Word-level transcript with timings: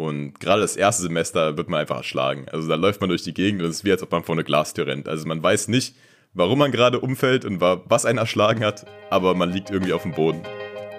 Und 0.00 0.40
gerade 0.40 0.62
das 0.62 0.76
erste 0.76 1.02
Semester 1.02 1.58
wird 1.58 1.68
man 1.68 1.80
einfach 1.80 1.98
erschlagen. 1.98 2.46
Also 2.50 2.66
da 2.66 2.74
läuft 2.74 3.02
man 3.02 3.10
durch 3.10 3.22
die 3.22 3.34
Gegend 3.34 3.60
und 3.60 3.68
es 3.68 3.76
ist 3.76 3.84
wie, 3.84 3.92
als 3.92 4.02
ob 4.02 4.10
man 4.10 4.24
vor 4.24 4.34
eine 4.34 4.44
Glastür 4.44 4.86
rennt. 4.86 5.06
Also 5.10 5.28
man 5.28 5.42
weiß 5.42 5.68
nicht, 5.68 5.94
warum 6.32 6.58
man 6.58 6.72
gerade 6.72 7.00
umfällt 7.00 7.44
und 7.44 7.60
was 7.60 8.06
einen 8.06 8.16
erschlagen 8.16 8.64
hat, 8.64 8.86
aber 9.10 9.34
man 9.34 9.52
liegt 9.52 9.68
irgendwie 9.68 9.92
auf 9.92 10.00
dem 10.00 10.12
Boden. 10.12 10.40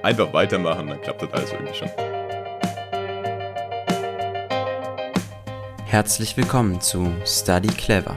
Einfach 0.03 0.31
weitermachen, 0.33 0.85
dann 0.87 1.01
klappt 1.01 1.23
das 1.23 1.33
alles 1.33 1.51
irgendwie 1.51 1.73
schon. 1.73 1.89
Herzlich 5.88 6.38
willkommen 6.38 6.79
zu 6.79 7.12
Study 7.26 7.70
Clever, 7.70 8.15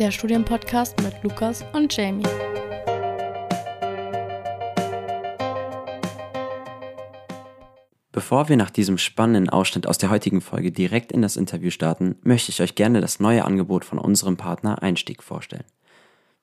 der 0.00 0.10
Studienpodcast 0.10 1.00
mit 1.02 1.14
Lukas 1.22 1.64
und 1.72 1.96
Jamie. 1.96 2.26
Bevor 8.28 8.50
wir 8.50 8.58
nach 8.58 8.68
diesem 8.68 8.98
spannenden 8.98 9.48
Ausschnitt 9.48 9.86
aus 9.86 9.96
der 9.96 10.10
heutigen 10.10 10.42
Folge 10.42 10.70
direkt 10.70 11.12
in 11.12 11.22
das 11.22 11.38
Interview 11.38 11.70
starten, 11.70 12.16
möchte 12.20 12.50
ich 12.50 12.60
euch 12.60 12.74
gerne 12.74 13.00
das 13.00 13.20
neue 13.20 13.42
Angebot 13.46 13.86
von 13.86 13.98
unserem 13.98 14.36
Partner 14.36 14.82
Einstieg 14.82 15.22
vorstellen. 15.22 15.64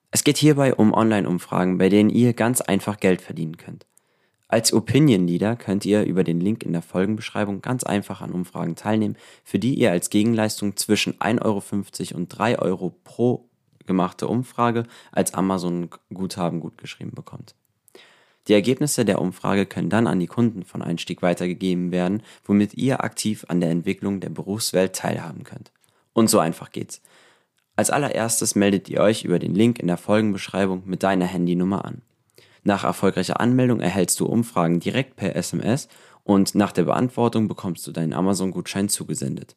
Es 0.10 0.24
geht 0.24 0.38
hierbei 0.38 0.74
um 0.74 0.96
Online-Umfragen, 0.96 1.78
bei 1.78 1.90
denen 1.90 2.10
ihr 2.10 2.34
ganz 2.34 2.62
einfach 2.62 3.00
Geld 3.00 3.22
verdienen 3.22 3.58
könnt. 3.58 3.86
Als 4.48 4.74
Opinion 4.74 5.28
Leader 5.28 5.56
könnt 5.56 5.86
ihr 5.86 6.06
über 6.06 6.24
den 6.24 6.42
Link 6.42 6.64
in 6.64 6.74
der 6.74 6.82
Folgenbeschreibung 6.82 7.62
ganz 7.62 7.84
einfach 7.84 8.22
an 8.22 8.32
Umfragen 8.32 8.76
teilnehmen, 8.76 9.16
für 9.44 9.60
die 9.60 9.76
ihr 9.76 9.92
als 9.92 10.10
Gegenleistung 10.10 10.78
zwischen 10.78 11.14
1,50 11.20 11.44
Euro 11.44 12.18
und 12.18 12.30
3 12.30 12.58
Euro 12.58 12.96
pro 13.04 13.48
gemachte 13.86 14.28
Umfrage 14.28 14.86
als 15.12 15.36
Amazon-Guthaben 15.36 16.62
gutgeschrieben 16.62 17.14
bekommt. 17.14 17.54
Die 18.48 18.54
Ergebnisse 18.54 19.06
der 19.06 19.22
Umfrage 19.22 19.66
können 19.66 19.90
dann 19.90 20.08
an 20.08 20.20
die 20.20 20.28
Kunden 20.28 20.64
von 20.64 20.82
Einstieg 20.82 21.22
weitergegeben 21.22 21.92
werden, 21.92 22.22
womit 22.44 22.76
ihr 22.76 23.04
aktiv 23.04 23.46
an 23.48 23.60
der 23.60 23.72
Entwicklung 23.72 24.20
der 24.20 24.30
Berufswelt 24.30 24.96
teilhaben 24.96 25.44
könnt. 25.44 25.72
Und 26.14 26.30
so 26.30 26.40
einfach 26.40 26.72
geht's. 26.72 27.02
Als 27.76 27.90
allererstes 27.90 28.56
meldet 28.56 28.88
ihr 28.88 29.02
euch 29.02 29.26
über 29.26 29.40
den 29.40 29.54
Link 29.54 29.80
in 29.80 29.88
der 29.88 29.98
Folgenbeschreibung 29.98 30.84
mit 30.86 31.04
deiner 31.04 31.26
Handynummer 31.26 31.84
an. 31.84 32.02
Nach 32.64 32.84
erfolgreicher 32.84 33.40
Anmeldung 33.40 33.80
erhältst 33.80 34.20
du 34.20 34.26
Umfragen 34.26 34.80
direkt 34.80 35.18
per 35.18 35.36
SMS 35.36 35.88
und 36.24 36.56
nach 36.56 36.72
der 36.72 36.84
Beantwortung 36.84 37.48
bekommst 37.48 37.86
du 37.86 37.92
deinen 37.92 38.14
Amazon-Gutschein 38.14 38.90
zugesendet. 38.90 39.56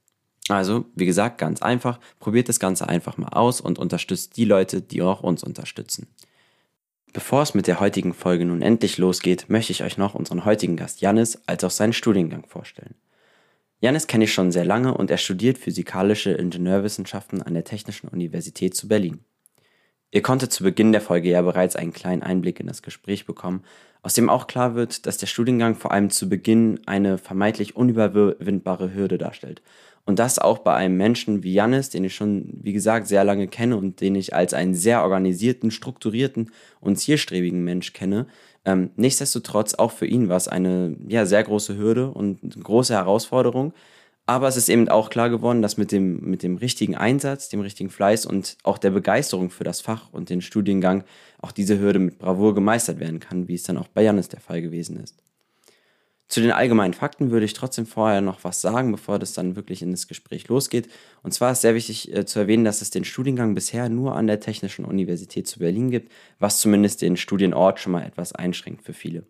Also, 0.49 0.87
wie 0.95 1.07
gesagt, 1.07 1.39
ganz 1.39 1.63
einfach, 1.63 2.01
probiert 2.21 2.49
das 2.49 2.59
Ganze 2.61 2.89
einfach 2.89 3.19
mal 3.19 3.29
aus 3.29 3.61
und 3.61 3.79
unterstützt 3.79 4.37
die 4.37 4.45
Leute, 4.45 4.81
die 4.81 5.03
auch 5.03 5.23
uns 5.23 5.45
unterstützen. 5.45 6.09
Bevor 7.13 7.43
es 7.43 7.55
mit 7.55 7.67
der 7.67 7.81
heutigen 7.81 8.13
Folge 8.13 8.45
nun 8.45 8.61
endlich 8.61 8.99
losgeht, 8.99 9.47
möchte 9.49 9.73
ich 9.73 9.83
euch 9.83 9.97
noch 9.97 10.15
unseren 10.15 10.45
heutigen 10.45 10.77
Gast 10.77 11.01
Janis 11.01 11.41
als 11.47 11.65
auch 11.65 11.71
seinen 11.71 11.95
Studiengang 11.95 12.47
vorstellen. 12.47 12.95
Janis 13.81 14.07
kenne 14.07 14.25
ich 14.25 14.35
schon 14.35 14.53
sehr 14.53 14.65
lange 14.65 14.95
und 14.95 15.11
er 15.11 15.17
studiert 15.17 15.57
physikalische 15.57 16.33
Ingenieurwissenschaften 16.33 17.43
an 17.43 17.55
der 17.55 17.65
Technischen 17.65 18.09
Universität 18.09 18.75
zu 18.75 18.89
Berlin. 18.89 19.21
Ihr 20.11 20.23
konntet 20.23 20.53
zu 20.53 20.65
Beginn 20.65 20.93
der 20.93 21.01
Folge 21.01 21.31
ja 21.31 21.41
bereits 21.43 21.77
einen 21.77 21.93
kleinen 21.93 22.23
Einblick 22.23 22.61
in 22.61 22.67
das 22.67 22.83
Gespräch 22.83 23.25
bekommen, 23.25 23.63
aus 24.03 24.15
dem 24.15 24.29
auch 24.29 24.47
klar 24.47 24.75
wird, 24.75 25.07
dass 25.07 25.19
der 25.19 25.27
Studiengang 25.27 25.77
vor 25.77 25.93
allem 25.93 26.11
zu 26.11 26.29
Beginn 26.29 26.81
eine 26.87 27.19
vermeintlich 27.19 27.77
unüberwindbare 27.77 28.95
Hürde 28.95 29.19
darstellt 29.19 29.63
und 30.09 30.19
das 30.19 30.39
auch 30.39 30.61
bei 30.61 30.73
einem 30.73 30.97
Menschen 30.97 31.43
wie 31.43 31.53
Jannis, 31.53 31.91
den 31.91 32.03
ich 32.03 32.15
schon, 32.15 32.49
wie 32.63 32.73
gesagt, 32.73 33.09
sehr 33.09 33.25
lange 33.25 33.47
kenne 33.47 33.77
und 33.77 34.01
den 34.01 34.15
ich 34.15 34.35
als 34.35 34.55
einen 34.55 34.75
sehr 34.75 35.03
organisierten, 35.03 35.71
strukturierten 35.71 36.51
und 36.81 36.97
zielstrebigen 36.97 37.63
Mensch 37.63 37.93
kenne. 37.93 38.27
Ähm, 38.65 38.89
nichtsdestotrotz 38.97 39.75
auch 39.75 39.93
für 39.93 40.07
ihn 40.07 40.31
war 40.31 40.39
es 40.39 40.49
eine 40.49 40.97
ja, 41.09 41.27
sehr 41.27 41.43
große 41.45 41.77
Hürde 41.77 42.11
und 42.11 42.43
eine 42.43 42.65
große 42.65 42.95
Herausforderung. 42.95 43.75
Aber 44.25 44.49
es 44.49 44.57
ist 44.57 44.71
eben 44.71 44.89
auch 44.89 45.11
klar 45.11 45.29
geworden, 45.29 45.61
dass 45.61 45.77
mit 45.77 45.93
dem, 45.93 46.23
mit 46.23 46.43
dem 46.43 46.57
richtigen 46.57 46.97
Einsatz, 46.97 47.51
dem 47.51 47.61
richtigen 47.61 47.91
Fleiß 47.91 48.25
und 48.25 48.57
auch 48.63 48.79
der 48.79 48.93
Begeisterung 48.93 49.51
für 49.51 49.65
das 49.65 49.83
Fach 49.83 50.11
und 50.11 50.31
den 50.31 50.41
Studiengang 50.41 51.05
auch 51.43 51.53
diese 51.53 51.79
Hürde 51.79 51.99
mit 51.99 52.19
Bravour 52.19 52.55
gemeistert 52.55 52.99
werden 52.99 53.21
kann, 53.21 53.47
wie 53.47 53.57
es 53.57 53.65
dann 53.65 53.77
auch 53.77 53.89
bei 53.89 54.05
Jannis 54.05 54.31
der 54.31 54.41
Fall 54.41 54.63
gewesen 54.63 54.97
ist. 54.97 55.23
Zu 56.29 56.43
den 56.43 56.53
allgemeinen 56.53 56.93
Fakten 56.93 57.31
würde 57.31 57.47
ich 57.47 57.55
trotzdem 57.55 57.87
vorher 57.87 58.21
noch 58.21 58.45
was 58.45 58.61
sagen, 58.61 58.93
bevor 58.93 59.19
das 59.19 59.33
dann 59.33 59.57
wirklich 59.57 59.81
in 59.81 59.93
das 59.93 60.09
Gespräch 60.09 60.47
losgeht. 60.49 60.89
Und 61.23 61.33
zwar 61.33 61.53
ist 61.53 61.63
sehr 61.63 61.75
wichtig 61.75 62.15
äh, 62.15 62.27
zu 62.27 62.39
erwähnen, 62.39 62.65
dass 62.65 62.83
es 62.83 62.91
den 62.91 63.05
Studiengang 63.05 63.55
bisher 63.55 63.89
nur 63.89 64.15
an 64.15 64.27
der 64.27 64.41
Technischen 64.41 64.85
Universität 64.85 65.49
zu 65.49 65.59
Berlin 65.59 65.91
gibt, 65.91 66.13
was 66.39 66.61
zumindest 66.61 67.01
den 67.01 67.17
Studienort 67.17 67.81
schon 67.81 67.93
mal 67.93 68.05
etwas 68.05 68.33
einschränkt 68.35 68.85
für 68.85 68.93
viele. 68.93 69.25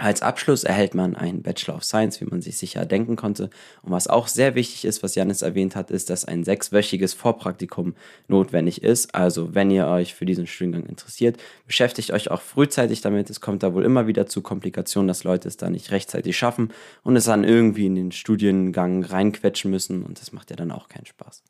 Als 0.00 0.22
Abschluss 0.22 0.62
erhält 0.62 0.94
man 0.94 1.16
einen 1.16 1.42
Bachelor 1.42 1.74
of 1.74 1.82
Science, 1.82 2.20
wie 2.20 2.24
man 2.26 2.40
sich 2.40 2.56
sicher 2.56 2.86
denken 2.86 3.16
konnte. 3.16 3.50
Und 3.82 3.90
was 3.90 4.06
auch 4.06 4.28
sehr 4.28 4.54
wichtig 4.54 4.84
ist, 4.84 5.02
was 5.02 5.16
Janis 5.16 5.42
erwähnt 5.42 5.74
hat, 5.74 5.90
ist, 5.90 6.08
dass 6.08 6.24
ein 6.24 6.44
sechswöchiges 6.44 7.14
Vorpraktikum 7.14 7.96
notwendig 8.28 8.84
ist. 8.84 9.12
Also 9.12 9.56
wenn 9.56 9.72
ihr 9.72 9.88
euch 9.88 10.14
für 10.14 10.24
diesen 10.24 10.46
Studiengang 10.46 10.86
interessiert, 10.86 11.38
beschäftigt 11.66 12.12
euch 12.12 12.30
auch 12.30 12.42
frühzeitig 12.42 13.00
damit. 13.00 13.28
Es 13.28 13.40
kommt 13.40 13.64
da 13.64 13.74
wohl 13.74 13.84
immer 13.84 14.06
wieder 14.06 14.28
zu 14.28 14.40
Komplikationen, 14.40 15.08
dass 15.08 15.24
Leute 15.24 15.48
es 15.48 15.56
da 15.56 15.68
nicht 15.68 15.90
rechtzeitig 15.90 16.38
schaffen 16.38 16.72
und 17.02 17.16
es 17.16 17.24
dann 17.24 17.42
irgendwie 17.42 17.86
in 17.86 17.96
den 17.96 18.12
Studiengang 18.12 19.02
reinquetschen 19.02 19.68
müssen. 19.68 20.04
Und 20.04 20.20
das 20.20 20.30
macht 20.30 20.50
ja 20.50 20.56
dann 20.56 20.70
auch 20.70 20.88
keinen 20.88 21.06
Spaß. 21.06 21.42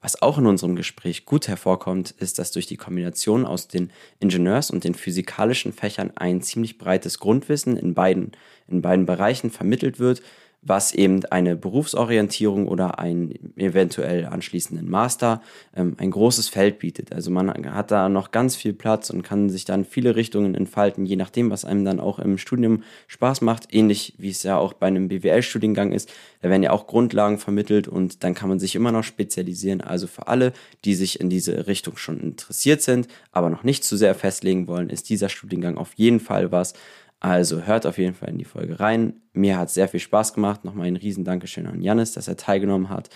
Was 0.00 0.22
auch 0.22 0.38
in 0.38 0.46
unserem 0.46 0.76
Gespräch 0.76 1.24
gut 1.24 1.48
hervorkommt, 1.48 2.12
ist, 2.12 2.38
dass 2.38 2.52
durch 2.52 2.66
die 2.66 2.76
Kombination 2.76 3.44
aus 3.44 3.66
den 3.66 3.90
Ingenieurs- 4.20 4.70
und 4.70 4.84
den 4.84 4.94
physikalischen 4.94 5.72
Fächern 5.72 6.12
ein 6.14 6.40
ziemlich 6.40 6.78
breites 6.78 7.18
Grundwissen 7.18 7.76
in 7.76 7.94
beiden, 7.94 8.32
in 8.68 8.80
beiden 8.80 9.06
Bereichen 9.06 9.50
vermittelt 9.50 9.98
wird, 9.98 10.22
was 10.68 10.92
eben 10.92 11.24
eine 11.26 11.56
Berufsorientierung 11.56 12.68
oder 12.68 12.98
einen 12.98 13.56
eventuell 13.56 14.26
anschließenden 14.26 14.88
Master 14.88 15.40
ähm, 15.74 15.96
ein 15.98 16.10
großes 16.10 16.48
Feld 16.48 16.78
bietet. 16.78 17.12
Also 17.12 17.30
man 17.30 17.72
hat 17.74 17.90
da 17.90 18.08
noch 18.08 18.30
ganz 18.30 18.54
viel 18.54 18.74
Platz 18.74 19.10
und 19.10 19.22
kann 19.22 19.48
sich 19.48 19.64
dann 19.64 19.84
viele 19.84 20.14
Richtungen 20.14 20.54
entfalten, 20.54 21.06
je 21.06 21.16
nachdem, 21.16 21.50
was 21.50 21.64
einem 21.64 21.84
dann 21.84 22.00
auch 22.00 22.18
im 22.18 22.38
Studium 22.38 22.82
Spaß 23.06 23.40
macht. 23.40 23.74
Ähnlich 23.74 24.14
wie 24.18 24.30
es 24.30 24.42
ja 24.42 24.58
auch 24.58 24.74
bei 24.74 24.86
einem 24.86 25.08
BWL-Studiengang 25.08 25.92
ist. 25.92 26.12
Da 26.42 26.50
werden 26.50 26.62
ja 26.62 26.70
auch 26.70 26.86
Grundlagen 26.86 27.38
vermittelt 27.38 27.88
und 27.88 28.22
dann 28.22 28.34
kann 28.34 28.48
man 28.48 28.58
sich 28.58 28.74
immer 28.74 28.92
noch 28.92 29.04
spezialisieren. 29.04 29.80
Also 29.80 30.06
für 30.06 30.28
alle, 30.28 30.52
die 30.84 30.94
sich 30.94 31.20
in 31.20 31.30
diese 31.30 31.66
Richtung 31.66 31.96
schon 31.96 32.20
interessiert 32.20 32.82
sind, 32.82 33.08
aber 33.32 33.50
noch 33.50 33.64
nicht 33.64 33.84
zu 33.84 33.96
sehr 33.96 34.14
festlegen 34.14 34.68
wollen, 34.68 34.90
ist 34.90 35.08
dieser 35.08 35.28
Studiengang 35.28 35.78
auf 35.78 35.94
jeden 35.94 36.20
Fall 36.20 36.52
was, 36.52 36.74
also 37.20 37.62
hört 37.62 37.86
auf 37.86 37.98
jeden 37.98 38.14
Fall 38.14 38.28
in 38.28 38.38
die 38.38 38.44
Folge 38.44 38.78
rein. 38.78 39.20
Mir 39.32 39.58
hat 39.58 39.70
sehr 39.70 39.88
viel 39.88 40.00
Spaß 40.00 40.34
gemacht. 40.34 40.64
Nochmal 40.64 40.86
ein 40.86 40.96
riesen 40.96 41.24
Dankeschön 41.24 41.66
an 41.66 41.82
Janis, 41.82 42.12
dass 42.12 42.28
er 42.28 42.36
teilgenommen 42.36 42.88
hat. 42.88 43.10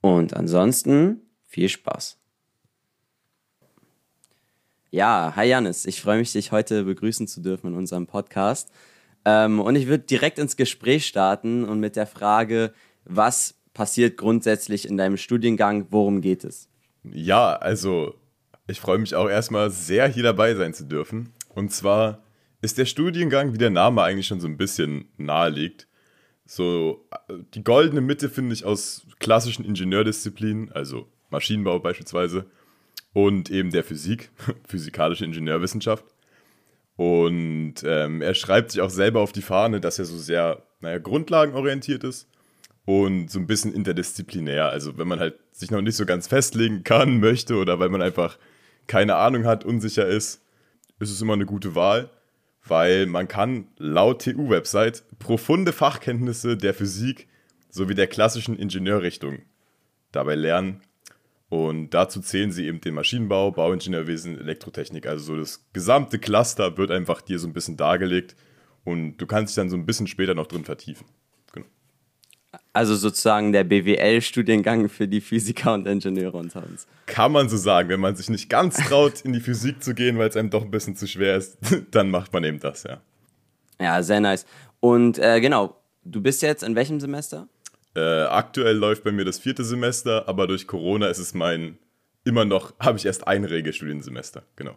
Und 0.00 0.34
ansonsten 0.34 1.22
viel 1.46 1.68
Spaß. 1.68 2.18
Ja, 4.90 5.32
hi 5.34 5.46
Janis. 5.48 5.86
Ich 5.86 6.00
freue 6.00 6.18
mich, 6.18 6.32
dich 6.32 6.52
heute 6.52 6.84
begrüßen 6.84 7.26
zu 7.26 7.40
dürfen 7.40 7.68
in 7.68 7.74
unserem 7.74 8.06
Podcast. 8.06 8.70
Ähm, 9.24 9.60
und 9.60 9.76
ich 9.76 9.86
würde 9.86 10.04
direkt 10.04 10.38
ins 10.38 10.56
Gespräch 10.56 11.06
starten 11.06 11.64
und 11.64 11.80
mit 11.80 11.96
der 11.96 12.06
Frage, 12.06 12.72
was 13.04 13.54
passiert 13.74 14.16
grundsätzlich 14.16 14.88
in 14.88 14.96
deinem 14.96 15.16
Studiengang? 15.16 15.86
Worum 15.90 16.20
geht 16.20 16.44
es? 16.44 16.68
Ja, 17.04 17.54
also 17.56 18.14
ich 18.66 18.80
freue 18.80 18.98
mich 18.98 19.14
auch 19.14 19.28
erstmal 19.28 19.70
sehr, 19.70 20.08
hier 20.08 20.22
dabei 20.22 20.54
sein 20.54 20.74
zu 20.74 20.84
dürfen. 20.84 21.32
Und 21.54 21.72
zwar 21.72 22.22
ist 22.60 22.78
der 22.78 22.86
Studiengang, 22.86 23.52
wie 23.52 23.58
der 23.58 23.70
Name 23.70 24.02
eigentlich 24.02 24.26
schon 24.26 24.40
so 24.40 24.48
ein 24.48 24.56
bisschen 24.56 25.08
naheliegt, 25.16 25.88
so 26.50 27.06
die 27.54 27.62
goldene 27.62 28.00
Mitte 28.00 28.30
finde 28.30 28.54
ich 28.54 28.64
aus 28.64 29.06
klassischen 29.18 29.66
Ingenieurdisziplinen, 29.66 30.72
also 30.72 31.06
Maschinenbau 31.28 31.78
beispielsweise, 31.78 32.46
und 33.12 33.50
eben 33.50 33.70
der 33.70 33.84
Physik, 33.84 34.30
physikalische 34.66 35.26
Ingenieurwissenschaft. 35.26 36.04
Und 36.96 37.74
ähm, 37.84 38.22
er 38.22 38.34
schreibt 38.34 38.72
sich 38.72 38.80
auch 38.80 38.90
selber 38.90 39.20
auf 39.20 39.32
die 39.32 39.42
Fahne, 39.42 39.80
dass 39.80 39.98
er 39.98 40.06
so 40.06 40.16
sehr, 40.16 40.62
naja, 40.80 40.98
grundlagenorientiert 40.98 42.02
ist 42.02 42.28
und 42.86 43.30
so 43.30 43.38
ein 43.38 43.46
bisschen 43.46 43.74
interdisziplinär. 43.74 44.70
Also 44.70 44.96
wenn 44.96 45.06
man 45.06 45.20
halt 45.20 45.38
sich 45.52 45.70
noch 45.70 45.82
nicht 45.82 45.96
so 45.96 46.06
ganz 46.06 46.26
festlegen 46.26 46.82
kann, 46.82 47.20
möchte 47.20 47.56
oder 47.56 47.78
weil 47.78 47.90
man 47.90 48.02
einfach 48.02 48.38
keine 48.86 49.16
Ahnung 49.16 49.44
hat, 49.44 49.66
unsicher 49.66 50.06
ist, 50.06 50.42
ist 50.98 51.10
es 51.10 51.20
immer 51.20 51.34
eine 51.34 51.46
gute 51.46 51.74
Wahl 51.74 52.10
weil 52.66 53.06
man 53.06 53.28
kann 53.28 53.68
laut 53.76 54.22
TU-Website 54.22 55.04
profunde 55.18 55.72
Fachkenntnisse 55.72 56.56
der 56.56 56.74
Physik 56.74 57.28
sowie 57.70 57.94
der 57.94 58.06
klassischen 58.06 58.58
Ingenieurrichtung 58.58 59.42
dabei 60.12 60.34
lernen. 60.34 60.82
Und 61.48 61.90
dazu 61.90 62.20
zählen 62.20 62.52
sie 62.52 62.66
eben 62.66 62.80
den 62.80 62.94
Maschinenbau, 62.94 63.52
Bauingenieurwesen, 63.52 64.38
Elektrotechnik. 64.38 65.06
Also 65.06 65.24
so 65.24 65.36
das 65.36 65.64
gesamte 65.72 66.18
Cluster 66.18 66.76
wird 66.76 66.90
einfach 66.90 67.22
dir 67.22 67.38
so 67.38 67.46
ein 67.46 67.54
bisschen 67.54 67.76
dargelegt 67.78 68.36
und 68.84 69.16
du 69.16 69.26
kannst 69.26 69.52
dich 69.52 69.62
dann 69.62 69.70
so 69.70 69.76
ein 69.76 69.86
bisschen 69.86 70.06
später 70.06 70.34
noch 70.34 70.46
drin 70.46 70.64
vertiefen. 70.64 71.06
Also 72.72 72.94
sozusagen 72.94 73.52
der 73.52 73.64
BWL-Studiengang 73.64 74.88
für 74.88 75.08
die 75.08 75.20
Physiker 75.20 75.74
und 75.74 75.86
Ingenieure 75.86 76.36
unter 76.36 76.62
uns. 76.64 76.86
Kann 77.06 77.32
man 77.32 77.48
so 77.48 77.56
sagen, 77.56 77.88
wenn 77.88 78.00
man 78.00 78.14
sich 78.14 78.28
nicht 78.28 78.48
ganz 78.48 78.76
traut, 78.76 79.22
in 79.22 79.32
die 79.32 79.40
Physik 79.40 79.82
zu 79.82 79.94
gehen, 79.94 80.18
weil 80.18 80.28
es 80.28 80.36
einem 80.36 80.50
doch 80.50 80.62
ein 80.62 80.70
bisschen 80.70 80.94
zu 80.94 81.06
schwer 81.06 81.36
ist, 81.36 81.58
dann 81.90 82.10
macht 82.10 82.32
man 82.32 82.44
eben 82.44 82.60
das, 82.60 82.84
ja. 82.84 83.00
Ja, 83.80 84.02
sehr 84.02 84.20
nice. 84.20 84.44
Und 84.80 85.18
äh, 85.18 85.40
genau, 85.40 85.76
du 86.04 86.20
bist 86.20 86.42
jetzt 86.42 86.62
in 86.62 86.74
welchem 86.74 87.00
Semester? 87.00 87.48
Äh, 87.94 88.00
aktuell 88.00 88.76
läuft 88.76 89.02
bei 89.02 89.12
mir 89.12 89.24
das 89.24 89.38
vierte 89.38 89.64
Semester, 89.64 90.28
aber 90.28 90.46
durch 90.46 90.66
Corona 90.66 91.08
ist 91.08 91.18
es 91.18 91.34
mein, 91.34 91.78
immer 92.24 92.44
noch, 92.44 92.74
habe 92.78 92.98
ich 92.98 93.06
erst 93.06 93.26
ein 93.26 93.44
Regelstudiensemester, 93.44 94.42
genau. 94.56 94.76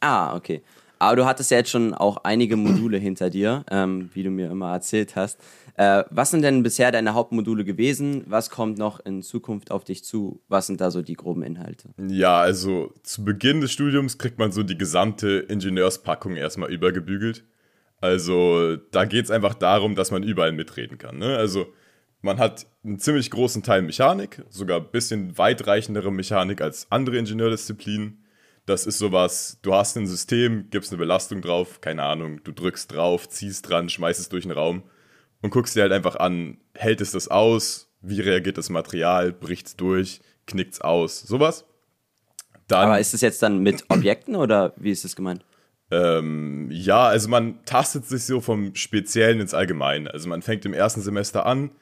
Ah, 0.00 0.34
okay. 0.34 0.62
Aber 1.00 1.16
du 1.16 1.24
hattest 1.24 1.50
ja 1.50 1.56
jetzt 1.56 1.70
schon 1.70 1.94
auch 1.94 2.18
einige 2.24 2.56
Module 2.56 2.98
hinter 2.98 3.30
dir, 3.30 3.64
ähm, 3.70 4.10
wie 4.12 4.22
du 4.22 4.30
mir 4.30 4.50
immer 4.50 4.72
erzählt 4.72 5.16
hast. 5.16 5.40
Äh, 5.76 6.04
was 6.10 6.30
sind 6.30 6.42
denn 6.42 6.62
bisher 6.62 6.92
deine 6.92 7.14
Hauptmodule 7.14 7.64
gewesen? 7.64 8.22
Was 8.26 8.50
kommt 8.50 8.76
noch 8.76 9.00
in 9.00 9.22
Zukunft 9.22 9.70
auf 9.70 9.82
dich 9.82 10.04
zu? 10.04 10.42
Was 10.48 10.66
sind 10.66 10.82
da 10.82 10.90
so 10.90 11.00
die 11.00 11.14
groben 11.14 11.42
Inhalte? 11.42 11.88
Ja, 11.96 12.38
also 12.38 12.92
zu 13.02 13.24
Beginn 13.24 13.62
des 13.62 13.72
Studiums 13.72 14.18
kriegt 14.18 14.38
man 14.38 14.52
so 14.52 14.62
die 14.62 14.76
gesamte 14.76 15.38
Ingenieurspackung 15.48 16.36
erstmal 16.36 16.70
übergebügelt. 16.70 17.44
Also 18.02 18.76
da 18.76 19.06
geht 19.06 19.24
es 19.24 19.30
einfach 19.30 19.54
darum, 19.54 19.94
dass 19.94 20.10
man 20.10 20.22
überall 20.22 20.52
mitreden 20.52 20.98
kann. 20.98 21.16
Ne? 21.16 21.34
Also 21.34 21.66
man 22.20 22.38
hat 22.38 22.66
einen 22.84 22.98
ziemlich 22.98 23.30
großen 23.30 23.62
Teil 23.62 23.80
Mechanik, 23.80 24.42
sogar 24.50 24.80
ein 24.80 24.90
bisschen 24.92 25.38
weitreichendere 25.38 26.12
Mechanik 26.12 26.60
als 26.60 26.88
andere 26.90 27.16
Ingenieurdisziplinen. 27.16 28.22
Das 28.70 28.86
ist 28.86 28.98
sowas, 28.98 29.58
du 29.62 29.74
hast 29.74 29.96
ein 29.96 30.06
System, 30.06 30.68
gibst 30.70 30.92
eine 30.92 30.98
Belastung 30.98 31.42
drauf, 31.42 31.80
keine 31.80 32.04
Ahnung, 32.04 32.40
du 32.44 32.52
drückst 32.52 32.94
drauf, 32.94 33.28
ziehst 33.28 33.68
dran, 33.68 33.88
schmeißt 33.88 34.20
es 34.20 34.28
durch 34.28 34.44
den 34.44 34.52
Raum 34.52 34.84
und 35.42 35.50
guckst 35.50 35.74
dir 35.74 35.82
halt 35.82 35.90
einfach 35.90 36.14
an, 36.14 36.58
hält 36.74 37.00
es 37.00 37.10
das 37.10 37.26
aus, 37.26 37.92
wie 38.00 38.20
reagiert 38.20 38.58
das 38.58 38.70
Material, 38.70 39.32
bricht 39.32 39.66
es 39.66 39.76
durch, 39.76 40.20
knickt 40.46 40.74
es 40.74 40.80
aus, 40.82 41.20
sowas. 41.20 41.64
Dann, 42.68 42.84
Aber 42.84 43.00
ist 43.00 43.12
es 43.12 43.22
jetzt 43.22 43.42
dann 43.42 43.58
mit 43.58 43.86
Objekten 43.88 44.36
oder 44.36 44.72
wie 44.76 44.92
ist 44.92 45.04
das 45.04 45.16
gemeint? 45.16 45.44
Ähm, 45.90 46.68
ja, 46.70 47.08
also 47.08 47.28
man 47.28 47.64
tastet 47.64 48.06
sich 48.06 48.22
so 48.22 48.40
vom 48.40 48.76
Speziellen 48.76 49.40
ins 49.40 49.52
Allgemeine. 49.52 50.14
Also 50.14 50.28
man 50.28 50.42
fängt 50.42 50.64
im 50.64 50.74
ersten 50.74 51.00
Semester 51.00 51.44
an, 51.44 51.72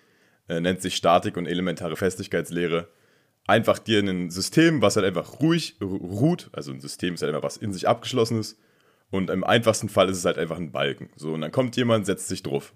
äh, 0.48 0.58
nennt 0.58 0.80
sich 0.80 0.96
Statik 0.96 1.36
und 1.36 1.44
elementare 1.44 1.96
Festigkeitslehre. 1.96 2.88
Einfach 3.48 3.78
dir 3.78 4.00
ein 4.00 4.30
System, 4.30 4.82
was 4.82 4.96
halt 4.96 5.06
einfach 5.06 5.40
ruhig 5.40 5.76
ruht, 5.80 6.50
also 6.52 6.70
ein 6.70 6.80
System 6.80 7.14
ist 7.14 7.22
halt 7.22 7.34
einfach 7.34 7.44
was 7.44 7.56
in 7.56 7.72
sich 7.72 7.88
abgeschlossenes. 7.88 8.58
Und 9.10 9.30
im 9.30 9.42
einfachsten 9.42 9.88
Fall 9.88 10.10
ist 10.10 10.18
es 10.18 10.24
halt 10.26 10.36
einfach 10.36 10.58
ein 10.58 10.70
Balken. 10.70 11.08
So, 11.16 11.32
und 11.32 11.40
dann 11.40 11.50
kommt 11.50 11.74
jemand, 11.76 12.04
setzt 12.04 12.28
sich 12.28 12.42
drauf. 12.42 12.74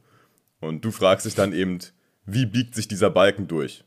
Und 0.60 0.82
du 0.84 0.90
fragst 0.90 1.26
dich 1.26 1.34
dann 1.34 1.52
eben, 1.52 1.78
wie 2.24 2.46
biegt 2.46 2.74
sich 2.74 2.88
dieser 2.88 3.10
Balken 3.10 3.48
durch? 3.48 3.84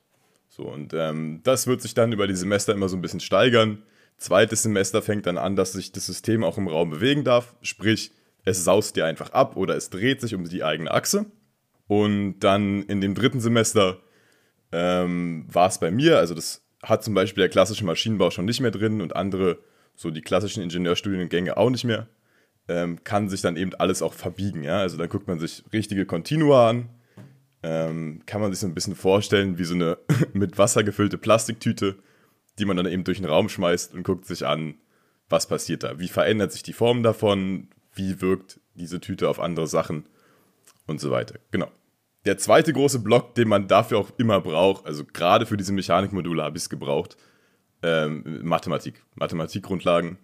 So, 0.47 0.63
und 0.63 0.93
ähm, 0.93 1.41
das 1.43 1.65
wird 1.65 1.81
sich 1.81 1.95
dann 1.95 2.13
über 2.13 2.27
die 2.27 2.35
Semester 2.35 2.73
immer 2.73 2.87
so 2.87 2.95
ein 2.95 3.01
bisschen 3.01 3.19
steigern. 3.19 3.81
Zweites 4.17 4.61
Semester 4.61 5.01
fängt 5.01 5.25
dann 5.25 5.37
an, 5.39 5.55
dass 5.55 5.73
sich 5.73 5.91
das 5.91 6.05
System 6.05 6.43
auch 6.43 6.59
im 6.59 6.67
Raum 6.67 6.91
bewegen 6.91 7.23
darf. 7.23 7.55
Sprich, 7.61 8.11
es 8.43 8.63
saust 8.63 8.95
dir 8.95 9.05
einfach 9.05 9.31
ab 9.31 9.57
oder 9.57 9.75
es 9.75 9.89
dreht 9.89 10.21
sich 10.21 10.35
um 10.35 10.47
die 10.47 10.63
eigene 10.63 10.91
Achse. 10.91 11.25
Und 11.87 12.39
dann 12.41 12.83
in 12.83 13.01
dem 13.01 13.15
dritten 13.15 13.41
Semester 13.41 13.99
ähm, 14.71 15.45
war 15.51 15.67
es 15.67 15.79
bei 15.79 15.91
mir, 15.91 16.19
also 16.19 16.35
das 16.35 16.64
hat 16.85 17.03
zum 17.03 17.13
Beispiel 17.13 17.41
der 17.41 17.49
klassische 17.49 17.85
Maschinenbau 17.85 18.31
schon 18.31 18.45
nicht 18.45 18.61
mehr 18.61 18.71
drin 18.71 19.01
und 19.01 19.15
andere, 19.15 19.59
so 19.95 20.11
die 20.11 20.21
klassischen 20.21 20.63
Ingenieurstudiengänge 20.63 21.57
auch 21.57 21.69
nicht 21.69 21.83
mehr, 21.83 22.07
ähm, 22.67 23.03
kann 23.03 23.29
sich 23.29 23.41
dann 23.41 23.57
eben 23.57 23.73
alles 23.75 24.01
auch 24.01 24.13
verbiegen. 24.13 24.63
Ja? 24.63 24.79
Also 24.79 24.97
dann 24.97 25.09
guckt 25.09 25.27
man 25.27 25.39
sich 25.39 25.63
richtige 25.73 26.05
Kontinua 26.05 26.69
an, 26.69 26.89
ähm, 27.63 28.21
kann 28.25 28.41
man 28.41 28.51
sich 28.51 28.59
so 28.59 28.67
ein 28.67 28.73
bisschen 28.73 28.95
vorstellen 28.95 29.57
wie 29.57 29.63
so 29.63 29.75
eine 29.75 29.97
mit 30.33 30.57
Wasser 30.57 30.83
gefüllte 30.83 31.17
Plastiktüte, 31.17 31.95
die 32.57 32.65
man 32.65 32.77
dann 32.77 32.85
eben 32.85 33.03
durch 33.03 33.17
den 33.17 33.27
Raum 33.27 33.49
schmeißt 33.49 33.93
und 33.93 34.03
guckt 34.03 34.25
sich 34.25 34.45
an, 34.45 34.75
was 35.29 35.47
passiert 35.47 35.83
da, 35.83 35.99
wie 35.99 36.07
verändert 36.07 36.51
sich 36.51 36.63
die 36.63 36.73
Form 36.73 37.03
davon, 37.03 37.69
wie 37.93 38.21
wirkt 38.21 38.59
diese 38.75 38.99
Tüte 38.99 39.29
auf 39.29 39.39
andere 39.39 39.67
Sachen 39.67 40.05
und 40.85 40.99
so 40.99 41.11
weiter. 41.11 41.39
Genau. 41.51 41.71
Der 42.25 42.38
zweite 42.38 42.74
große 42.74 43.00
Block, 43.00 43.36
den 43.36 43.48
man 43.48 43.68
dafür 43.68 44.00
auch 44.00 44.12
immer 44.18 44.42
braucht, 44.42 44.86
also 44.86 45.06
gerade 45.06 45.45
für 45.45 45.57
diese 45.57 45.74
Mechanikmodule 45.74 46.42
habe 46.42 46.57
ich 46.57 46.63
es 46.63 46.69
gebraucht, 46.69 47.18
ähm, 47.83 48.39
Mathematik, 48.42 49.04
Mathematikgrundlagen. 49.13 50.18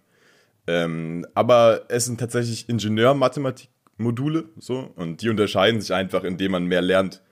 Ähm, 0.66 1.26
aber 1.34 1.86
es 1.88 2.04
sind 2.04 2.18
tatsächlich 2.18 2.68
Ingenieur-Mathematik-Module 2.68 4.48
so 4.58 4.92
und 4.96 5.22
die 5.22 5.28
unterscheiden 5.28 5.80
sich 5.80 5.92
einfach, 5.92 6.24
indem 6.24 6.52
man 6.52 6.66
mehr 6.66 6.82
lernt, 6.82 7.22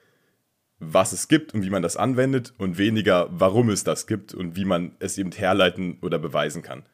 was 0.79 1.13
es 1.13 1.29
gibt 1.29 1.53
und 1.53 1.63
wie 1.63 1.71
man 1.71 1.83
das 1.83 1.97
anwendet 1.97 2.55
und 2.59 2.79
weniger, 2.79 3.29
warum 3.31 3.71
es 3.71 3.85
das 3.85 4.07
gibt 4.07 4.35
und 4.35 4.57
wie 4.57 4.65
man 4.65 4.93
es 4.99 5.19
eben 5.19 5.31
herleiten 5.31 5.99
oder 6.01 6.19
beweisen 6.19 6.63
kann. 6.63 6.85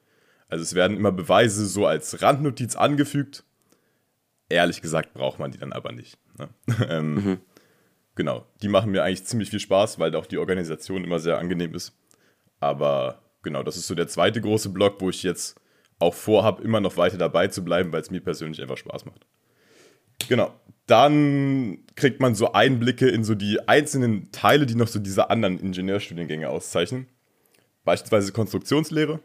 Also 0.48 0.62
es 0.62 0.74
werden 0.74 0.96
immer 0.96 1.12
Beweise 1.12 1.66
so 1.66 1.86
als 1.86 2.22
Randnotiz 2.22 2.74
angefügt. 2.74 3.44
Ehrlich 4.48 4.80
gesagt 4.82 5.12
braucht 5.14 5.38
man 5.38 5.50
die 5.50 5.58
dann 5.58 5.72
aber 5.72 5.92
nicht. 5.92 6.18
Ne? 6.38 6.48
ähm, 6.88 7.14
mhm. 7.14 7.38
Genau, 8.16 8.46
die 8.62 8.68
machen 8.68 8.90
mir 8.90 9.04
eigentlich 9.04 9.26
ziemlich 9.26 9.50
viel 9.50 9.60
Spaß, 9.60 9.98
weil 9.98 10.16
auch 10.16 10.26
die 10.26 10.38
Organisation 10.38 11.04
immer 11.04 11.18
sehr 11.18 11.38
angenehm 11.38 11.74
ist. 11.74 11.92
Aber 12.60 13.22
genau, 13.42 13.62
das 13.62 13.76
ist 13.76 13.86
so 13.86 13.94
der 13.94 14.08
zweite 14.08 14.40
große 14.40 14.70
Block, 14.70 15.00
wo 15.00 15.10
ich 15.10 15.22
jetzt 15.22 15.60
auch 15.98 16.14
vorhabe, 16.14 16.62
immer 16.62 16.80
noch 16.80 16.96
weiter 16.96 17.18
dabei 17.18 17.48
zu 17.48 17.62
bleiben, 17.62 17.92
weil 17.92 18.00
es 18.00 18.10
mir 18.10 18.20
persönlich 18.20 18.60
einfach 18.60 18.78
Spaß 18.78 19.04
macht. 19.04 19.26
Genau. 20.28 20.52
Dann 20.86 21.84
kriegt 21.94 22.20
man 22.20 22.34
so 22.34 22.52
Einblicke 22.52 23.08
in 23.08 23.22
so 23.22 23.34
die 23.34 23.68
einzelnen 23.68 24.30
Teile, 24.32 24.64
die 24.64 24.76
noch 24.76 24.88
so 24.88 24.98
diese 24.98 25.30
anderen 25.30 25.58
Ingenieurstudiengänge 25.58 26.48
auszeichnen. 26.48 27.08
Beispielsweise 27.84 28.32
Konstruktionslehre. 28.32 29.20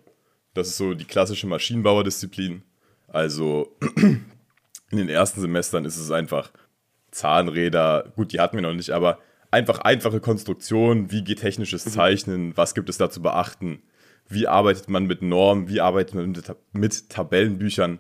Das 0.54 0.68
ist 0.68 0.78
so 0.78 0.94
die 0.96 1.06
klassische 1.06 1.48
Maschinenbauerdisziplin. 1.48 2.64
Also 3.08 3.78
in 4.92 4.98
den 4.98 5.08
ersten 5.08 5.40
Semestern 5.40 5.86
ist 5.86 5.98
es 5.98 6.12
einfach 6.12 6.52
Zahnräder, 7.12 8.12
gut, 8.16 8.34
die 8.34 8.40
hatten 8.40 8.58
wir 8.58 8.62
noch 8.62 8.74
nicht, 8.74 8.92
aber 8.92 9.20
einfach 9.52 9.80
einfache 9.80 10.20
Konstruktion, 10.20 11.12
wie 11.12 11.24
geht 11.24 11.40
technisches 11.40 11.86
mhm. 11.86 11.90
Zeichnen, 11.92 12.58
was 12.58 12.74
gibt 12.74 12.90
es 12.90 12.98
da 12.98 13.10
zu 13.10 13.22
beachten, 13.22 13.84
wie 14.28 14.48
arbeitet 14.48 14.90
man 14.90 15.06
mit 15.06 15.22
Normen, 15.22 15.68
wie 15.68 15.82
arbeitet 15.82 16.16
man 16.16 16.32
mit, 16.32 16.56
mit 16.72 17.10
Tabellenbüchern, 17.10 18.00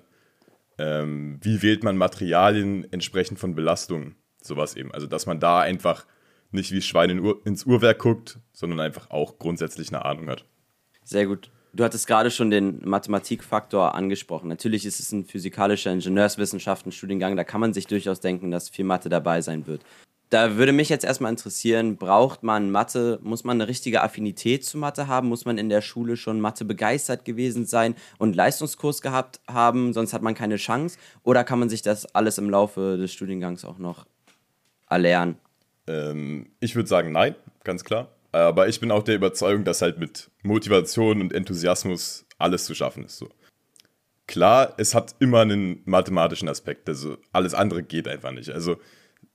ähm, 0.77 1.39
wie 1.41 1.61
wählt 1.61 1.83
man 1.83 1.97
Materialien 1.97 2.91
entsprechend 2.91 3.37
von 3.37 3.53
Belastungen, 3.53 4.15
sowas 4.41 4.75
eben. 4.75 4.93
Also, 4.93 5.07
dass 5.07 5.25
man 5.25 5.39
da 5.39 5.59
einfach 5.59 6.05
nicht 6.51 6.71
wie 6.71 6.81
Schwein 6.81 7.09
in 7.09 7.19
Ur 7.19 7.41
ins 7.45 7.65
Uhrwerk 7.65 7.99
guckt, 7.99 8.39
sondern 8.53 8.79
einfach 8.79 9.09
auch 9.09 9.37
grundsätzlich 9.37 9.89
eine 9.89 10.05
Ahnung 10.05 10.29
hat. 10.29 10.45
Sehr 11.03 11.25
gut. 11.25 11.51
Du 11.73 11.83
hattest 11.85 12.05
gerade 12.05 12.31
schon 12.31 12.51
den 12.51 12.81
Mathematikfaktor 12.83 13.95
angesprochen. 13.95 14.49
Natürlich 14.49 14.85
ist 14.85 14.99
es 14.99 15.11
ein 15.13 15.23
physikalischer 15.23 15.91
Ingenieurswissenschaften-Studiengang, 15.91 17.37
da 17.37 17.45
kann 17.45 17.61
man 17.61 17.73
sich 17.73 17.87
durchaus 17.87 18.19
denken, 18.19 18.51
dass 18.51 18.69
viel 18.69 18.83
Mathe 18.83 19.07
dabei 19.07 19.41
sein 19.41 19.67
wird. 19.67 19.81
Da 20.29 20.55
würde 20.55 20.71
mich 20.71 20.87
jetzt 20.87 21.03
erstmal 21.03 21.31
interessieren, 21.31 21.97
braucht 21.97 22.41
man 22.41 22.71
Mathe, 22.71 23.19
muss 23.21 23.43
man 23.43 23.57
eine 23.57 23.67
richtige 23.67 24.01
Affinität 24.01 24.63
zu 24.63 24.77
Mathe 24.77 25.07
haben? 25.07 25.27
Muss 25.27 25.43
man 25.43 25.57
in 25.57 25.67
der 25.67 25.81
Schule 25.81 26.15
schon 26.15 26.39
Mathe 26.39 26.63
begeistert 26.63 27.25
gewesen 27.25 27.65
sein 27.65 27.95
und 28.17 28.33
Leistungskurs 28.33 29.01
gehabt 29.01 29.41
haben, 29.49 29.91
sonst 29.91 30.13
hat 30.13 30.21
man 30.21 30.33
keine 30.33 30.55
Chance? 30.55 30.97
Oder 31.23 31.43
kann 31.43 31.59
man 31.59 31.67
sich 31.67 31.81
das 31.81 32.05
alles 32.15 32.37
im 32.37 32.49
Laufe 32.49 32.95
des 32.97 33.11
Studiengangs 33.11 33.65
auch 33.65 33.77
noch 33.77 34.05
erlernen? 34.89 35.37
Ähm, 35.87 36.47
ich 36.61 36.75
würde 36.77 36.87
sagen, 36.87 37.11
nein, 37.11 37.35
ganz 37.65 37.83
klar. 37.83 38.07
Aber 38.31 38.67
ich 38.67 38.79
bin 38.79 38.91
auch 38.91 39.03
der 39.03 39.15
Überzeugung, 39.15 39.65
dass 39.65 39.81
halt 39.81 39.99
mit 39.99 40.31
Motivation 40.43 41.21
und 41.21 41.33
Enthusiasmus 41.33 42.25
alles 42.37 42.65
zu 42.65 42.73
schaffen 42.73 43.05
ist. 43.05 43.17
So. 43.17 43.29
Klar, 44.27 44.73
es 44.77 44.95
hat 44.95 45.15
immer 45.19 45.41
einen 45.41 45.81
mathematischen 45.85 46.47
Aspekt. 46.47 46.87
Also 46.87 47.17
alles 47.33 47.53
andere 47.53 47.83
geht 47.83 48.07
einfach 48.07 48.31
nicht. 48.31 48.49
Also 48.51 48.77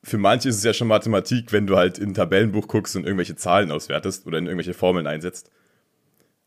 für 0.02 0.18
manche 0.18 0.48
ist 0.48 0.56
es 0.56 0.64
ja 0.64 0.72
schon 0.72 0.88
Mathematik, 0.88 1.52
wenn 1.52 1.66
du 1.66 1.76
halt 1.76 1.98
in 1.98 2.10
ein 2.10 2.14
Tabellenbuch 2.14 2.68
guckst 2.68 2.96
und 2.96 3.04
irgendwelche 3.04 3.36
Zahlen 3.36 3.70
auswertest 3.70 4.26
oder 4.26 4.38
in 4.38 4.46
irgendwelche 4.46 4.74
Formeln 4.74 5.06
einsetzt. 5.06 5.50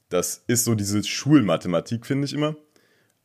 Das 0.10 0.44
ist 0.48 0.65
so 0.65 0.75
diese 0.75 1.03
Schulmathematik, 1.03 2.06
finde 2.06 2.25
ich 2.25 2.34
immer. 2.34 2.56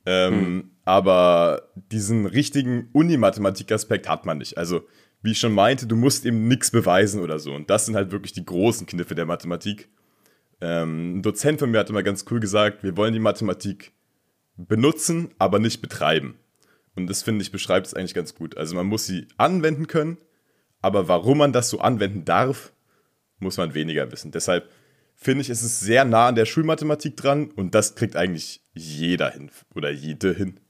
Ähm, 0.05 0.35
hm. 0.35 0.71
Aber 0.85 1.71
diesen 1.75 2.27
richtigen 2.27 2.91
Uni-Mathematik-Aspekt 2.93 4.09
hat 4.09 4.27
man 4.27 4.39
nicht. 4.39 4.59
Also 4.59 4.87
wie 5.25 5.31
ich 5.31 5.39
schon 5.39 5.55
meinte, 5.55 5.87
du 5.87 5.97
musst 5.97 6.27
eben 6.27 6.49
nichts 6.49 6.71
beweisen 6.71 7.23
oder 7.23 7.39
so. 7.39 7.55
Und 7.55 7.71
das 7.71 7.87
sind 7.87 7.97
halt 7.97 8.13
wirklich 8.13 8.35
die 8.35 8.45
großen 8.45 8.87
Kniffe 8.87 9.15
der 9.15 9.25
Mathematik. 9.25 9.89
Ähm, 10.61 11.17
ein 11.17 11.23
Dozent 11.23 11.59
von 11.59 11.71
mir 11.71 11.79
hat 11.79 11.89
immer 11.89 12.03
ganz 12.03 12.27
cool 12.31 12.41
gesagt, 12.41 12.83
wir 12.83 12.99
wollen 12.99 13.15
die 13.15 13.21
Mathematik 13.21 13.93
benutzen, 14.59 15.31
aber 15.39 15.59
nicht 15.61 15.81
betreiben. 15.81 16.37
Und 16.95 17.07
das 17.09 17.23
finde 17.23 17.41
ich 17.41 17.51
beschreibt 17.51 17.87
es 17.87 17.95
eigentlich 17.95 18.13
ganz 18.13 18.35
gut. 18.35 18.59
Also 18.59 18.77
man 18.77 18.85
muss 18.85 19.07
sie 19.07 19.27
anwenden 19.39 19.87
können, 19.87 20.19
aber 20.83 21.09
warum 21.09 21.39
man 21.39 21.55
das 21.55 21.71
so 21.71 21.81
anwenden 21.81 22.27
darf, 22.27 22.75
muss 23.39 23.57
man 23.57 23.73
weniger 23.73 24.13
wissen. 24.13 24.31
Deshalb 24.31 24.69
finde 25.15 25.41
ich, 25.41 25.49
ist 25.49 25.63
es 25.63 25.81
sehr 25.81 26.05
nah 26.05 26.29
an 26.29 26.35
der 26.35 26.45
Schulmathematik 26.45 27.17
dran 27.17 27.51
und 27.51 27.75
das 27.75 27.95
kriegt 27.95 28.15
eigentlich 28.15 28.63
jeder 28.75 29.31
hin 29.31 29.51
oder 29.75 29.91
jede 29.91 30.35
hin. 30.35 30.61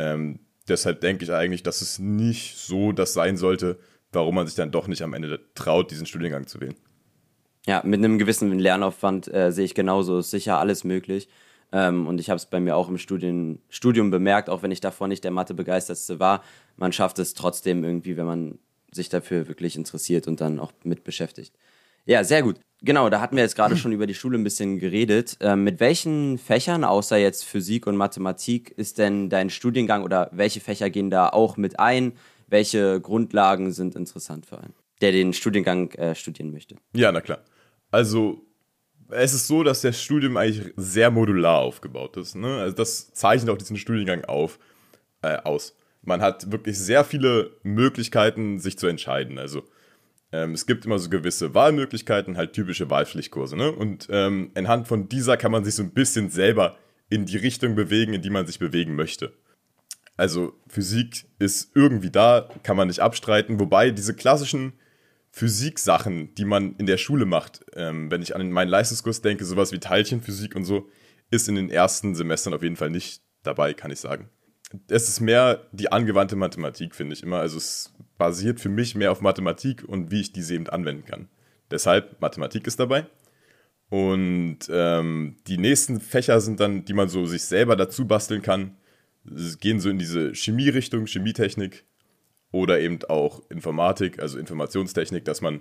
Ähm, 0.00 0.40
deshalb 0.68 1.00
denke 1.00 1.24
ich 1.24 1.32
eigentlich, 1.32 1.62
dass 1.62 1.82
es 1.82 1.98
nicht 1.98 2.56
so 2.56 2.92
das 2.92 3.12
sein 3.12 3.36
sollte, 3.36 3.78
warum 4.12 4.34
man 4.36 4.46
sich 4.46 4.56
dann 4.56 4.70
doch 4.70 4.86
nicht 4.86 5.02
am 5.02 5.14
Ende 5.14 5.40
traut, 5.54 5.90
diesen 5.90 6.06
Studiengang 6.06 6.46
zu 6.46 6.60
wählen. 6.60 6.76
Ja, 7.66 7.82
mit 7.84 7.98
einem 7.98 8.18
gewissen 8.18 8.58
Lernaufwand 8.58 9.32
äh, 9.32 9.50
sehe 9.50 9.64
ich 9.64 9.74
genauso, 9.74 10.18
ist 10.18 10.30
sicher 10.30 10.58
alles 10.58 10.84
möglich. 10.84 11.28
Ähm, 11.72 12.06
und 12.06 12.20
ich 12.20 12.30
habe 12.30 12.36
es 12.36 12.46
bei 12.46 12.60
mir 12.60 12.76
auch 12.76 12.88
im 12.88 12.98
Studien, 12.98 13.60
Studium 13.68 14.10
bemerkt, 14.10 14.50
auch 14.50 14.62
wenn 14.62 14.70
ich 14.70 14.80
davor 14.80 15.08
nicht 15.08 15.24
der 15.24 15.30
Mathe 15.30 15.54
begeistertste 15.54 16.20
war, 16.20 16.42
man 16.76 16.92
schafft 16.92 17.18
es 17.18 17.34
trotzdem 17.34 17.82
irgendwie, 17.82 18.16
wenn 18.16 18.26
man 18.26 18.58
sich 18.92 19.08
dafür 19.08 19.48
wirklich 19.48 19.76
interessiert 19.76 20.28
und 20.28 20.40
dann 20.40 20.60
auch 20.60 20.72
mit 20.84 21.04
beschäftigt. 21.04 21.52
Ja, 22.06 22.24
sehr 22.24 22.42
gut. 22.42 22.60
Genau, 22.82 23.08
da 23.08 23.20
hatten 23.20 23.36
wir 23.36 23.42
jetzt 23.42 23.56
gerade 23.56 23.76
schon 23.78 23.92
über 23.92 24.06
die 24.06 24.14
Schule 24.14 24.38
ein 24.38 24.44
bisschen 24.44 24.78
geredet. 24.78 25.38
Ähm, 25.40 25.64
mit 25.64 25.80
welchen 25.80 26.38
Fächern, 26.38 26.84
außer 26.84 27.16
jetzt 27.16 27.44
Physik 27.44 27.86
und 27.86 27.96
Mathematik, 27.96 28.70
ist 28.76 28.98
denn 28.98 29.30
dein 29.30 29.50
Studiengang 29.50 30.04
oder 30.04 30.28
welche 30.32 30.60
Fächer 30.60 30.90
gehen 30.90 31.10
da 31.10 31.28
auch 31.28 31.56
mit 31.56 31.80
ein? 31.80 32.12
Welche 32.46 33.00
Grundlagen 33.00 33.72
sind 33.72 33.96
interessant 33.96 34.46
für 34.46 34.58
einen, 34.58 34.74
der 35.00 35.12
den 35.12 35.32
Studiengang 35.32 35.90
äh, 35.92 36.14
studieren 36.14 36.50
möchte? 36.50 36.76
Ja, 36.94 37.10
na 37.10 37.22
klar. 37.22 37.38
Also, 37.90 38.44
es 39.08 39.32
ist 39.32 39.46
so, 39.46 39.62
dass 39.62 39.80
der 39.80 39.92
Studium 39.92 40.36
eigentlich 40.36 40.72
sehr 40.76 41.10
modular 41.10 41.60
aufgebaut 41.60 42.16
ist. 42.18 42.34
Ne? 42.34 42.58
Also, 42.58 42.76
das 42.76 43.12
zeichnet 43.14 43.50
auch 43.50 43.58
diesen 43.58 43.78
Studiengang 43.78 44.24
auf, 44.26 44.58
äh, 45.22 45.36
aus. 45.38 45.74
Man 46.02 46.20
hat 46.20 46.52
wirklich 46.52 46.78
sehr 46.78 47.02
viele 47.02 47.56
Möglichkeiten, 47.62 48.58
sich 48.58 48.78
zu 48.78 48.88
entscheiden. 48.88 49.38
Also, 49.38 49.62
ähm, 50.34 50.52
es 50.52 50.66
gibt 50.66 50.84
immer 50.84 50.98
so 50.98 51.08
gewisse 51.08 51.54
Wahlmöglichkeiten, 51.54 52.36
halt 52.36 52.54
typische 52.54 52.90
Wahlpflichtkurse. 52.90 53.56
Ne? 53.56 53.70
Und 53.70 54.08
ähm, 54.10 54.50
anhand 54.56 54.88
von 54.88 55.08
dieser 55.08 55.36
kann 55.36 55.52
man 55.52 55.64
sich 55.64 55.76
so 55.76 55.84
ein 55.84 55.92
bisschen 55.92 56.28
selber 56.28 56.76
in 57.08 57.24
die 57.24 57.36
Richtung 57.36 57.76
bewegen, 57.76 58.14
in 58.14 58.22
die 58.22 58.30
man 58.30 58.44
sich 58.44 58.58
bewegen 58.58 58.96
möchte. 58.96 59.32
Also 60.16 60.54
Physik 60.66 61.26
ist 61.38 61.70
irgendwie 61.76 62.10
da, 62.10 62.48
kann 62.64 62.76
man 62.76 62.88
nicht 62.88 62.98
abstreiten. 62.98 63.60
Wobei 63.60 63.92
diese 63.92 64.14
klassischen 64.14 64.72
Physiksachen, 65.30 66.34
die 66.34 66.44
man 66.44 66.74
in 66.76 66.86
der 66.86 66.96
Schule 66.96 67.26
macht, 67.26 67.64
ähm, 67.74 68.10
wenn 68.10 68.22
ich 68.22 68.34
an 68.34 68.50
meinen 68.50 68.68
Leistungskurs 68.68 69.22
denke, 69.22 69.44
sowas 69.44 69.70
wie 69.70 69.78
Teilchenphysik 69.78 70.56
und 70.56 70.64
so, 70.64 70.88
ist 71.30 71.48
in 71.48 71.54
den 71.54 71.70
ersten 71.70 72.16
Semestern 72.16 72.54
auf 72.54 72.62
jeden 72.62 72.76
Fall 72.76 72.90
nicht 72.90 73.22
dabei, 73.44 73.72
kann 73.72 73.92
ich 73.92 74.00
sagen. 74.00 74.30
Es 74.88 75.08
ist 75.08 75.20
mehr 75.20 75.68
die 75.70 75.92
angewandte 75.92 76.34
Mathematik, 76.34 76.96
finde 76.96 77.14
ich 77.14 77.22
immer. 77.22 77.38
Also 77.38 77.58
es 77.58 77.92
basiert 78.18 78.60
für 78.60 78.68
mich 78.68 78.94
mehr 78.94 79.12
auf 79.12 79.20
Mathematik 79.20 79.84
und 79.84 80.10
wie 80.10 80.20
ich 80.20 80.32
diese 80.32 80.54
eben 80.54 80.68
anwenden 80.68 81.04
kann. 81.04 81.28
Deshalb 81.70 82.20
Mathematik 82.20 82.66
ist 82.66 82.78
dabei. 82.78 83.06
Und 83.90 84.58
ähm, 84.70 85.36
die 85.46 85.58
nächsten 85.58 86.00
Fächer 86.00 86.40
sind 86.40 86.60
dann, 86.60 86.84
die 86.84 86.94
man 86.94 87.08
so 87.08 87.26
sich 87.26 87.44
selber 87.44 87.76
dazu 87.76 88.06
basteln 88.06 88.42
kann, 88.42 88.76
gehen 89.60 89.80
so 89.80 89.88
in 89.88 89.98
diese 89.98 90.34
Chemie-Richtung, 90.34 91.06
Chemietechnik 91.06 91.84
oder 92.50 92.80
eben 92.80 92.98
auch 93.08 93.42
Informatik, 93.50 94.20
also 94.20 94.38
Informationstechnik, 94.38 95.24
dass 95.24 95.40
man 95.40 95.60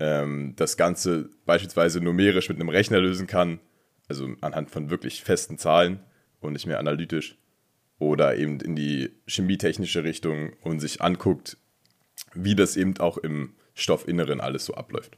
ähm, 0.00 0.54
das 0.56 0.76
Ganze 0.76 1.30
beispielsweise 1.44 2.00
numerisch 2.00 2.48
mit 2.48 2.58
einem 2.58 2.68
Rechner 2.68 3.00
lösen 3.00 3.26
kann, 3.26 3.60
also 4.08 4.28
anhand 4.40 4.70
von 4.70 4.90
wirklich 4.90 5.22
festen 5.22 5.58
Zahlen 5.58 6.00
und 6.40 6.52
nicht 6.52 6.66
mehr 6.66 6.78
analytisch. 6.78 7.38
Oder 7.98 8.36
eben 8.36 8.60
in 8.60 8.76
die 8.76 9.10
chemietechnische 9.26 10.04
Richtung 10.04 10.52
und 10.62 10.80
sich 10.80 11.00
anguckt, 11.00 11.56
wie 12.36 12.54
das 12.54 12.76
eben 12.76 12.98
auch 12.98 13.18
im 13.18 13.54
Stoffinneren 13.74 14.40
alles 14.40 14.64
so 14.66 14.74
abläuft. 14.74 15.16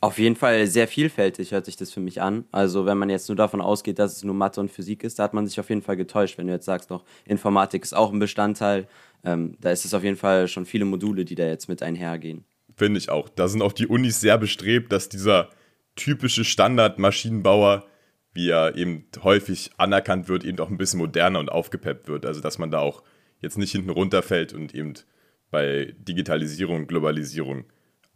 Auf 0.00 0.18
jeden 0.18 0.36
Fall 0.36 0.66
sehr 0.66 0.86
vielfältig 0.86 1.52
hört 1.52 1.64
sich 1.64 1.76
das 1.76 1.90
für 1.90 2.00
mich 2.00 2.20
an. 2.20 2.44
Also 2.52 2.84
wenn 2.84 2.98
man 2.98 3.08
jetzt 3.08 3.28
nur 3.28 3.36
davon 3.36 3.62
ausgeht, 3.62 3.98
dass 3.98 4.16
es 4.16 4.22
nur 4.22 4.34
Mathe 4.34 4.60
und 4.60 4.70
Physik 4.70 5.02
ist, 5.02 5.18
da 5.18 5.22
hat 5.22 5.32
man 5.32 5.46
sich 5.46 5.58
auf 5.58 5.70
jeden 5.70 5.80
Fall 5.80 5.96
getäuscht. 5.96 6.36
Wenn 6.36 6.46
du 6.46 6.52
jetzt 6.52 6.66
sagst, 6.66 6.90
noch 6.90 7.04
Informatik 7.24 7.82
ist 7.82 7.94
auch 7.94 8.12
ein 8.12 8.18
Bestandteil, 8.18 8.86
ähm, 9.24 9.56
da 9.60 9.70
ist 9.70 9.86
es 9.86 9.94
auf 9.94 10.04
jeden 10.04 10.18
Fall 10.18 10.46
schon 10.46 10.66
viele 10.66 10.84
Module, 10.84 11.24
die 11.24 11.36
da 11.36 11.46
jetzt 11.46 11.68
mit 11.68 11.82
einhergehen. 11.82 12.44
Finde 12.76 12.98
ich 12.98 13.08
auch. 13.08 13.30
Da 13.30 13.48
sind 13.48 13.62
auch 13.62 13.72
die 13.72 13.86
Unis 13.86 14.20
sehr 14.20 14.36
bestrebt, 14.36 14.92
dass 14.92 15.08
dieser 15.08 15.48
typische 15.96 16.44
Standard-Maschinenbauer, 16.44 17.86
wie 18.34 18.50
er 18.50 18.76
eben 18.76 19.06
häufig 19.22 19.70
anerkannt 19.78 20.28
wird, 20.28 20.44
eben 20.44 20.58
auch 20.58 20.68
ein 20.68 20.76
bisschen 20.76 20.98
moderner 20.98 21.38
und 21.38 21.50
aufgepeppt 21.50 22.08
wird. 22.08 22.26
Also 22.26 22.42
dass 22.42 22.58
man 22.58 22.70
da 22.70 22.80
auch 22.80 23.02
jetzt 23.40 23.56
nicht 23.56 23.72
hinten 23.72 23.90
runterfällt 23.90 24.52
und 24.52 24.74
eben 24.74 24.92
bei 25.54 25.94
Digitalisierung 25.98 26.78
und 26.78 26.88
Globalisierung 26.88 27.62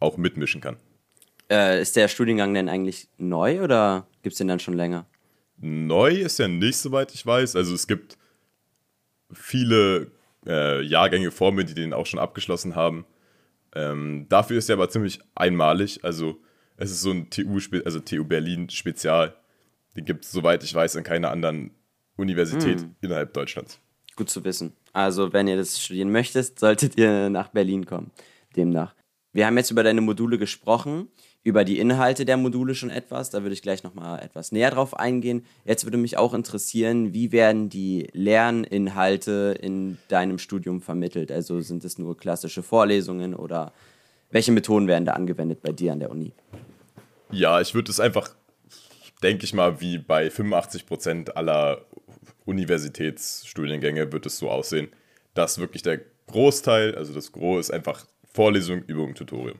auch 0.01 0.17
mitmischen 0.17 0.59
kann. 0.59 0.75
Äh, 1.49 1.81
ist 1.81 1.95
der 1.95 2.09
Studiengang 2.09 2.53
denn 2.53 2.67
eigentlich 2.67 3.07
neu 3.17 3.63
oder 3.63 4.07
gibt 4.23 4.33
es 4.33 4.39
den 4.39 4.49
dann 4.49 4.59
schon 4.59 4.73
länger? 4.73 5.05
Neu 5.55 6.09
ist 6.09 6.41
er 6.41 6.49
nicht, 6.49 6.75
soweit 6.75 7.13
ich 7.13 7.25
weiß. 7.25 7.55
Also 7.55 7.73
es 7.73 7.87
gibt 7.87 8.17
viele 9.31 10.11
äh, 10.45 10.81
Jahrgänge 10.81 11.31
vor 11.31 11.53
mir, 11.53 11.63
die 11.63 11.75
den 11.75 11.93
auch 11.93 12.05
schon 12.05 12.19
abgeschlossen 12.19 12.75
haben. 12.75 13.05
Ähm, 13.73 14.25
dafür 14.27 14.57
ist 14.57 14.69
er 14.69 14.73
aber 14.73 14.89
ziemlich 14.89 15.21
einmalig. 15.33 16.03
Also 16.03 16.41
es 16.75 16.91
ist 16.91 16.99
so 16.99 17.11
ein 17.11 17.29
TU, 17.29 17.57
also 17.85 18.01
TU 18.01 18.25
Berlin 18.25 18.69
Spezial. 18.69 19.33
Den 19.95 20.03
gibt 20.03 20.25
es, 20.25 20.31
soweit 20.33 20.65
ich 20.65 20.75
weiß, 20.75 20.97
an 20.97 21.03
keiner 21.03 21.31
anderen 21.31 21.71
Universität 22.17 22.81
hm. 22.81 22.95
innerhalb 22.99 23.33
Deutschlands. 23.33 23.79
Gut 24.19 24.29
zu 24.29 24.43
wissen. 24.43 24.73
Also, 24.91 25.31
wenn 25.31 25.47
ihr 25.47 25.55
das 25.55 25.81
studieren 25.81 26.11
möchtet, 26.11 26.59
solltet 26.59 26.97
ihr 26.97 27.29
nach 27.29 27.47
Berlin 27.47 27.85
kommen. 27.85 28.11
Demnach. 28.53 28.93
Wir 29.31 29.45
haben 29.45 29.55
jetzt 29.55 29.71
über 29.71 29.81
deine 29.81 30.01
Module 30.01 30.37
gesprochen, 30.37 31.07
über 31.41 31.63
die 31.63 31.79
Inhalte 31.79 32.25
der 32.25 32.35
Module 32.35 32.75
schon 32.75 32.89
etwas. 32.89 33.29
Da 33.29 33.43
würde 33.43 33.53
ich 33.53 33.61
gleich 33.61 33.81
nochmal 33.83 34.21
etwas 34.21 34.51
näher 34.51 34.71
drauf 34.71 34.99
eingehen. 34.99 35.45
Jetzt 35.63 35.85
würde 35.85 35.95
mich 35.95 36.17
auch 36.17 36.33
interessieren, 36.33 37.13
wie 37.13 37.31
werden 37.31 37.69
die 37.69 38.09
Lerninhalte 38.11 39.57
in 39.61 39.97
deinem 40.09 40.37
Studium 40.37 40.81
vermittelt? 40.81 41.31
Also 41.31 41.61
sind 41.61 41.85
es 41.85 41.97
nur 41.97 42.17
klassische 42.17 42.61
Vorlesungen 42.61 43.35
oder 43.35 43.71
welche 44.31 44.51
Methoden 44.51 44.89
werden 44.89 45.05
da 45.05 45.13
angewendet 45.13 45.61
bei 45.61 45.71
dir 45.71 45.93
an 45.93 46.01
der 46.01 46.11
Uni? 46.11 46.33
Ja, 47.31 47.61
ich 47.61 47.73
würde 47.73 47.89
es 47.89 48.01
einfach, 48.01 48.35
denke 49.23 49.45
ich 49.45 49.53
mal, 49.53 49.79
wie 49.79 49.97
bei 49.97 50.29
85 50.29 50.85
Prozent 50.85 51.37
aller 51.37 51.85
Universitätsstudiengänge 52.45 54.11
wird 54.11 54.25
es 54.25 54.37
so 54.37 54.49
aussehen, 54.49 54.89
dass 55.33 55.59
wirklich 55.59 55.83
der 55.83 56.01
Großteil, 56.27 56.95
also 56.95 57.13
das 57.13 57.31
Gros 57.31 57.67
ist 57.67 57.71
einfach 57.71 58.05
Vorlesung, 58.31 58.83
Übung, 58.83 59.15
Tutorium. 59.15 59.59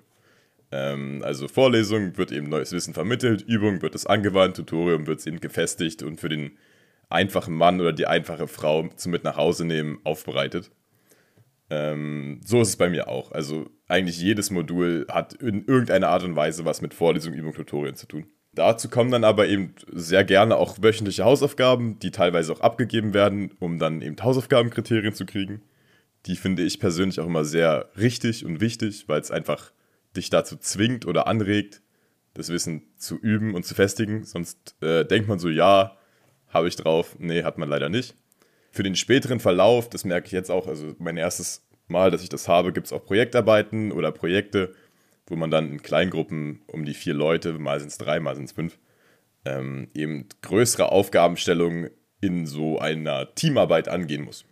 Ähm, 0.72 1.22
also 1.24 1.48
Vorlesung 1.48 2.18
wird 2.18 2.32
eben 2.32 2.50
neues 2.50 2.72
Wissen 2.72 2.94
vermittelt, 2.94 3.42
Übung 3.42 3.82
wird 3.82 3.96
es 3.96 4.06
angewandt, 4.06 4.58
Tutorium 4.58 5.08
wird 5.08 5.20
es 5.20 5.26
eben 5.26 5.40
gefestigt 5.40 6.04
und 6.04 6.20
für 6.20 6.30
den 6.30 6.52
einfachen 7.10 7.56
Mann 7.56 7.82
oder 7.82 7.94
die 7.94 8.08
einfache 8.08 8.48
Frau 8.48 8.88
zum 8.96 9.12
mit 9.12 9.24
nach 9.24 9.36
Hause 9.36 9.66
nehmen 9.66 10.00
aufbereitet. 10.04 10.72
Ähm, 11.72 12.42
so 12.46 12.62
ist 12.62 12.70
es 12.70 12.78
bei 12.78 12.90
mir 12.90 13.08
auch. 13.08 13.32
Also 13.32 13.70
eigentlich 13.88 14.20
jedes 14.20 14.52
Modul 14.52 15.08
hat 15.10 15.34
in 15.34 15.66
irgendeiner 15.66 16.10
Art 16.10 16.24
und 16.24 16.36
Weise 16.36 16.66
was 16.66 16.82
mit 16.82 16.94
Vorlesung, 16.94 17.34
Übung, 17.34 17.54
Tutorium 17.54 17.96
zu 17.96 18.08
tun. 18.08 18.26
Dazu 18.54 18.90
kommen 18.90 19.12
dann 19.12 19.24
aber 19.24 19.48
eben 19.48 19.76
sehr 19.92 20.24
gerne 20.24 20.58
auch 20.58 20.78
wöchentliche 20.82 21.24
Hausaufgaben, 21.24 22.00
die 22.00 22.12
teilweise 22.12 22.52
auch 22.52 22.62
abgegeben 22.62 23.14
werden, 23.14 23.52
um 23.60 23.78
dann 23.78 24.02
eben 24.02 24.16
Hausaufgabenkriterien 24.22 25.14
zu 25.14 25.26
kriegen. 25.26 25.62
Die 26.26 26.36
finde 26.36 26.64
ich 26.64 26.80
persönlich 26.80 27.20
auch 27.20 27.28
immer 27.28 27.46
sehr 27.46 27.90
richtig 27.98 28.46
und 28.46 28.60
wichtig, 28.60 29.08
weil 29.08 29.22
es 29.22 29.32
einfach 29.32 29.72
dich 30.16 30.30
dazu 30.30 30.58
zwingt 30.58 31.06
oder 31.06 31.28
anregt, 31.28 31.82
das 32.34 32.50
Wissen 32.50 32.84
zu 32.98 33.18
üben 33.18 33.54
und 33.54 33.66
zu 33.66 33.76
festigen. 33.76 34.24
Sonst 34.24 34.76
äh, 34.82 35.06
denkt 35.06 35.30
man 35.30 35.40
so, 35.40 35.50
ja, 35.50 35.96
habe 36.48 36.68
ich 36.68 36.76
drauf. 36.76 37.16
Nee, 37.20 37.44
hat 37.44 37.58
man 37.58 37.70
leider 37.70 37.90
nicht. 37.90 38.16
Für 38.72 38.84
den 38.84 38.96
späteren 38.96 39.40
Verlauf, 39.40 39.90
das 39.90 40.06
merke 40.06 40.28
ich 40.28 40.32
jetzt 40.32 40.52
auch, 40.52 40.68
also 40.68 40.96
mein 41.00 41.18
erstes 41.18 41.68
Mal, 41.88 42.12
dass 42.12 42.24
ich 42.24 42.30
das 42.30 42.48
habe, 42.48 42.72
gibt 42.72 42.88
es 42.88 42.94
auch 42.94 43.04
Projektarbeiten 43.06 43.92
oder 43.92 44.12
Projekte, 44.12 44.76
wo 45.30 45.36
man 45.36 45.52
dann 45.52 45.72
in 45.72 45.82
Kleingruppen 45.82 46.62
um 46.68 46.86
die 46.86 46.94
vier 46.94 47.14
Leute, 47.14 47.54
mal 47.54 47.80
sind 47.80 47.90
es 47.90 47.98
drei, 47.98 48.20
mal 48.20 48.36
sind 48.36 48.46
es 48.46 48.52
fünf, 48.52 48.78
ähm, 49.46 49.90
eben 49.94 50.28
größere 50.42 50.92
Aufgabenstellungen 50.92 51.92
in 52.22 52.46
so 52.46 52.80
einer 52.80 53.34
Teamarbeit 53.36 53.88
angehen 53.88 54.24
muss. 54.24 54.46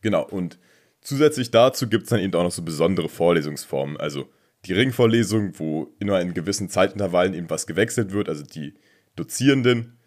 Genau, 0.00 0.26
und 0.26 0.58
zusätzlich 1.00 1.50
dazu 1.50 1.88
gibt 1.88 2.04
es 2.04 2.10
dann 2.10 2.20
eben 2.20 2.34
auch 2.34 2.44
noch 2.44 2.52
so 2.52 2.62
besondere 2.62 3.08
Vorlesungsformen, 3.08 3.96
also 3.98 4.28
die 4.64 4.72
Ringvorlesung, 4.72 5.58
wo 5.58 5.94
immer 5.98 6.20
in 6.20 6.34
gewissen 6.34 6.68
Zeitintervallen 6.68 7.34
eben 7.34 7.50
was 7.50 7.66
gewechselt 7.66 8.12
wird, 8.12 8.28
also 8.28 8.44
die 8.44 8.74
Dozierenden. 9.16 9.98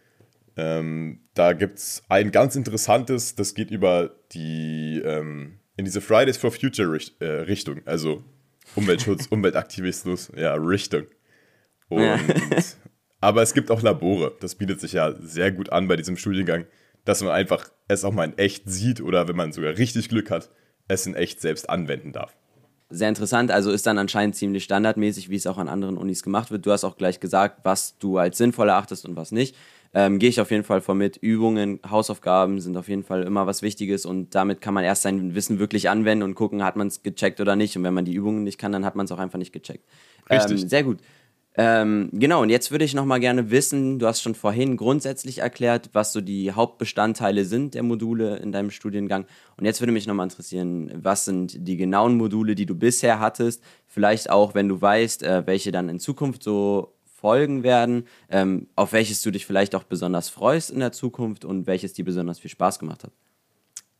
Ähm, 0.57 1.19
da 1.33 1.51
gibt 1.51 1.79
es 1.79 2.03
ein 2.07 2.31
ganz 2.31 2.55
interessantes, 2.55 3.35
das 3.35 3.53
geht 3.53 3.71
über 3.71 4.15
die, 4.31 5.01
ähm, 5.03 5.59
in 5.75 5.83
diese 5.83 5.99
Fridays 5.99 6.37
for 6.37 6.51
Future 6.51 6.97
äh, 7.19 7.25
Richtung, 7.25 7.81
also 7.85 8.23
Umweltschutz, 8.75 9.27
Umweltaktivismus, 9.29 10.31
ja, 10.35 10.53
Richtung. 10.55 11.03
Und, 11.89 12.01
ja. 12.03 12.19
aber 13.21 13.41
es 13.41 13.53
gibt 13.53 13.71
auch 13.71 13.81
Labore. 13.81 14.35
Das 14.39 14.55
bietet 14.55 14.81
sich 14.81 14.93
ja 14.93 15.13
sehr 15.19 15.51
gut 15.51 15.71
an 15.71 15.87
bei 15.87 15.95
diesem 15.95 16.17
Studiengang, 16.17 16.65
dass 17.03 17.21
man 17.21 17.31
einfach 17.31 17.69
es 17.87 18.03
auch 18.03 18.13
mal 18.13 18.25
in 18.25 18.37
echt 18.37 18.69
sieht 18.69 19.01
oder 19.01 19.27
wenn 19.27 19.35
man 19.35 19.51
sogar 19.51 19.77
richtig 19.77 20.09
Glück 20.09 20.31
hat, 20.31 20.49
es 20.87 21.05
in 21.05 21.15
echt 21.15 21.41
selbst 21.41 21.69
anwenden 21.69 22.11
darf. 22.11 22.35
Sehr 22.89 23.09
interessant, 23.09 23.49
also 23.51 23.71
ist 23.71 23.87
dann 23.87 23.97
anscheinend 23.97 24.35
ziemlich 24.35 24.63
standardmäßig, 24.63 25.29
wie 25.29 25.35
es 25.35 25.47
auch 25.47 25.57
an 25.57 25.67
anderen 25.67 25.97
Unis 25.97 26.21
gemacht 26.21 26.51
wird. 26.51 26.65
Du 26.65 26.71
hast 26.71 26.83
auch 26.83 26.97
gleich 26.97 27.19
gesagt, 27.19 27.61
was 27.63 27.97
du 27.97 28.17
als 28.17 28.37
sinnvoll 28.37 28.69
erachtest 28.69 29.05
und 29.05 29.15
was 29.15 29.31
nicht. 29.31 29.55
Ähm, 29.97 30.19
Gehe 30.19 30.27
ich 30.27 30.41
auf 30.41 30.51
jeden 30.51 30.65
Fall 30.65 30.81
vor 30.81 30.93
mit. 30.93 31.15
Übungen, 31.15 31.79
Hausaufgaben 31.89 32.59
sind 32.59 32.75
auf 32.75 32.89
jeden 32.89 33.03
Fall 33.03 33.23
immer 33.23 33.47
was 33.47 33.61
Wichtiges 33.61 34.05
und 34.05 34.35
damit 34.35 34.59
kann 34.59 34.73
man 34.73 34.83
erst 34.83 35.03
sein 35.03 35.35
Wissen 35.35 35.57
wirklich 35.57 35.89
anwenden 35.89 36.23
und 36.23 36.35
gucken, 36.35 36.65
hat 36.65 36.75
man 36.75 36.87
es 36.87 37.01
gecheckt 37.01 37.39
oder 37.39 37.55
nicht. 37.55 37.77
Und 37.77 37.83
wenn 37.85 37.93
man 37.93 38.03
die 38.03 38.13
Übungen 38.13 38.43
nicht 38.43 38.57
kann, 38.57 38.73
dann 38.73 38.83
hat 38.83 38.97
man 38.97 39.05
es 39.05 39.11
auch 39.13 39.19
einfach 39.19 39.39
nicht 39.39 39.53
gecheckt. 39.53 39.85
Richtig. 40.29 40.63
Ähm, 40.63 40.67
sehr 40.67 40.83
gut. 40.83 40.99
Ähm, 41.57 42.09
genau, 42.11 42.41
und 42.41 42.49
jetzt 42.49 42.71
würde 42.71 42.83
ich 42.83 42.93
noch 42.93 43.05
mal 43.05 43.19
gerne 43.19 43.49
wissen, 43.49 43.97
du 43.97 44.07
hast 44.07 44.21
schon 44.21 44.35
vorhin 44.35 44.75
grundsätzlich 44.75 45.37
erklärt, 45.37 45.91
was 45.93 46.11
so 46.11 46.19
die 46.19 46.51
Hauptbestandteile 46.51 47.45
sind 47.45 47.75
der 47.75 47.83
Module 47.83 48.35
in 48.37 48.51
deinem 48.51 48.71
Studiengang. 48.71 49.25
Und 49.55 49.63
jetzt 49.63 49.79
würde 49.79 49.93
mich 49.93 50.05
noch 50.05 50.15
mal 50.15 50.23
interessieren, 50.23 50.91
was 50.95 51.23
sind 51.23 51.65
die 51.65 51.77
genauen 51.77 52.17
Module, 52.17 52.55
die 52.55 52.65
du 52.65 52.75
bisher 52.75 53.21
hattest? 53.21 53.63
Vielleicht 53.87 54.29
auch, 54.29 54.53
wenn 54.53 54.67
du 54.67 54.81
weißt, 54.81 55.23
äh, 55.23 55.43
welche 55.47 55.71
dann 55.71 55.87
in 55.87 55.99
Zukunft 55.99 56.43
so 56.43 56.94
folgen 57.25 57.63
werden, 57.63 58.05
ähm, 58.29 58.67
auf 58.75 58.93
welches 58.93 59.23
du 59.23 59.31
dich 59.31 59.47
vielleicht 59.47 59.73
auch 59.73 59.81
besonders 59.81 60.29
freust 60.29 60.69
in 60.69 60.79
der 60.79 60.91
Zukunft 60.91 61.43
und 61.43 61.65
welches 61.65 61.93
dir 61.93 62.05
besonders 62.05 62.37
viel 62.37 62.51
Spaß 62.51 62.77
gemacht 62.77 63.03
hat. 63.03 63.11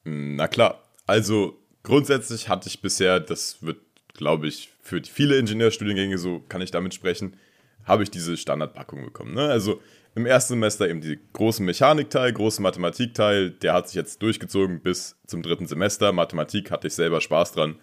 Na 0.04 0.48
klar, 0.48 0.84
also 1.08 1.58
grundsätzlich 1.82 2.50
hatte 2.50 2.70
ich 2.70 2.84
bisher, 2.84 3.20
das 3.20 3.64
wird, 3.64 3.80
glaube 4.14 4.48
ich, 4.48 4.70
für 4.80 5.02
viele 5.04 5.40
Ingenieurstudiengänge 5.40 6.20
so, 6.20 6.44
kann 6.50 6.62
ich 6.62 6.70
damit 6.70 6.94
sprechen, 6.94 7.36
habe 7.84 8.04
ich 8.04 8.12
diese 8.12 8.38
Standardpackung 8.38 9.04
bekommen. 9.04 9.34
Ne? 9.34 9.48
Also 9.48 9.82
im 10.14 10.28
ersten 10.28 10.54
Semester 10.54 10.88
eben 10.88 11.02
die 11.02 11.18
großen 11.34 11.66
Mechanikteil, 11.66 12.32
große 12.32 12.62
Mathematikteil, 12.62 13.50
der 13.50 13.74
hat 13.74 13.88
sich 13.88 13.96
jetzt 13.96 14.22
durchgezogen 14.22 14.82
bis 14.82 15.18
zum 15.26 15.42
dritten 15.42 15.66
Semester. 15.66 16.12
Mathematik 16.12 16.70
hatte 16.70 16.86
ich 16.86 16.94
selber 16.94 17.22
Spaß 17.22 17.54
dran, 17.54 17.80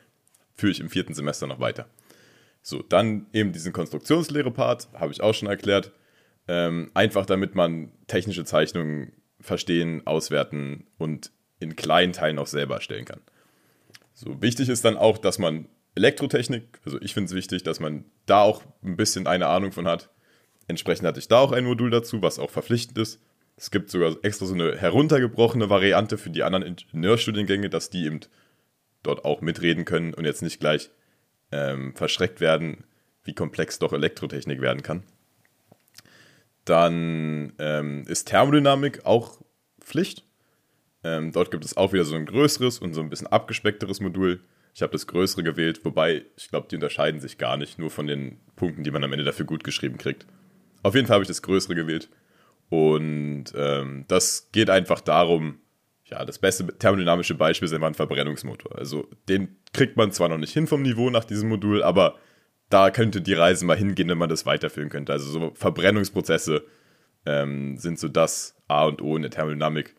führe 0.54 0.70
ich 0.70 0.78
im 0.78 0.88
vierten 0.88 1.14
Semester 1.14 1.48
noch 1.48 1.58
weiter. 1.58 1.88
So, 2.62 2.80
dann 2.80 3.26
eben 3.32 3.52
diesen 3.52 3.72
Konstruktionslehre-Part, 3.72 4.88
habe 4.94 5.12
ich 5.12 5.20
auch 5.20 5.34
schon 5.34 5.48
erklärt. 5.48 5.92
Ähm, 6.48 6.90
einfach 6.94 7.26
damit 7.26 7.54
man 7.54 7.92
technische 8.06 8.44
Zeichnungen 8.44 9.12
verstehen, 9.40 10.06
auswerten 10.06 10.86
und 10.98 11.32
in 11.58 11.76
kleinen 11.76 12.12
Teilen 12.12 12.38
auch 12.38 12.46
selber 12.46 12.76
erstellen 12.76 13.04
kann. 13.04 13.20
So, 14.14 14.40
wichtig 14.40 14.68
ist 14.68 14.84
dann 14.84 14.96
auch, 14.96 15.18
dass 15.18 15.38
man 15.38 15.68
Elektrotechnik, 15.94 16.80
also 16.84 17.00
ich 17.00 17.14
finde 17.14 17.26
es 17.26 17.34
wichtig, 17.34 17.64
dass 17.64 17.80
man 17.80 18.04
da 18.26 18.42
auch 18.42 18.62
ein 18.82 18.96
bisschen 18.96 19.26
eine 19.26 19.48
Ahnung 19.48 19.72
von 19.72 19.86
hat. 19.86 20.10
Entsprechend 20.68 21.06
hatte 21.06 21.18
ich 21.18 21.28
da 21.28 21.38
auch 21.38 21.52
ein 21.52 21.64
Modul 21.64 21.90
dazu, 21.90 22.22
was 22.22 22.38
auch 22.38 22.50
verpflichtend 22.50 22.98
ist. 22.98 23.20
Es 23.56 23.70
gibt 23.70 23.90
sogar 23.90 24.16
extra 24.22 24.46
so 24.46 24.54
eine 24.54 24.76
heruntergebrochene 24.76 25.68
Variante 25.68 26.16
für 26.16 26.30
die 26.30 26.42
anderen 26.42 26.64
Ingenieurstudiengänge, 26.64 27.68
dass 27.68 27.90
die 27.90 28.06
eben 28.06 28.20
dort 29.02 29.24
auch 29.24 29.40
mitreden 29.40 29.84
können 29.84 30.14
und 30.14 30.24
jetzt 30.24 30.42
nicht 30.42 30.60
gleich 30.60 30.90
ähm, 31.52 31.94
verschreckt 31.94 32.40
werden, 32.40 32.84
wie 33.24 33.34
komplex 33.34 33.78
doch 33.78 33.92
Elektrotechnik 33.92 34.60
werden 34.60 34.82
kann. 34.82 35.02
Dann 36.64 37.52
ähm, 37.58 38.04
ist 38.06 38.28
Thermodynamik 38.28 39.04
auch 39.04 39.40
Pflicht. 39.80 40.24
Ähm, 41.04 41.32
dort 41.32 41.50
gibt 41.50 41.64
es 41.64 41.76
auch 41.76 41.92
wieder 41.92 42.04
so 42.04 42.14
ein 42.14 42.26
größeres 42.26 42.78
und 42.78 42.94
so 42.94 43.00
ein 43.00 43.10
bisschen 43.10 43.26
abgespeckteres 43.26 44.00
Modul. 44.00 44.40
Ich 44.74 44.82
habe 44.82 44.92
das 44.92 45.06
größere 45.06 45.42
gewählt, 45.42 45.84
wobei 45.84 46.24
ich 46.36 46.48
glaube, 46.48 46.68
die 46.70 46.76
unterscheiden 46.76 47.20
sich 47.20 47.36
gar 47.36 47.56
nicht, 47.56 47.78
nur 47.78 47.90
von 47.90 48.06
den 48.06 48.38
Punkten, 48.56 48.84
die 48.84 48.90
man 48.90 49.04
am 49.04 49.12
Ende 49.12 49.24
dafür 49.24 49.44
gut 49.44 49.64
geschrieben 49.64 49.98
kriegt. 49.98 50.26
Auf 50.82 50.94
jeden 50.94 51.06
Fall 51.06 51.16
habe 51.16 51.24
ich 51.24 51.28
das 51.28 51.42
größere 51.42 51.74
gewählt. 51.74 52.08
Und 52.70 53.46
ähm, 53.54 54.04
das 54.08 54.48
geht 54.52 54.70
einfach 54.70 55.00
darum, 55.00 55.58
ja, 56.12 56.24
das 56.26 56.38
beste 56.38 56.66
thermodynamische 56.66 57.34
Beispiel 57.34 57.66
ist 57.66 57.72
einfach 57.72 57.86
ein 57.86 57.94
Verbrennungsmotor. 57.94 58.78
Also 58.78 59.08
den 59.30 59.56
kriegt 59.72 59.96
man 59.96 60.12
zwar 60.12 60.28
noch 60.28 60.36
nicht 60.36 60.52
hin 60.52 60.66
vom 60.66 60.82
Niveau 60.82 61.08
nach 61.08 61.24
diesem 61.24 61.48
Modul, 61.48 61.82
aber 61.82 62.16
da 62.68 62.90
könnte 62.90 63.22
die 63.22 63.32
Reise 63.32 63.64
mal 63.64 63.78
hingehen, 63.78 64.08
wenn 64.08 64.18
man 64.18 64.28
das 64.28 64.44
weiterführen 64.44 64.90
könnte. 64.90 65.12
Also 65.12 65.30
so 65.30 65.52
Verbrennungsprozesse 65.54 66.64
ähm, 67.24 67.78
sind 67.78 67.98
so 67.98 68.08
das 68.08 68.54
A 68.68 68.84
und 68.84 69.00
O 69.00 69.16
in 69.16 69.22
der 69.22 69.30
Thermodynamik. 69.30 69.96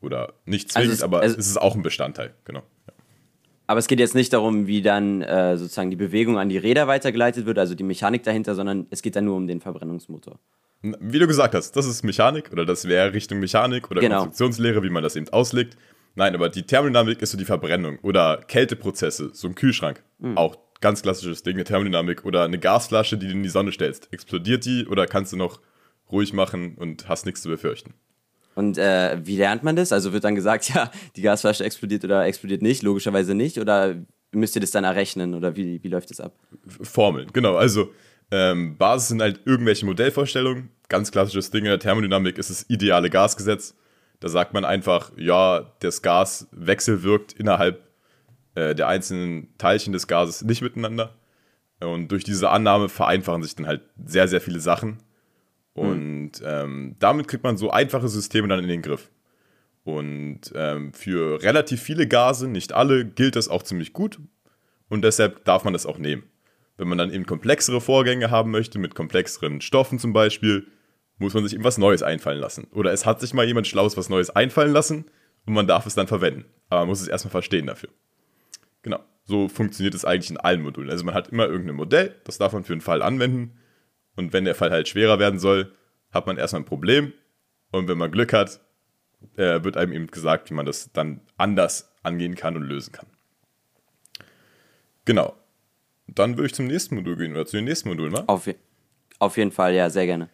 Oder 0.00 0.34
nicht 0.44 0.70
zwingend, 0.70 0.90
also 0.90 1.00
es, 1.00 1.02
aber 1.02 1.20
also 1.20 1.36
es 1.36 1.48
ist 1.48 1.60
auch 1.60 1.74
ein 1.74 1.82
Bestandteil, 1.82 2.32
genau. 2.44 2.62
Ja. 2.86 2.94
Aber 3.66 3.80
es 3.80 3.88
geht 3.88 3.98
jetzt 3.98 4.14
nicht 4.14 4.32
darum, 4.32 4.68
wie 4.68 4.80
dann 4.80 5.22
äh, 5.22 5.56
sozusagen 5.56 5.90
die 5.90 5.96
Bewegung 5.96 6.38
an 6.38 6.48
die 6.48 6.58
Räder 6.58 6.86
weitergeleitet 6.86 7.46
wird, 7.46 7.58
also 7.58 7.74
die 7.74 7.82
Mechanik 7.82 8.22
dahinter, 8.22 8.54
sondern 8.54 8.86
es 8.90 9.02
geht 9.02 9.16
dann 9.16 9.24
nur 9.24 9.34
um 9.34 9.48
den 9.48 9.60
Verbrennungsmotor. 9.60 10.38
Wie 10.82 11.18
du 11.18 11.26
gesagt 11.26 11.54
hast, 11.54 11.72
das 11.72 11.86
ist 11.86 12.04
Mechanik 12.04 12.52
oder 12.52 12.64
das 12.64 12.86
wäre 12.86 13.12
Richtung 13.12 13.40
Mechanik 13.40 13.90
oder 13.90 14.00
genau. 14.00 14.20
Konstruktionslehre, 14.20 14.82
wie 14.82 14.90
man 14.90 15.02
das 15.02 15.16
eben 15.16 15.28
auslegt. 15.30 15.76
Nein, 16.14 16.34
aber 16.34 16.48
die 16.48 16.62
Thermodynamik 16.62 17.20
ist 17.20 17.32
so 17.32 17.38
die 17.38 17.44
Verbrennung 17.44 17.98
oder 18.02 18.40
Kälteprozesse, 18.46 19.30
so 19.32 19.48
ein 19.48 19.54
Kühlschrank. 19.54 20.02
Mhm. 20.18 20.36
Auch 20.36 20.56
ganz 20.80 21.02
klassisches 21.02 21.42
Ding, 21.42 21.54
eine 21.54 21.64
Thermodynamik 21.64 22.24
oder 22.24 22.44
eine 22.44 22.58
Gasflasche, 22.58 23.18
die 23.18 23.26
du 23.26 23.32
in 23.32 23.42
die 23.42 23.48
Sonne 23.48 23.72
stellst. 23.72 24.12
Explodiert 24.12 24.64
die 24.64 24.86
oder 24.86 25.06
kannst 25.06 25.32
du 25.32 25.36
noch 25.36 25.60
ruhig 26.10 26.32
machen 26.32 26.76
und 26.76 27.08
hast 27.08 27.26
nichts 27.26 27.42
zu 27.42 27.48
befürchten? 27.48 27.94
Und 28.54 28.78
äh, 28.78 29.18
wie 29.22 29.36
lernt 29.36 29.62
man 29.62 29.76
das? 29.76 29.92
Also 29.92 30.12
wird 30.12 30.24
dann 30.24 30.34
gesagt, 30.34 30.68
ja, 30.74 30.90
die 31.16 31.22
Gasflasche 31.22 31.64
explodiert 31.64 32.04
oder 32.04 32.24
explodiert 32.26 32.62
nicht, 32.62 32.82
logischerweise 32.82 33.34
nicht, 33.34 33.58
oder 33.58 33.96
müsst 34.32 34.56
ihr 34.56 34.60
das 34.60 34.70
dann 34.70 34.84
errechnen 34.84 35.34
oder 35.34 35.56
wie, 35.56 35.82
wie 35.82 35.88
läuft 35.88 36.10
das 36.10 36.20
ab? 36.20 36.34
Formeln, 36.82 37.28
genau. 37.32 37.56
Also 37.56 37.92
ähm, 38.30 38.76
Basis 38.76 39.08
sind 39.08 39.22
halt 39.22 39.40
irgendwelche 39.44 39.86
Modellvorstellungen. 39.86 40.70
Ganz 40.88 41.10
klassisches 41.10 41.50
Ding 41.50 41.64
in 41.64 41.70
der 41.70 41.78
Thermodynamik 41.78 42.38
ist 42.38 42.50
das 42.50 42.64
ideale 42.68 43.10
Gasgesetz. 43.10 43.74
Da 44.20 44.28
sagt 44.28 44.54
man 44.54 44.64
einfach, 44.64 45.12
ja, 45.16 45.72
das 45.80 46.02
Gas 46.02 46.48
wechselwirkt 46.50 47.34
innerhalb 47.34 47.86
äh, 48.54 48.74
der 48.74 48.88
einzelnen 48.88 49.56
Teilchen 49.58 49.92
des 49.92 50.06
Gases 50.06 50.42
nicht 50.42 50.62
miteinander. 50.62 51.14
Und 51.80 52.08
durch 52.08 52.24
diese 52.24 52.50
Annahme 52.50 52.88
vereinfachen 52.88 53.42
sich 53.42 53.54
dann 53.54 53.66
halt 53.66 53.82
sehr, 54.04 54.26
sehr 54.26 54.40
viele 54.40 54.60
Sachen. 54.60 54.98
Und 55.74 56.40
mhm. 56.40 56.46
ähm, 56.46 56.96
damit 56.98 57.28
kriegt 57.28 57.44
man 57.44 57.56
so 57.56 57.70
einfache 57.70 58.08
Systeme 58.08 58.48
dann 58.48 58.60
in 58.60 58.68
den 58.68 58.82
Griff. 58.82 59.10
Und 59.84 60.52
ähm, 60.54 60.92
für 60.92 61.42
relativ 61.42 61.80
viele 61.80 62.06
Gase, 62.06 62.48
nicht 62.48 62.72
alle, 62.72 63.04
gilt 63.04 63.36
das 63.36 63.48
auch 63.48 63.62
ziemlich 63.62 63.92
gut. 63.92 64.18
Und 64.88 65.02
deshalb 65.02 65.44
darf 65.44 65.64
man 65.64 65.72
das 65.72 65.86
auch 65.86 65.98
nehmen. 65.98 66.24
Wenn 66.76 66.88
man 66.88 66.98
dann 66.98 67.12
eben 67.12 67.26
komplexere 67.26 67.80
Vorgänge 67.80 68.30
haben 68.30 68.50
möchte, 68.50 68.78
mit 68.78 68.94
komplexeren 68.94 69.60
Stoffen 69.60 69.98
zum 69.98 70.12
Beispiel, 70.12 70.66
muss 71.18 71.34
man 71.34 71.44
sich 71.44 71.54
eben 71.54 71.64
was 71.64 71.78
Neues 71.78 72.02
einfallen 72.02 72.40
lassen. 72.40 72.68
Oder 72.72 72.92
es 72.92 73.06
hat 73.06 73.20
sich 73.20 73.34
mal 73.34 73.46
jemand 73.46 73.66
Schlaues 73.66 73.96
was 73.96 74.08
Neues 74.08 74.30
einfallen 74.30 74.72
lassen 74.72 75.06
und 75.46 75.54
man 75.54 75.66
darf 75.66 75.86
es 75.86 75.94
dann 75.94 76.06
verwenden. 76.06 76.44
Aber 76.68 76.82
man 76.82 76.88
muss 76.88 77.00
es 77.00 77.08
erstmal 77.08 77.32
verstehen 77.32 77.66
dafür. 77.66 77.90
Genau. 78.82 79.00
So 79.24 79.48
funktioniert 79.48 79.94
es 79.94 80.04
eigentlich 80.04 80.30
in 80.30 80.38
allen 80.38 80.62
Modulen. 80.62 80.90
Also 80.90 81.04
man 81.04 81.14
hat 81.14 81.28
immer 81.28 81.46
irgendein 81.46 81.76
Modell, 81.76 82.14
das 82.24 82.38
darf 82.38 82.52
man 82.52 82.64
für 82.64 82.72
einen 82.72 82.80
Fall 82.80 83.02
anwenden. 83.02 83.58
Und 84.16 84.32
wenn 84.32 84.44
der 84.44 84.54
Fall 84.54 84.70
halt 84.70 84.88
schwerer 84.88 85.18
werden 85.18 85.38
soll, 85.38 85.72
hat 86.10 86.26
man 86.26 86.38
erstmal 86.38 86.62
ein 86.62 86.66
Problem. 86.66 87.12
Und 87.70 87.88
wenn 87.88 87.98
man 87.98 88.10
Glück 88.10 88.32
hat, 88.32 88.60
äh, 89.36 89.62
wird 89.62 89.76
einem 89.76 89.92
eben 89.92 90.06
gesagt, 90.06 90.50
wie 90.50 90.54
man 90.54 90.66
das 90.66 90.92
dann 90.92 91.20
anders 91.36 91.92
angehen 92.02 92.34
kann 92.34 92.56
und 92.56 92.62
lösen 92.62 92.92
kann. 92.92 93.06
Genau. 95.04 95.34
Dann 96.06 96.36
würde 96.36 96.46
ich 96.46 96.54
zum 96.54 96.66
nächsten 96.66 96.94
Modul 96.94 97.16
gehen 97.16 97.32
oder 97.32 97.44
zu 97.44 97.56
den 97.56 97.66
nächsten 97.66 97.88
Modulen, 97.88 98.12
wa? 98.12 98.24
Auf, 98.26 98.48
auf 99.18 99.36
jeden 99.36 99.52
Fall, 99.52 99.74
ja, 99.74 99.90
sehr 99.90 100.06
gerne. 100.06 100.30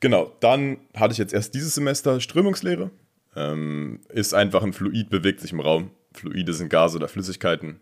Genau, 0.00 0.34
dann 0.40 0.78
hatte 0.96 1.12
ich 1.12 1.18
jetzt 1.18 1.34
erst 1.34 1.54
dieses 1.54 1.74
Semester 1.74 2.20
Strömungslehre. 2.20 2.90
Ähm, 3.36 4.00
ist 4.08 4.34
einfach 4.34 4.62
ein 4.62 4.72
Fluid, 4.72 5.10
bewegt 5.10 5.40
sich 5.40 5.52
im 5.52 5.60
Raum. 5.60 5.90
Fluide 6.12 6.52
sind 6.54 6.70
Gase 6.70 6.96
oder 6.96 7.08
Flüssigkeiten. 7.08 7.80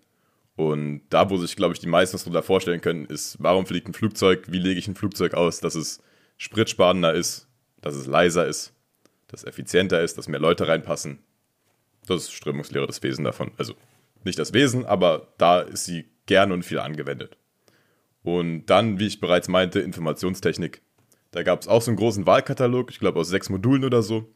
Und 0.57 1.03
da, 1.11 1.31
wo 1.31 1.37
sich, 1.37 1.55
glaube 1.55 1.75
ich, 1.75 1.81
die 1.81 1.87
meisten 1.87 2.19
darunter 2.19 2.43
vorstellen 2.43 2.81
können, 2.81 3.07
ist, 3.07 3.37
warum 3.39 3.65
fliegt 3.65 3.89
ein 3.89 3.95
Flugzeug? 3.95 4.51
Wie 4.51 4.59
lege 4.59 4.79
ich 4.79 4.89
ein 4.89 4.97
Flugzeug 4.97 5.35
aus, 5.35 5.61
dass 5.61 5.77
es 5.77 6.03
spritsparender 6.37 7.15
ist, 7.15 7.47
dass 7.81 7.95
es 7.95 8.07
leiser 8.07 8.47
ist, 8.47 8.75
dass 9.29 9.43
es 9.43 9.47
effizienter 9.47 10.03
ist, 10.03 10.19
dass 10.19 10.27
mehr 10.27 10.41
Leute 10.41 10.67
reinpassen? 10.67 11.21
Das 12.07 12.25
ist 12.25 12.33
Strömungslehre, 12.33 12.89
das 12.89 13.03
Wesen 13.05 13.25
davon. 13.25 13.53
Also 13.57 13.75
nicht 14.25 14.39
das 14.39 14.53
Wesen, 14.53 14.85
aber 14.85 15.29
da 15.39 15.61
ist 15.61 15.85
sie 15.85 16.07
gern 16.27 16.51
und 16.51 16.65
viel 16.65 16.81
angewendet. 16.81 17.37
Und 18.25 18.67
dann, 18.67 18.99
wie 18.99 19.07
ich 19.07 19.21
bereits 19.21 19.47
meinte, 19.47 19.79
Informationstechnik. 19.81 20.83
Da 21.31 21.43
gab 21.43 21.61
es 21.61 21.69
auch 21.69 21.83
so 21.83 21.91
einen 21.91 21.99
großen 21.99 22.27
Wahlkatalog, 22.27 22.91
ich 22.91 22.99
glaube 22.99 23.21
aus 23.21 23.29
sechs 23.29 23.51
Modulen 23.51 23.85
oder 23.85 24.03
so. 24.03 24.33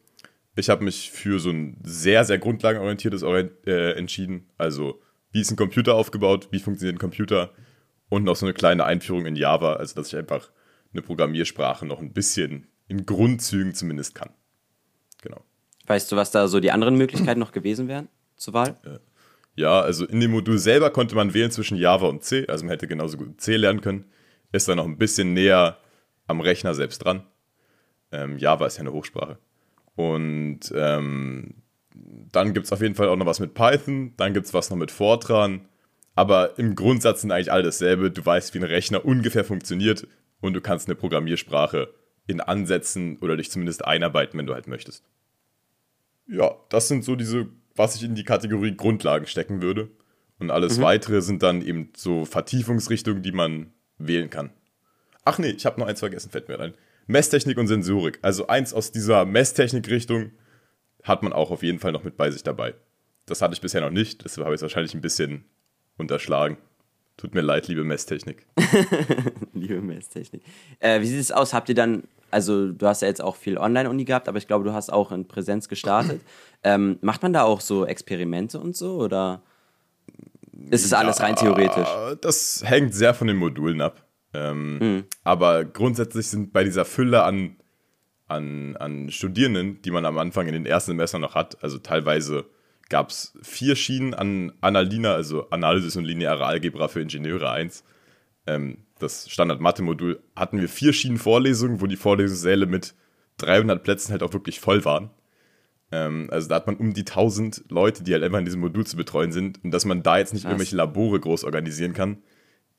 Ich 0.55 0.69
habe 0.69 0.83
mich 0.83 1.11
für 1.11 1.39
so 1.39 1.49
ein 1.49 1.77
sehr, 1.83 2.25
sehr 2.25 2.37
grundlagenorientiertes 2.37 3.23
Orient 3.23 3.51
äh, 3.65 3.93
entschieden. 3.93 4.49
Also 4.57 5.01
wie 5.31 5.41
ist 5.41 5.49
ein 5.49 5.57
Computer 5.57 5.95
aufgebaut, 5.95 6.49
wie 6.51 6.59
funktioniert 6.59 6.95
ein 6.95 6.99
Computer 6.99 7.51
und 8.09 8.23
noch 8.23 8.35
so 8.35 8.45
eine 8.45 8.53
kleine 8.53 8.85
Einführung 8.85 9.25
in 9.25 9.35
Java, 9.35 9.73
also 9.73 9.95
dass 9.95 10.09
ich 10.09 10.15
einfach 10.15 10.51
eine 10.93 11.01
Programmiersprache 11.01 11.87
noch 11.87 11.99
ein 11.99 12.13
bisschen 12.13 12.67
in 12.87 13.05
Grundzügen 13.07 13.73
zumindest 13.73 14.13
kann. 14.13 14.29
Genau. 15.23 15.41
Weißt 15.87 16.11
du, 16.11 16.15
was 16.15 16.29
da 16.29 16.47
so 16.47 16.59
die 16.59 16.71
anderen 16.71 16.95
Möglichkeiten 16.95 17.39
noch 17.39 17.51
gewesen 17.51 17.87
wären 17.87 18.07
zur 18.37 18.53
Wahl? 18.53 18.77
Ja, 19.55 19.81
also 19.81 20.05
in 20.05 20.19
dem 20.19 20.31
Modul 20.31 20.59
selber 20.59 20.91
konnte 20.91 21.15
man 21.15 21.33
wählen 21.33 21.51
zwischen 21.51 21.77
Java 21.77 22.07
und 22.07 22.23
C, 22.23 22.45
also 22.47 22.63
man 22.63 22.71
hätte 22.71 22.87
genauso 22.87 23.17
gut 23.17 23.41
C 23.41 23.55
lernen 23.55 23.81
können. 23.81 24.05
Ist 24.51 24.67
dann 24.67 24.77
noch 24.77 24.85
ein 24.85 24.99
bisschen 24.99 25.33
näher 25.33 25.79
am 26.27 26.41
Rechner 26.41 26.73
selbst 26.73 26.99
dran. 26.99 27.23
Ähm, 28.11 28.37
Java 28.37 28.65
ist 28.67 28.77
ja 28.77 28.81
eine 28.81 28.93
Hochsprache. 28.93 29.37
Und 29.95 30.59
ähm, 30.75 31.55
dann 31.93 32.53
gibt 32.53 32.65
es 32.65 32.71
auf 32.71 32.81
jeden 32.81 32.95
Fall 32.95 33.09
auch 33.09 33.15
noch 33.15 33.25
was 33.25 33.39
mit 33.39 33.53
Python, 33.53 34.13
dann 34.17 34.33
gibt 34.33 34.45
es 34.45 34.53
was 34.53 34.69
noch 34.69 34.77
mit 34.77 34.91
Fortran. 34.91 35.67
Aber 36.15 36.59
im 36.59 36.75
Grundsatz 36.75 37.21
sind 37.21 37.31
eigentlich 37.31 37.51
alle 37.51 37.63
dasselbe. 37.63 38.11
Du 38.11 38.23
weißt, 38.23 38.53
wie 38.53 38.59
ein 38.59 38.63
Rechner 38.63 39.03
ungefähr 39.03 39.43
funktioniert 39.43 40.07
und 40.41 40.53
du 40.53 40.61
kannst 40.61 40.87
eine 40.87 40.95
Programmiersprache 40.95 41.91
in 42.27 42.39
Ansätzen 42.39 43.17
oder 43.17 43.35
dich 43.35 43.49
zumindest 43.49 43.85
einarbeiten, 43.85 44.37
wenn 44.37 44.45
du 44.45 44.53
halt 44.53 44.67
möchtest. 44.67 45.03
Ja, 46.27 46.55
das 46.69 46.87
sind 46.87 47.03
so 47.03 47.15
diese, 47.15 47.47
was 47.75 47.95
ich 47.95 48.03
in 48.03 48.15
die 48.15 48.23
Kategorie 48.23 48.75
Grundlagen 48.75 49.25
stecken 49.25 49.61
würde. 49.61 49.89
Und 50.39 50.51
alles 50.51 50.77
mhm. 50.77 50.83
weitere 50.83 51.21
sind 51.21 51.43
dann 51.43 51.61
eben 51.61 51.91
so 51.95 52.25
Vertiefungsrichtungen, 52.25 53.23
die 53.23 53.31
man 53.31 53.71
wählen 53.97 54.29
kann. 54.29 54.51
Ach 55.25 55.39
nee, 55.39 55.49
ich 55.49 55.65
habe 55.65 55.79
noch 55.79 55.87
eins 55.87 55.99
vergessen, 55.99 56.31
fällt 56.31 56.47
mir 56.47 56.59
rein. 56.59 56.73
Messtechnik 57.07 57.57
und 57.57 57.67
Sensorik. 57.67 58.19
Also 58.21 58.47
eins 58.47 58.73
aus 58.73 58.91
dieser 58.91 59.25
Messtechnik-Richtung 59.25 60.31
hat 61.03 61.23
man 61.23 61.33
auch 61.33 61.51
auf 61.51 61.63
jeden 61.63 61.79
Fall 61.79 61.91
noch 61.91 62.03
mit 62.03 62.17
bei 62.17 62.31
sich 62.31 62.43
dabei. 62.43 62.75
Das 63.25 63.41
hatte 63.41 63.53
ich 63.53 63.61
bisher 63.61 63.81
noch 63.81 63.89
nicht, 63.89 64.23
deshalb 64.23 64.45
habe 64.45 64.55
ich 64.55 64.59
es 64.59 64.63
wahrscheinlich 64.63 64.93
ein 64.93 65.01
bisschen 65.01 65.45
unterschlagen. 65.97 66.57
Tut 67.17 67.35
mir 67.35 67.41
leid, 67.41 67.67
liebe 67.67 67.83
Messtechnik. 67.83 68.47
liebe 69.53 69.81
Messtechnik. 69.81 70.41
Äh, 70.79 71.01
wie 71.01 71.07
sieht 71.07 71.19
es 71.19 71.31
aus? 71.31 71.53
Habt 71.53 71.69
ihr 71.69 71.75
dann, 71.75 72.03
also 72.31 72.71
du 72.71 72.87
hast 72.87 73.01
ja 73.01 73.07
jetzt 73.07 73.21
auch 73.21 73.35
viel 73.35 73.57
Online-Uni 73.57 74.05
gehabt, 74.05 74.27
aber 74.27 74.39
ich 74.39 74.47
glaube, 74.47 74.63
du 74.65 74.73
hast 74.73 74.91
auch 74.91 75.11
in 75.11 75.27
Präsenz 75.27 75.67
gestartet. 75.67 76.21
ähm, 76.63 76.97
macht 77.01 77.21
man 77.21 77.31
da 77.31 77.43
auch 77.43 77.61
so 77.61 77.85
Experimente 77.85 78.59
und 78.59 78.75
so 78.75 78.95
oder 78.97 79.43
ist 80.69 80.85
es 80.85 80.93
alles 80.93 81.19
rein 81.19 81.35
theoretisch? 81.35 81.87
Das 82.21 82.63
hängt 82.65 82.95
sehr 82.95 83.13
von 83.13 83.27
den 83.27 83.37
Modulen 83.37 83.81
ab. 83.81 84.03
Ähm, 84.33 84.77
mhm. 84.79 85.03
Aber 85.23 85.65
grundsätzlich 85.65 86.27
sind 86.27 86.53
bei 86.53 86.63
dieser 86.63 86.85
Fülle 86.85 87.23
an, 87.23 87.57
an, 88.27 88.75
an 88.77 89.11
Studierenden, 89.11 89.81
die 89.81 89.91
man 89.91 90.05
am 90.05 90.17
Anfang 90.17 90.47
in 90.47 90.53
den 90.53 90.65
ersten 90.65 90.91
Semestern 90.91 91.21
noch 91.21 91.35
hat, 91.35 91.63
also 91.63 91.77
teilweise 91.77 92.45
gab 92.89 93.09
es 93.09 93.37
vier 93.41 93.75
Schienen 93.75 94.13
an 94.13 94.53
Analina, 94.61 95.13
also 95.13 95.49
Analysis 95.49 95.95
und 95.95 96.05
lineare 96.05 96.45
Algebra 96.45 96.87
für 96.87 97.01
Ingenieure 97.01 97.49
1. 97.49 97.83
Ähm, 98.45 98.79
das 98.99 99.29
Standard-Mathe-Modul 99.29 100.21
hatten 100.35 100.59
wir 100.59 100.69
vier 100.69 100.93
Schienen 100.93 101.17
Vorlesungen, 101.17 101.81
wo 101.81 101.87
die 101.87 101.95
Vorlesungssäle 101.95 102.65
mit 102.65 102.93
300 103.37 103.83
Plätzen 103.83 104.11
halt 104.11 104.23
auch 104.23 104.33
wirklich 104.33 104.59
voll 104.59 104.85
waren. 104.85 105.09
Ähm, 105.91 106.27
also 106.31 106.49
da 106.49 106.55
hat 106.55 106.67
man 106.67 106.77
um 106.77 106.93
die 106.93 107.01
1000 107.01 107.65
Leute, 107.69 108.03
die 108.03 108.13
halt 108.13 108.23
einfach 108.23 108.39
in 108.39 108.45
diesem 108.45 108.61
Modul 108.61 108.85
zu 108.85 108.97
betreuen 108.97 109.31
sind. 109.31 109.63
Und 109.63 109.71
dass 109.71 109.85
man 109.85 110.03
da 110.03 110.17
jetzt 110.17 110.33
nicht 110.33 110.45
Was? 110.45 110.51
irgendwelche 110.51 110.75
Labore 110.75 111.19
groß 111.19 111.43
organisieren 111.43 111.93
kann, 111.93 112.17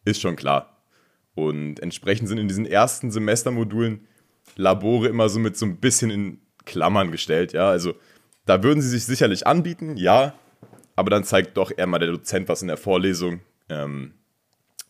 ist 0.05 0.21
schon 0.21 0.37
klar. 0.37 0.74
Und 1.35 1.81
entsprechend 1.81 2.29
sind 2.29 2.39
in 2.39 2.49
diesen 2.49 2.67
ersten 2.67 3.11
Semestermodulen 3.11 4.07
Labore 4.57 5.09
immer 5.09 5.29
so 5.29 5.39
mit 5.39 5.57
so 5.57 5.67
ein 5.67 5.79
bisschen 5.79 6.11
in 6.11 6.41
Klammern 6.65 7.11
gestellt. 7.11 7.53
Ja, 7.53 7.69
also 7.69 7.95
da 8.47 8.63
würden 8.63 8.83
sie 8.83 8.89
sich 8.89 9.05
sicherlich 9.05 9.47
anbieten, 9.47 9.97
ja, 9.97 10.35
aber 10.97 11.11
dann 11.11 11.25
zeigt 11.25 11.57
doch 11.57 11.73
eher 11.77 11.87
mal 11.87 11.99
der 11.99 12.11
Dozent 12.11 12.49
was 12.49 12.63
in 12.63 12.69
der 12.69 12.77
Vorlesung 12.77 13.41
ähm, 13.69 14.15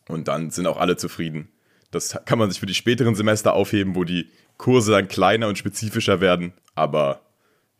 und 0.07 0.27
dann 0.27 0.51
sind 0.51 0.67
auch 0.67 0.77
alle 0.77 0.97
zufrieden. 0.97 1.49
Das 1.91 2.19
kann 2.25 2.37
man 2.37 2.49
sich 2.49 2.59
für 2.59 2.65
die 2.65 2.73
späteren 2.73 3.15
Semester 3.15 3.53
aufheben, 3.53 3.95
wo 3.95 4.03
die 4.03 4.29
Kurse 4.57 4.91
dann 4.91 5.07
kleiner 5.07 5.47
und 5.47 5.57
spezifischer 5.57 6.21
werden, 6.21 6.53
aber 6.75 7.21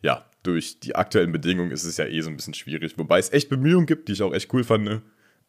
ja, 0.02 0.24
durch 0.42 0.80
die 0.80 0.94
aktuellen 0.94 1.32
Bedingungen 1.32 1.72
ist 1.72 1.84
es 1.84 1.96
ja 1.96 2.06
eh 2.06 2.20
so 2.20 2.30
ein 2.30 2.36
bisschen 2.36 2.54
schwierig, 2.54 2.96
wobei 2.96 3.18
es 3.18 3.32
echt 3.32 3.48
Bemühungen 3.48 3.86
gibt, 3.86 4.08
die 4.08 4.12
ich 4.12 4.22
auch 4.22 4.32
echt 4.32 4.52
cool 4.52 4.64
fand. 4.64 4.84
Ne? 4.84 5.02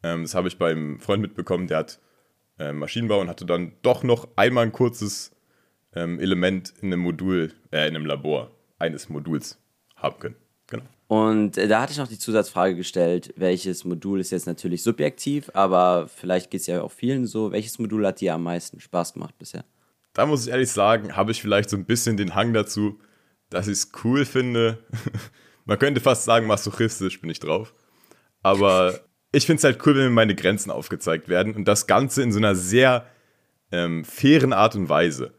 Ähm, 0.04 0.24
das 0.24 0.36
habe 0.36 0.48
ich 0.48 0.58
beim 0.58 1.00
Freund 1.00 1.22
mitbekommen, 1.22 1.68
der 1.68 1.78
hat 1.78 2.00
äh, 2.60 2.72
Maschinenbau 2.72 3.22
und 3.22 3.30
hatte 3.30 3.46
dann 3.46 3.74
doch 3.82 4.04
noch 4.04 4.28
einmal 4.36 4.66
ein 4.66 4.72
kurzes 4.72 5.32
ähm, 5.94 6.20
Element 6.20 6.74
in 6.82 6.92
einem 6.92 7.02
Modul, 7.02 7.54
äh, 7.72 7.88
in 7.88 7.96
einem 7.96 8.06
Labor 8.06 8.52
eines 8.80 9.10
Moduls 9.10 9.60
haben 9.96 10.20
können. 10.20 10.36
Genau. 10.68 10.84
Und 11.08 11.58
äh, 11.58 11.68
da 11.68 11.82
hatte 11.82 11.94
ich 11.94 11.98
noch 11.98 12.08
die 12.08 12.20
Zusatzfrage 12.20 12.76
gestellt, 12.76 13.34
welches 13.38 13.86
Modul 13.86 14.20
ist 14.20 14.32
jetzt 14.32 14.46
natürlich 14.46 14.84
subjektiv, 14.84 15.50
aber 15.54 16.10
vielleicht 16.14 16.52
geht 16.52 16.62
es 16.62 16.68
ja 16.68 16.82
auch 16.82 16.92
vielen 16.92 17.26
so. 17.26 17.52
Welches 17.52 17.80
Modul 17.80 18.06
hat 18.06 18.20
dir 18.20 18.34
am 18.34 18.44
meisten 18.44 18.80
Spaß 18.80 19.14
gemacht 19.14 19.38
bisher? 19.38 19.64
Da 20.14 20.26
muss 20.26 20.46
ich 20.46 20.52
ehrlich 20.52 20.72
sagen, 20.72 21.16
habe 21.16 21.32
ich 21.32 21.42
vielleicht 21.42 21.70
so 21.70 21.78
ein 21.78 21.86
bisschen 21.86 22.18
den 22.18 22.36
Hang 22.36 22.54
dazu, 22.54 23.00
dass 23.50 23.68
ich 23.68 23.74
es 23.74 23.92
cool 24.04 24.26
finde. 24.26 24.80
Man 25.66 25.80
könnte 25.80 26.02
fast 26.02 26.26
sagen, 26.26 26.48
masochistisch 26.48 27.22
bin 27.22 27.30
ich 27.30 27.40
drauf. 27.40 27.74
Aber 28.42 29.00
ich 29.38 29.46
finde 29.46 29.60
es 29.60 29.64
halt 29.64 29.86
cool, 29.86 29.96
wenn 29.96 30.06
mir 30.06 30.10
meine 30.10 30.36
Grenzen 30.36 30.72
aufgezeigt 30.72 31.30
werden 31.30 31.54
und 31.56 31.68
das 31.68 31.88
Ganze 31.88 32.24
in 32.24 32.32
so 32.32 32.40
einer 32.40 32.56
sehr 32.56 33.06
ähm, 33.72 34.04
fairen 34.04 34.52
Art 34.52 34.76
und 34.76 34.90
Weise. 34.90 35.34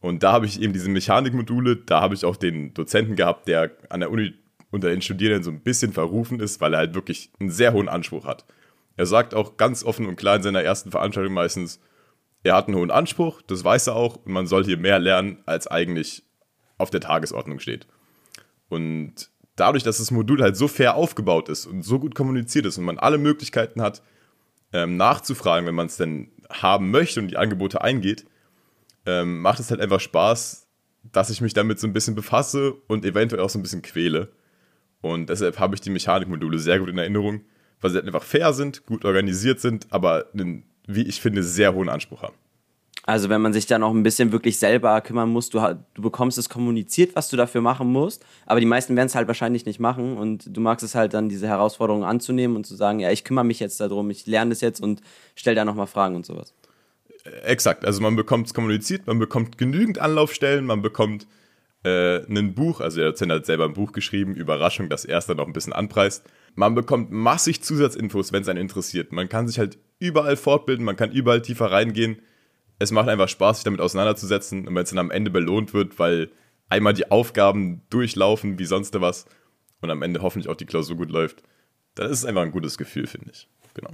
Und 0.00 0.22
da 0.22 0.32
habe 0.32 0.46
ich 0.46 0.60
eben 0.62 0.72
diese 0.72 0.88
Mechanikmodule, 0.88 1.76
da 1.76 2.00
habe 2.00 2.14
ich 2.14 2.24
auch 2.24 2.36
den 2.36 2.72
Dozenten 2.72 3.16
gehabt, 3.16 3.48
der 3.48 3.72
an 3.88 4.00
der 4.00 4.10
Uni 4.10 4.34
unter 4.70 4.88
den 4.88 5.02
Studierenden 5.02 5.42
so 5.42 5.50
ein 5.50 5.60
bisschen 5.60 5.92
verrufen 5.92 6.40
ist, 6.40 6.60
weil 6.60 6.74
er 6.74 6.78
halt 6.78 6.94
wirklich 6.94 7.30
einen 7.40 7.50
sehr 7.50 7.72
hohen 7.72 7.88
Anspruch 7.88 8.24
hat. 8.24 8.44
Er 8.96 9.06
sagt 9.06 9.34
auch 9.34 9.56
ganz 9.56 9.82
offen 9.82 10.06
und 10.06 10.16
klar 10.16 10.36
in 10.36 10.42
seiner 10.42 10.62
ersten 10.62 10.90
Veranstaltung 10.90 11.34
meistens, 11.34 11.80
er 12.42 12.54
hat 12.54 12.68
einen 12.68 12.76
hohen 12.76 12.90
Anspruch, 12.90 13.42
das 13.42 13.64
weiß 13.64 13.88
er 13.88 13.96
auch, 13.96 14.16
und 14.16 14.32
man 14.32 14.46
soll 14.46 14.64
hier 14.64 14.78
mehr 14.78 14.98
lernen, 14.98 15.38
als 15.44 15.66
eigentlich 15.66 16.22
auf 16.78 16.90
der 16.90 17.00
Tagesordnung 17.00 17.58
steht. 17.58 17.86
Und 18.68 19.29
dadurch, 19.60 19.84
dass 19.84 19.98
das 19.98 20.10
Modul 20.10 20.42
halt 20.42 20.56
so 20.56 20.68
fair 20.68 20.94
aufgebaut 20.94 21.48
ist 21.48 21.66
und 21.66 21.82
so 21.82 21.98
gut 21.98 22.14
kommuniziert 22.14 22.66
ist 22.66 22.78
und 22.78 22.84
man 22.84 22.98
alle 22.98 23.18
Möglichkeiten 23.18 23.82
hat, 23.82 24.02
ähm, 24.72 24.96
nachzufragen, 24.96 25.66
wenn 25.66 25.74
man 25.74 25.86
es 25.86 25.96
denn 25.96 26.30
haben 26.48 26.90
möchte 26.90 27.20
und 27.20 27.28
die 27.28 27.36
Angebote 27.36 27.82
eingeht, 27.82 28.24
ähm, 29.06 29.40
macht 29.40 29.60
es 29.60 29.70
halt 29.70 29.80
einfach 29.80 30.00
Spaß, 30.00 30.66
dass 31.02 31.30
ich 31.30 31.40
mich 31.40 31.54
damit 31.54 31.78
so 31.78 31.86
ein 31.86 31.92
bisschen 31.92 32.14
befasse 32.14 32.72
und 32.86 33.04
eventuell 33.04 33.42
auch 33.42 33.50
so 33.50 33.58
ein 33.58 33.62
bisschen 33.62 33.82
quäle. 33.82 34.30
Und 35.00 35.30
deshalb 35.30 35.58
habe 35.58 35.74
ich 35.74 35.80
die 35.80 35.90
Mechanikmodule 35.90 36.58
sehr 36.58 36.78
gut 36.78 36.88
in 36.88 36.98
Erinnerung, 36.98 37.42
weil 37.80 37.90
sie 37.90 37.96
halt 37.96 38.06
einfach 38.06 38.22
fair 38.22 38.52
sind, 38.52 38.86
gut 38.86 39.04
organisiert 39.04 39.60
sind, 39.60 39.86
aber 39.90 40.26
einen, 40.32 40.64
wie 40.86 41.02
ich 41.02 41.20
finde, 41.20 41.42
sehr 41.42 41.74
hohen 41.74 41.88
Anspruch 41.88 42.22
haben. 42.22 42.34
Also 43.10 43.28
wenn 43.28 43.40
man 43.40 43.52
sich 43.52 43.66
dann 43.66 43.82
auch 43.82 43.92
ein 43.92 44.04
bisschen 44.04 44.30
wirklich 44.30 44.60
selber 44.60 45.00
kümmern 45.00 45.30
muss, 45.30 45.50
du, 45.50 45.58
du 45.94 46.02
bekommst 46.02 46.38
es 46.38 46.48
kommuniziert, 46.48 47.16
was 47.16 47.28
du 47.28 47.36
dafür 47.36 47.60
machen 47.60 47.90
musst, 47.90 48.24
aber 48.46 48.60
die 48.60 48.66
meisten 48.66 48.94
werden 48.94 49.08
es 49.08 49.16
halt 49.16 49.26
wahrscheinlich 49.26 49.66
nicht 49.66 49.80
machen 49.80 50.16
und 50.16 50.56
du 50.56 50.60
magst 50.60 50.84
es 50.84 50.94
halt 50.94 51.12
dann, 51.12 51.28
diese 51.28 51.48
Herausforderung 51.48 52.04
anzunehmen 52.04 52.54
und 52.54 52.68
zu 52.68 52.76
sagen, 52.76 53.00
ja, 53.00 53.10
ich 53.10 53.24
kümmere 53.24 53.44
mich 53.44 53.58
jetzt 53.58 53.80
darum, 53.80 54.10
ich 54.10 54.28
lerne 54.28 54.50
das 54.50 54.60
jetzt 54.60 54.80
und 54.80 55.00
stelle 55.34 55.56
da 55.56 55.64
nochmal 55.64 55.88
Fragen 55.88 56.14
und 56.14 56.24
sowas. 56.24 56.54
Exakt, 57.42 57.84
also 57.84 58.00
man 58.00 58.14
bekommt 58.14 58.46
es 58.46 58.54
kommuniziert, 58.54 59.08
man 59.08 59.18
bekommt 59.18 59.58
genügend 59.58 59.98
Anlaufstellen, 59.98 60.64
man 60.64 60.80
bekommt 60.80 61.26
äh, 61.82 62.18
ein 62.28 62.54
Buch, 62.54 62.80
also 62.80 63.00
der 63.00 63.10
Dozent 63.10 63.32
hat 63.32 63.44
selber 63.44 63.64
ein 63.64 63.74
Buch 63.74 63.90
geschrieben, 63.90 64.36
Überraschung, 64.36 64.88
das 64.88 65.04
erste 65.04 65.34
noch 65.34 65.48
ein 65.48 65.52
bisschen 65.52 65.72
anpreist. 65.72 66.22
Man 66.54 66.76
bekommt 66.76 67.10
massig 67.10 67.60
Zusatzinfos, 67.60 68.32
wenn 68.32 68.42
es 68.42 68.48
einen 68.48 68.60
interessiert. 68.60 69.10
Man 69.10 69.28
kann 69.28 69.48
sich 69.48 69.58
halt 69.58 69.78
überall 69.98 70.36
fortbilden, 70.36 70.84
man 70.84 70.94
kann 70.94 71.10
überall 71.10 71.42
tiefer 71.42 71.72
reingehen. 71.72 72.22
Es 72.80 72.90
macht 72.90 73.08
einfach 73.08 73.28
Spaß, 73.28 73.58
sich 73.58 73.64
damit 73.64 73.80
auseinanderzusetzen 73.80 74.66
und 74.66 74.74
wenn 74.74 74.82
es 74.82 74.88
dann 74.88 74.98
am 74.98 75.10
Ende 75.10 75.30
belohnt 75.30 75.74
wird, 75.74 75.98
weil 75.98 76.30
einmal 76.70 76.94
die 76.94 77.10
Aufgaben 77.10 77.82
durchlaufen 77.90 78.58
wie 78.58 78.64
sonst 78.64 78.98
was 79.00 79.26
und 79.82 79.90
am 79.90 80.02
Ende 80.02 80.22
hoffentlich 80.22 80.48
auch 80.48 80.56
die 80.56 80.64
Klausur 80.64 80.96
gut 80.96 81.10
läuft, 81.10 81.42
dann 81.94 82.10
ist 82.10 82.18
es 82.18 82.24
einfach 82.24 82.42
ein 82.42 82.52
gutes 82.52 82.78
Gefühl, 82.78 83.06
finde 83.06 83.30
ich. 83.32 83.48
Genau. 83.74 83.90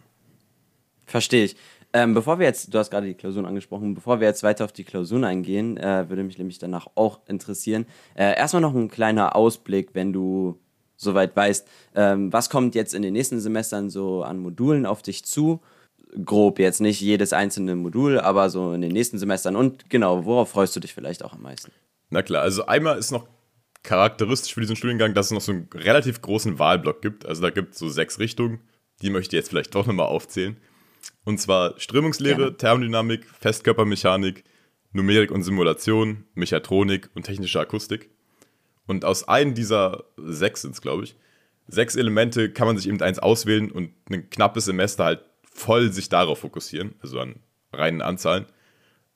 Verstehe 1.05 1.45
ich. 1.45 1.57
Ähm, 1.93 2.15
bevor 2.15 2.39
wir 2.39 2.47
jetzt, 2.47 2.73
du 2.73 2.79
hast 2.79 2.91
gerade 2.91 3.07
die 3.09 3.15
Klausuren 3.15 3.47
angesprochen, 3.47 3.95
bevor 3.95 4.21
wir 4.21 4.29
jetzt 4.29 4.43
weiter 4.43 4.65
auf 4.65 4.73
die 4.73 4.85
Klausuren 4.85 5.25
eingehen, 5.25 5.77
äh, 5.79 6.09
würde 6.09 6.23
mich 6.23 6.39
nämlich 6.39 6.59
danach 6.59 6.87
auch 6.95 7.21
interessieren. 7.27 7.87
Äh, 8.15 8.37
erstmal 8.37 8.63
noch 8.63 8.75
ein 8.75 8.89
kleiner 8.89 9.35
Ausblick, 9.35 9.91
wenn 9.95 10.13
du 10.13 10.61
soweit 10.97 11.35
weißt, 11.35 11.67
ähm, 11.95 12.33
was 12.33 12.51
kommt 12.51 12.75
jetzt 12.75 12.95
in 12.95 13.03
den 13.03 13.15
nächsten 13.15 13.41
Semestern 13.41 13.91
so 13.91 14.23
an 14.23 14.39
Modulen 14.39 14.87
auf 14.87 15.03
dich 15.03 15.25
zu? 15.25 15.61
Grob 16.25 16.59
jetzt 16.59 16.81
nicht 16.81 17.01
jedes 17.01 17.33
einzelne 17.33 17.77
Modul, 17.77 18.19
aber 18.19 18.51
so 18.51 18.73
in 18.73 18.81
den 18.81 18.93
nächsten 18.93 19.19
Semestern. 19.19 19.57
Und 19.57 19.91
genau, 19.91 20.25
worauf 20.25 20.51
freust 20.51 20.75
du 20.75 20.81
dich 20.81 20.95
vielleicht 20.95 21.25
auch 21.25 21.35
am 21.35 21.43
meisten? 21.43 21.73
Na 22.11 22.23
klar, 22.23 22.43
also 22.43 22.67
einmal 22.67 22.99
ist 22.99 23.11
noch 23.11 23.27
charakteristisch 23.83 24.55
für 24.55 24.61
diesen 24.61 24.77
Studiengang, 24.77 25.15
dass 25.15 25.27
es 25.27 25.33
noch 25.33 25.41
so 25.41 25.53
einen 25.53 25.69
relativ 25.75 26.21
großen 26.23 26.59
Wahlblock 26.59 27.03
gibt. 27.03 27.27
Also 27.27 27.43
da 27.43 27.51
gibt 27.51 27.75
es 27.75 27.79
so 27.79 27.89
sechs 27.89 28.19
Richtungen. 28.19 28.61
Die 29.03 29.11
möchte 29.11 29.37
ich 29.37 29.41
jetzt 29.41 29.51
vielleicht 29.51 29.75
doch 29.75 29.87
nochmal 29.87 30.07
aufzählen. 30.07 30.57
Und 31.25 31.41
zwar 31.41 31.79
Strömungslehre, 31.79 32.43
ja. 32.43 32.51
Thermodynamik, 32.51 33.27
Festkörpermechanik, 33.41 34.45
Numerik 34.93 35.31
und 35.31 35.43
Simulation, 35.43 36.25
Mechatronik 36.35 37.11
und 37.15 37.25
technische 37.25 37.61
Akustik. 37.61 38.11
Und 38.87 39.05
aus 39.05 39.29
einem 39.29 39.55
dieser 39.55 40.05
sechs 40.17 40.63
sind 40.63 40.75
es, 40.75 40.81
glaube 40.81 41.05
ich, 41.05 41.17
sechs 41.69 41.97
Elemente 41.97 42.51
kann 42.51 42.67
man 42.67 42.77
sich 42.77 42.89
eben 42.89 43.01
eins 43.03 43.19
auswählen 43.19 43.71
und 43.71 43.91
ein 44.11 44.31
knappes 44.31 44.67
Semester 44.67 45.05
halt 45.05 45.25
voll 45.57 45.93
sich 45.93 46.09
darauf 46.09 46.41
fokussieren, 46.41 46.95
also 47.01 47.19
an 47.19 47.37
reinen 47.73 48.03
Anzahlen. 48.03 48.47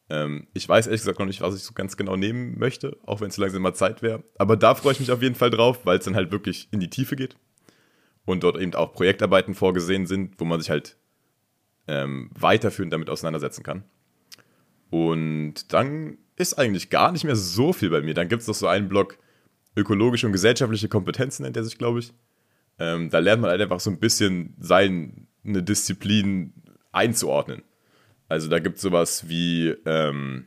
Ähm, 0.08 0.46
ich 0.54 0.68
weiß 0.68 0.86
ehrlich 0.86 1.02
gesagt 1.02 1.18
noch 1.18 1.26
nicht, 1.26 1.40
was 1.40 1.54
ich 1.54 1.62
so 1.62 1.72
ganz 1.72 1.96
genau 1.96 2.16
nehmen 2.16 2.58
möchte, 2.58 2.96
auch 3.06 3.20
wenn 3.20 3.28
es 3.28 3.36
langsam 3.36 3.62
mal 3.62 3.74
Zeit 3.74 4.02
wäre. 4.02 4.24
Aber 4.38 4.56
da 4.56 4.74
freue 4.74 4.92
ich 4.92 5.00
mich 5.00 5.12
auf 5.12 5.22
jeden 5.22 5.34
Fall 5.34 5.50
drauf, 5.50 5.84
weil 5.84 5.98
es 5.98 6.04
dann 6.04 6.16
halt 6.16 6.32
wirklich 6.32 6.68
in 6.72 6.80
die 6.80 6.90
Tiefe 6.90 7.16
geht. 7.16 7.36
Und 8.24 8.42
dort 8.42 8.58
eben 8.58 8.74
auch 8.74 8.92
Projektarbeiten 8.92 9.54
vorgesehen 9.54 10.06
sind, 10.06 10.34
wo 10.38 10.44
man 10.44 10.60
sich 10.60 10.70
halt 10.70 10.96
ähm, 11.88 12.30
weiterführend 12.34 12.92
damit 12.92 13.10
auseinandersetzen 13.10 13.62
kann. 13.62 13.84
Und 14.90 15.72
dann 15.72 16.18
ist 16.36 16.54
eigentlich 16.54 16.90
gar 16.90 17.12
nicht 17.12 17.24
mehr 17.24 17.36
so 17.36 17.72
viel 17.72 17.90
bei 17.90 18.02
mir. 18.02 18.14
Dann 18.14 18.28
gibt 18.28 18.42
es 18.42 18.48
noch 18.48 18.54
so 18.54 18.66
einen 18.66 18.88
Block 18.88 19.18
ökologische 19.76 20.26
und 20.26 20.32
gesellschaftliche 20.32 20.88
Kompetenzen, 20.88 21.44
nennt 21.44 21.56
er 21.56 21.64
sich, 21.64 21.78
glaube 21.78 22.00
ich. 22.00 22.12
Ähm, 22.78 23.10
da 23.10 23.18
lernt 23.18 23.42
man 23.42 23.50
halt 23.50 23.60
einfach 23.60 23.80
so 23.80 23.90
ein 23.90 23.98
bisschen 23.98 24.54
seine 25.44 25.62
Disziplin 25.62 26.52
einzuordnen. 26.92 27.62
Also 28.28 28.48
da 28.48 28.58
gibt 28.58 28.76
es 28.76 28.82
sowas 28.82 29.28
wie 29.28 29.68
ähm, 29.86 30.46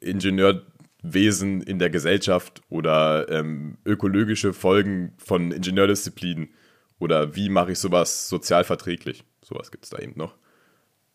Ingenieurwesen 0.00 1.60
in 1.62 1.78
der 1.78 1.90
Gesellschaft 1.90 2.62
oder 2.68 3.28
ähm, 3.28 3.78
ökologische 3.84 4.52
Folgen 4.52 5.12
von 5.18 5.52
Ingenieurdisziplinen 5.52 6.50
oder 6.98 7.36
wie 7.36 7.48
mache 7.48 7.72
ich 7.72 7.78
sowas 7.78 8.28
sozial 8.28 8.64
verträglich. 8.64 9.24
Sowas 9.42 9.70
gibt 9.70 9.84
es 9.84 9.90
da 9.90 9.98
eben 9.98 10.16
noch. 10.16 10.36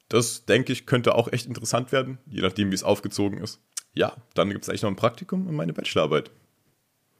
das 0.09 0.45
denke 0.45 0.71
ich, 0.71 0.85
könnte 0.85 1.15
auch 1.15 1.31
echt 1.31 1.47
interessant 1.47 1.91
werden, 1.91 2.17
je 2.27 2.41
nachdem, 2.41 2.71
wie 2.71 2.75
es 2.75 2.83
aufgezogen 2.83 3.39
ist. 3.39 3.59
Ja, 3.93 4.15
dann 4.35 4.49
gibt 4.49 4.63
es 4.63 4.69
eigentlich 4.69 4.83
noch 4.83 4.91
ein 4.91 4.95
Praktikum 4.95 5.47
und 5.47 5.55
meine 5.55 5.73
Bachelorarbeit. 5.73 6.29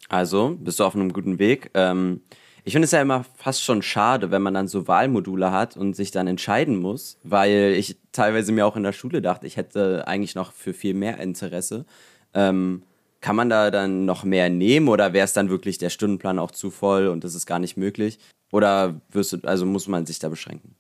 Also, 0.10 0.56
bist 0.60 0.80
du 0.80 0.84
auf 0.84 0.96
einem 0.96 1.12
guten 1.12 1.40
Weg. 1.40 1.72
Ähm, 1.74 2.22
ich 2.68 2.74
finde 2.74 2.84
es 2.84 2.92
ja 2.92 3.02
immer 3.02 3.24
fast 3.38 3.64
schon 3.64 3.82
schade, 3.82 4.30
wenn 4.30 4.42
man 4.42 4.54
dann 4.54 4.68
so 4.68 4.90
Wahlmodule 4.90 5.54
hat 5.54 5.78
und 5.78 5.96
sich 5.96 6.12
dann 6.12 6.28
entscheiden 6.28 6.76
muss, 6.76 7.18
weil 7.24 7.74
ich 7.78 7.96
teilweise 8.12 8.52
mir 8.52 8.68
auch 8.68 8.76
in 8.76 8.84
der 8.84 8.92
Schule 8.92 9.22
dachte, 9.22 9.48
ich 9.48 9.56
hätte 9.56 10.06
eigentlich 10.06 10.36
noch 10.36 10.52
für 10.52 10.74
viel 10.74 10.94
mehr 10.94 11.18
Interesse. 11.18 11.86
Ähm, 12.34 12.84
kann 13.22 13.38
man 13.38 13.50
da 13.50 13.72
dann 13.72 14.04
noch 14.04 14.26
mehr 14.26 14.50
nehmen 14.50 14.90
oder 14.90 15.14
wäre 15.14 15.24
es 15.24 15.32
dann 15.32 15.50
wirklich 15.50 15.78
der 15.78 15.90
Stundenplan 15.90 16.40
auch 16.40 16.52
zu 16.52 16.70
voll 16.70 17.08
und 17.08 17.24
das 17.24 17.36
ist 17.36 17.46
gar 17.46 17.60
nicht 17.60 17.78
möglich? 17.78 18.20
Oder 18.52 19.00
wirst 19.12 19.32
du, 19.32 19.38
also 19.44 19.66
muss 19.66 19.88
man 19.88 20.06
sich 20.06 20.20
da 20.20 20.28
beschränken? 20.28 20.76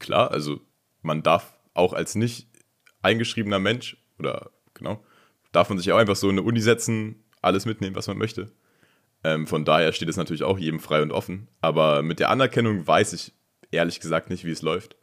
Klar, 0.00 0.30
also 0.30 0.60
man 1.00 1.22
darf 1.22 1.58
auch 1.72 1.94
als 1.94 2.16
nicht 2.16 2.48
eingeschriebener 3.00 3.60
Mensch 3.60 3.96
oder 4.18 4.50
genau, 4.74 5.02
darf 5.52 5.70
man 5.70 5.78
sich 5.78 5.90
auch 5.90 5.96
einfach 5.96 6.16
so 6.16 6.28
in 6.28 6.38
eine 6.38 6.46
Uni 6.46 6.60
setzen, 6.60 7.24
alles 7.40 7.64
mitnehmen, 7.64 7.96
was 7.96 8.08
man 8.08 8.18
möchte. 8.18 8.52
Ähm, 9.24 9.46
von 9.46 9.64
daher 9.64 9.92
steht 9.92 10.08
es 10.08 10.16
natürlich 10.16 10.42
auch 10.42 10.58
jedem 10.58 10.80
frei 10.80 11.02
und 11.02 11.10
offen. 11.10 11.48
Aber 11.60 12.02
mit 12.02 12.20
der 12.20 12.30
Anerkennung 12.30 12.86
weiß 12.86 13.14
ich 13.14 13.32
ehrlich 13.70 14.00
gesagt 14.00 14.30
nicht, 14.30 14.44
wie 14.44 14.50
es 14.50 14.62
läuft. 14.62 14.96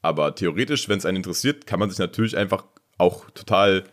Aber 0.00 0.34
theoretisch, 0.34 0.88
wenn 0.88 0.98
es 0.98 1.06
einen 1.06 1.18
interessiert, 1.18 1.66
kann 1.66 1.78
man 1.78 1.90
sich 1.90 1.98
natürlich 1.98 2.36
einfach 2.36 2.64
auch 2.96 3.30
total 3.30 3.84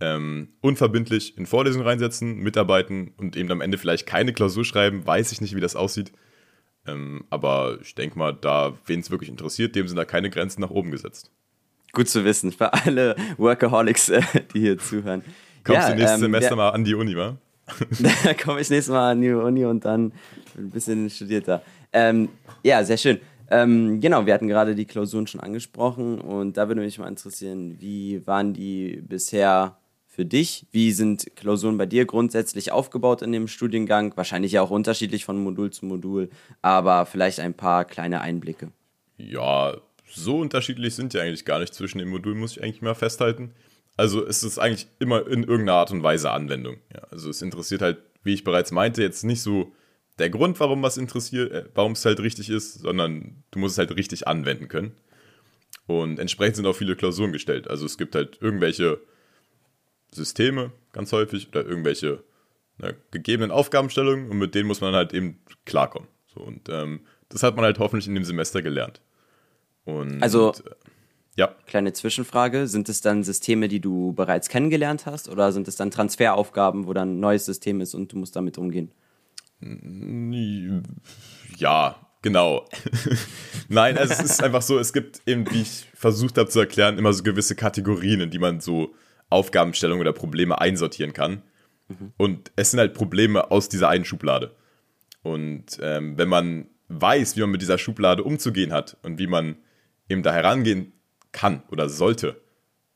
ähm, 0.00 0.48
unverbindlich 0.60 1.38
in 1.38 1.46
Vorlesungen 1.46 1.86
reinsetzen, 1.86 2.36
mitarbeiten 2.38 3.12
und 3.18 3.36
eben 3.36 3.50
am 3.50 3.60
Ende 3.60 3.78
vielleicht 3.78 4.06
keine 4.06 4.32
Klausur 4.32 4.64
schreiben. 4.64 5.06
Weiß 5.06 5.32
ich 5.32 5.40
nicht, 5.40 5.54
wie 5.54 5.60
das 5.60 5.76
aussieht. 5.76 6.12
Ähm, 6.86 7.24
aber 7.30 7.78
ich 7.82 7.94
denke 7.94 8.18
mal, 8.18 8.32
da, 8.32 8.76
wen 8.86 9.00
es 9.00 9.10
wirklich 9.10 9.30
interessiert, 9.30 9.76
dem 9.76 9.86
sind 9.86 9.96
da 9.96 10.04
keine 10.04 10.30
Grenzen 10.30 10.62
nach 10.62 10.70
oben 10.70 10.90
gesetzt. 10.90 11.30
Gut 11.92 12.08
zu 12.08 12.24
wissen 12.24 12.52
für 12.52 12.72
alle 12.72 13.16
Workaholics, 13.36 14.08
äh, 14.08 14.22
die 14.54 14.60
hier 14.60 14.78
zuhören. 14.78 15.22
Kommst 15.62 15.82
ja, 15.82 15.90
du 15.90 15.96
nächstes 15.96 16.16
ähm, 16.16 16.20
Semester 16.20 16.50
ja, 16.50 16.56
mal 16.56 16.70
an 16.70 16.84
die 16.84 16.94
Uni, 16.94 17.16
wa? 17.16 17.36
da 18.24 18.34
komme 18.34 18.60
ich 18.60 18.70
nächstes 18.70 18.92
Mal 18.92 19.12
an 19.12 19.20
die 19.20 19.30
Uni 19.30 19.64
und 19.64 19.84
dann 19.84 20.12
ein 20.56 20.70
bisschen 20.70 21.08
studierter. 21.10 21.62
Ähm, 21.92 22.28
ja, 22.62 22.84
sehr 22.84 22.96
schön. 22.96 23.20
Ähm, 23.50 24.00
genau, 24.00 24.26
wir 24.26 24.34
hatten 24.34 24.46
gerade 24.46 24.74
die 24.74 24.84
Klausuren 24.84 25.26
schon 25.26 25.40
angesprochen 25.40 26.20
und 26.20 26.56
da 26.56 26.68
würde 26.68 26.80
mich 26.80 26.98
mal 26.98 27.08
interessieren, 27.08 27.76
wie 27.80 28.24
waren 28.26 28.54
die 28.54 29.02
bisher 29.02 29.76
für 30.06 30.24
dich? 30.24 30.66
Wie 30.70 30.92
sind 30.92 31.34
Klausuren 31.34 31.78
bei 31.78 31.86
dir 31.86 32.04
grundsätzlich 32.04 32.70
aufgebaut 32.72 33.22
in 33.22 33.32
dem 33.32 33.48
Studiengang? 33.48 34.16
Wahrscheinlich 34.16 34.52
ja 34.52 34.62
auch 34.62 34.70
unterschiedlich 34.70 35.24
von 35.24 35.42
Modul 35.42 35.70
zu 35.70 35.86
Modul, 35.86 36.30
aber 36.62 37.06
vielleicht 37.06 37.40
ein 37.40 37.54
paar 37.54 37.84
kleine 37.84 38.20
Einblicke. 38.20 38.70
Ja, 39.16 39.76
so 40.08 40.38
unterschiedlich 40.38 40.94
sind 40.94 41.12
die 41.12 41.20
eigentlich 41.20 41.44
gar 41.44 41.58
nicht 41.58 41.74
zwischen 41.74 41.98
den 41.98 42.08
Modulen, 42.08 42.38
muss 42.38 42.52
ich 42.52 42.62
eigentlich 42.62 42.82
mal 42.82 42.94
festhalten. 42.94 43.52
Also 44.00 44.26
es 44.26 44.42
ist 44.42 44.58
eigentlich 44.58 44.86
immer 44.98 45.26
in 45.26 45.42
irgendeiner 45.42 45.74
Art 45.74 45.90
und 45.90 46.02
Weise 46.02 46.30
Anwendung. 46.30 46.78
Ja, 46.90 47.02
also 47.10 47.28
es 47.28 47.42
interessiert 47.42 47.82
halt, 47.82 47.98
wie 48.22 48.32
ich 48.32 48.44
bereits 48.44 48.70
meinte, 48.70 49.02
jetzt 49.02 49.24
nicht 49.24 49.42
so 49.42 49.74
der 50.18 50.30
Grund, 50.30 50.58
warum 50.58 50.82
was 50.82 50.96
interessiert, 50.96 51.52
äh, 51.52 51.64
warum 51.74 51.92
es 51.92 52.06
halt 52.06 52.18
richtig 52.20 52.48
ist, 52.48 52.80
sondern 52.80 53.44
du 53.50 53.58
musst 53.58 53.74
es 53.74 53.78
halt 53.78 53.94
richtig 53.94 54.26
anwenden 54.26 54.68
können. 54.68 54.92
Und 55.86 56.18
entsprechend 56.18 56.56
sind 56.56 56.64
auch 56.64 56.76
viele 56.76 56.96
Klausuren 56.96 57.30
gestellt. 57.30 57.68
Also 57.68 57.84
es 57.84 57.98
gibt 57.98 58.14
halt 58.14 58.38
irgendwelche 58.40 59.02
Systeme 60.12 60.72
ganz 60.92 61.12
häufig 61.12 61.48
oder 61.48 61.66
irgendwelche 61.66 62.24
ne, 62.78 62.96
gegebenen 63.10 63.50
Aufgabenstellungen 63.50 64.30
und 64.30 64.38
mit 64.38 64.54
denen 64.54 64.66
muss 64.66 64.80
man 64.80 64.94
halt 64.94 65.12
eben 65.12 65.42
klarkommen. 65.66 66.08
So, 66.34 66.40
und 66.40 66.70
ähm, 66.70 67.00
das 67.28 67.42
hat 67.42 67.54
man 67.54 67.66
halt 67.66 67.78
hoffentlich 67.78 68.08
in 68.08 68.14
dem 68.14 68.24
Semester 68.24 68.62
gelernt. 68.62 69.02
Und, 69.84 70.22
also, 70.22 70.52
äh, 70.52 70.70
ja. 71.36 71.54
Kleine 71.66 71.92
Zwischenfrage: 71.92 72.66
Sind 72.66 72.88
es 72.88 73.00
dann 73.00 73.22
Systeme, 73.22 73.68
die 73.68 73.80
du 73.80 74.12
bereits 74.12 74.48
kennengelernt 74.48 75.06
hast, 75.06 75.28
oder 75.28 75.52
sind 75.52 75.68
es 75.68 75.76
dann 75.76 75.90
Transferaufgaben, 75.90 76.86
wo 76.86 76.92
dann 76.92 77.16
ein 77.16 77.20
neues 77.20 77.46
System 77.46 77.80
ist 77.80 77.94
und 77.94 78.12
du 78.12 78.16
musst 78.16 78.36
damit 78.36 78.58
umgehen? 78.58 78.92
Ja, 81.56 81.96
genau. 82.22 82.66
Nein, 83.68 83.98
also 83.98 84.14
es 84.14 84.20
ist 84.20 84.42
einfach 84.42 84.62
so, 84.62 84.78
es 84.78 84.92
gibt 84.92 85.20
eben, 85.26 85.50
wie 85.50 85.62
ich 85.62 85.86
versucht 85.94 86.38
habe 86.38 86.48
zu 86.48 86.60
erklären, 86.60 86.98
immer 86.98 87.12
so 87.12 87.22
gewisse 87.22 87.54
Kategorien, 87.54 88.20
in 88.20 88.30
die 88.30 88.38
man 88.38 88.60
so 88.60 88.94
Aufgabenstellungen 89.28 90.00
oder 90.00 90.12
Probleme 90.12 90.60
einsortieren 90.60 91.12
kann. 91.12 91.42
Mhm. 91.88 92.12
Und 92.16 92.52
es 92.56 92.70
sind 92.70 92.80
halt 92.80 92.94
Probleme 92.94 93.50
aus 93.50 93.68
dieser 93.68 93.88
einen 93.88 94.04
Schublade. 94.04 94.54
Und 95.22 95.78
ähm, 95.82 96.16
wenn 96.16 96.28
man 96.28 96.66
weiß, 96.88 97.36
wie 97.36 97.40
man 97.40 97.50
mit 97.50 97.62
dieser 97.62 97.78
Schublade 97.78 98.24
umzugehen 98.24 98.72
hat 98.72 98.96
und 99.02 99.18
wie 99.18 99.26
man 99.26 99.56
eben 100.08 100.22
da 100.22 100.32
herangehen 100.32 100.92
kann 101.32 101.62
oder 101.70 101.88
sollte, 101.88 102.40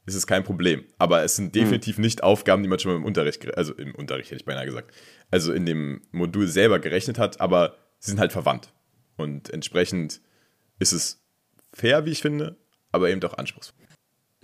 ist 0.07 0.15
es 0.15 0.27
kein 0.27 0.45
Problem. 0.45 0.85
Aber 0.99 1.23
es 1.23 1.37
sind 1.37 1.55
definitiv 1.55 1.99
mhm. 1.99 2.05
nicht 2.05 2.23
Aufgaben, 2.23 2.63
die 2.63 2.69
man 2.69 2.79
schon 2.79 2.93
mal 2.93 2.99
im 2.99 3.05
Unterricht, 3.05 3.57
also 3.57 3.75
im 3.75 3.95
Unterricht 3.95 4.31
hätte 4.31 4.41
ich 4.41 4.45
beinahe 4.45 4.67
gesagt, 4.67 4.95
also 5.31 5.53
in 5.53 5.67
dem 5.67 6.03
Modul 6.13 6.47
selber 6.47 6.79
gerechnet 6.79 7.19
hat, 7.19 7.41
aber 7.41 7.77
sie 7.99 8.11
sind 8.11 8.21
halt 8.21 8.33
verwandt. 8.33 8.73
Und 9.17 9.51
entsprechend 9.51 10.21
ist 10.79 10.93
es 10.93 11.23
fair, 11.73 12.05
wie 12.05 12.11
ich 12.11 12.21
finde, 12.21 12.57
aber 12.93 13.11
eben 13.11 13.23
auch 13.25 13.39
anspruchsvoll. 13.39 13.85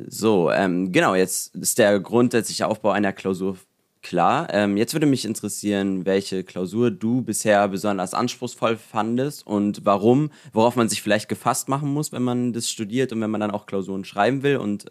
So, 0.07 0.50
ähm, 0.50 0.92
genau, 0.92 1.14
jetzt 1.14 1.55
ist 1.57 1.79
der 1.79 2.00
grundsätzliche 2.00 2.66
Aufbau 2.66 2.90
einer 2.90 3.12
Klausur 3.12 3.59
klar. 4.03 4.49
Ähm, 4.51 4.77
jetzt 4.77 4.93
würde 4.95 5.07
mich 5.07 5.25
interessieren, 5.25 6.07
welche 6.07 6.45
Klausur 6.45 6.91
du 6.91 7.23
bisher 7.23 7.67
besonders 7.69 8.15
anspruchsvoll 8.15 8.77
fandest 8.77 9.47
und 9.47 9.85
warum, 9.85 10.31
worauf 10.53 10.77
man 10.77 10.89
sich 10.89 11.03
vielleicht 11.03 11.29
gefasst 11.29 11.69
machen 11.69 11.93
muss, 11.93 12.13
wenn 12.13 12.23
man 12.23 12.53
das 12.53 12.71
studiert 12.71 13.13
und 13.13 13.21
wenn 13.21 13.31
man 13.31 13.41
dann 13.41 13.51
auch 13.51 13.67
Klausuren 13.67 14.05
schreiben 14.05 14.43
will 14.43 14.57
und 14.57 14.87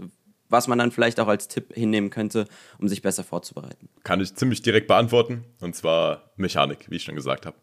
was 0.50 0.68
man 0.68 0.80
dann 0.80 0.92
vielleicht 0.92 1.20
auch 1.20 1.28
als 1.28 1.48
Tipp 1.48 1.74
hinnehmen 1.74 2.10
könnte, 2.10 2.48
um 2.80 2.88
sich 2.88 3.02
besser 3.02 3.24
vorzubereiten. 3.24 3.88
Kann 4.04 4.20
ich 4.20 4.34
ziemlich 4.34 4.62
direkt 4.62 4.88
beantworten, 4.88 5.46
und 5.62 5.76
zwar 5.76 6.32
Mechanik, 6.38 6.90
wie 6.90 6.96
ich 6.96 7.04
schon 7.04 7.16
gesagt 7.16 7.46
habe. 7.46 7.56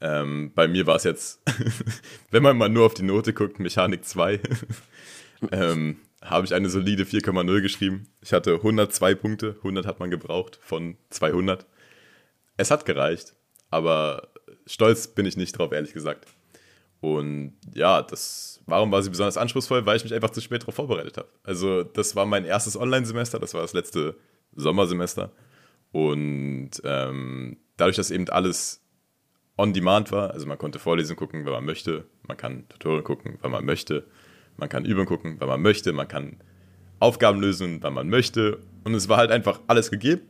Ähm, 0.00 0.52
bei 0.54 0.68
mir 0.68 0.86
war 0.86 0.96
es 0.96 1.04
jetzt, 1.04 1.40
wenn 2.30 2.42
man 2.42 2.58
mal 2.58 2.68
nur 2.68 2.86
auf 2.86 2.94
die 2.94 3.02
Note 3.02 3.32
guckt, 3.32 3.60
Mechanik 3.60 4.04
2. 4.04 4.40
ähm, 5.52 5.96
habe 6.22 6.46
ich 6.46 6.54
eine 6.54 6.68
solide 6.68 7.04
4,0 7.04 7.60
geschrieben. 7.60 8.08
Ich 8.20 8.32
hatte 8.32 8.54
102 8.54 9.14
Punkte, 9.14 9.56
100 9.58 9.86
hat 9.86 10.00
man 10.00 10.10
gebraucht 10.10 10.58
von 10.62 10.96
200. 11.10 11.66
Es 12.56 12.70
hat 12.70 12.86
gereicht, 12.86 13.34
aber 13.70 14.28
stolz 14.66 15.08
bin 15.08 15.26
ich 15.26 15.36
nicht 15.36 15.58
drauf, 15.58 15.72
ehrlich 15.72 15.92
gesagt. 15.92 16.26
Und 17.00 17.52
ja, 17.74 18.02
das, 18.02 18.62
warum 18.66 18.90
war 18.90 19.02
sie 19.02 19.10
besonders 19.10 19.36
anspruchsvoll? 19.36 19.84
Weil 19.84 19.96
ich 19.96 20.04
mich 20.04 20.14
einfach 20.14 20.30
zu 20.30 20.40
spät 20.40 20.62
darauf 20.62 20.74
vorbereitet 20.74 21.18
habe. 21.18 21.28
Also, 21.44 21.82
das 21.82 22.16
war 22.16 22.26
mein 22.26 22.44
erstes 22.44 22.76
Online-Semester, 22.76 23.38
das 23.38 23.54
war 23.54 23.62
das 23.62 23.74
letzte 23.74 24.16
Sommersemester. 24.54 25.32
Und 25.92 26.70
ähm, 26.84 27.58
dadurch, 27.76 27.96
dass 27.96 28.10
eben 28.10 28.28
alles 28.30 28.82
on 29.56 29.72
demand 29.72 30.12
war, 30.12 30.30
also 30.32 30.46
man 30.46 30.58
konnte 30.58 30.78
Vorlesungen 30.78 31.16
gucken, 31.16 31.44
wenn 31.44 31.52
man 31.52 31.64
möchte, 31.64 32.04
man 32.26 32.36
kann 32.36 32.68
Tutorial 32.68 33.02
gucken, 33.02 33.38
wenn 33.40 33.50
man 33.50 33.64
möchte, 33.64 34.06
man 34.56 34.68
kann 34.68 34.84
Übungen 34.84 35.06
gucken, 35.06 35.40
wenn 35.40 35.48
man 35.48 35.62
möchte. 35.62 35.92
Man 35.92 36.08
kann 36.08 36.36
Aufgaben 36.98 37.40
lösen, 37.40 37.82
wenn 37.82 37.92
man 37.92 38.08
möchte. 38.08 38.60
Und 38.84 38.94
es 38.94 39.08
war 39.08 39.18
halt 39.18 39.30
einfach 39.30 39.60
alles 39.66 39.90
gegeben. 39.90 40.22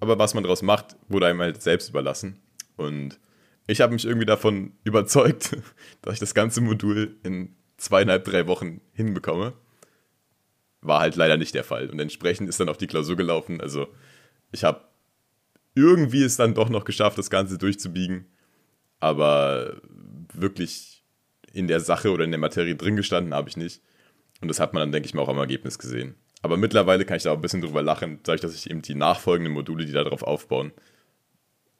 Aber 0.00 0.18
was 0.18 0.34
man 0.34 0.42
daraus 0.42 0.62
macht, 0.62 0.96
wurde 1.08 1.26
einem 1.26 1.40
halt 1.40 1.62
selbst 1.62 1.88
überlassen. 1.88 2.40
Und 2.76 3.18
ich 3.66 3.80
habe 3.80 3.92
mich 3.92 4.04
irgendwie 4.04 4.26
davon 4.26 4.72
überzeugt, 4.84 5.56
dass 6.02 6.14
ich 6.14 6.20
das 6.20 6.34
ganze 6.34 6.60
Modul 6.60 7.16
in 7.22 7.54
zweieinhalb, 7.76 8.24
drei 8.24 8.46
Wochen 8.46 8.80
hinbekomme. 8.92 9.54
War 10.80 11.00
halt 11.00 11.16
leider 11.16 11.36
nicht 11.36 11.54
der 11.54 11.64
Fall. 11.64 11.88
Und 11.88 12.00
entsprechend 12.00 12.48
ist 12.48 12.60
dann 12.60 12.68
auch 12.68 12.76
die 12.76 12.86
Klausur 12.86 13.16
gelaufen. 13.16 13.60
Also 13.60 13.88
ich 14.52 14.64
habe 14.64 14.82
irgendwie 15.74 16.22
es 16.22 16.36
dann 16.36 16.54
doch 16.54 16.68
noch 16.68 16.84
geschafft, 16.84 17.18
das 17.18 17.30
Ganze 17.30 17.58
durchzubiegen. 17.58 18.26
Aber 19.00 19.80
wirklich 20.32 20.93
in 21.54 21.68
der 21.68 21.80
Sache 21.80 22.10
oder 22.10 22.24
in 22.24 22.30
der 22.30 22.40
Materie 22.40 22.76
drin 22.76 22.96
gestanden 22.96 23.34
habe 23.34 23.48
ich 23.48 23.56
nicht. 23.56 23.80
Und 24.40 24.48
das 24.48 24.60
hat 24.60 24.74
man 24.74 24.80
dann, 24.80 24.92
denke 24.92 25.06
ich 25.06 25.14
mal, 25.14 25.22
auch 25.22 25.28
am 25.28 25.38
Ergebnis 25.38 25.78
gesehen. 25.78 26.16
Aber 26.42 26.56
mittlerweile 26.56 27.04
kann 27.04 27.16
ich 27.16 27.22
da 27.22 27.30
auch 27.30 27.36
ein 27.36 27.40
bisschen 27.40 27.62
drüber 27.62 27.82
lachen, 27.82 28.20
dadurch, 28.22 28.42
dass 28.42 28.54
ich 28.54 28.70
eben 28.70 28.82
die 28.82 28.94
nachfolgenden 28.94 29.52
Module, 29.52 29.86
die 29.86 29.92
darauf 29.92 30.22
aufbauen, 30.22 30.72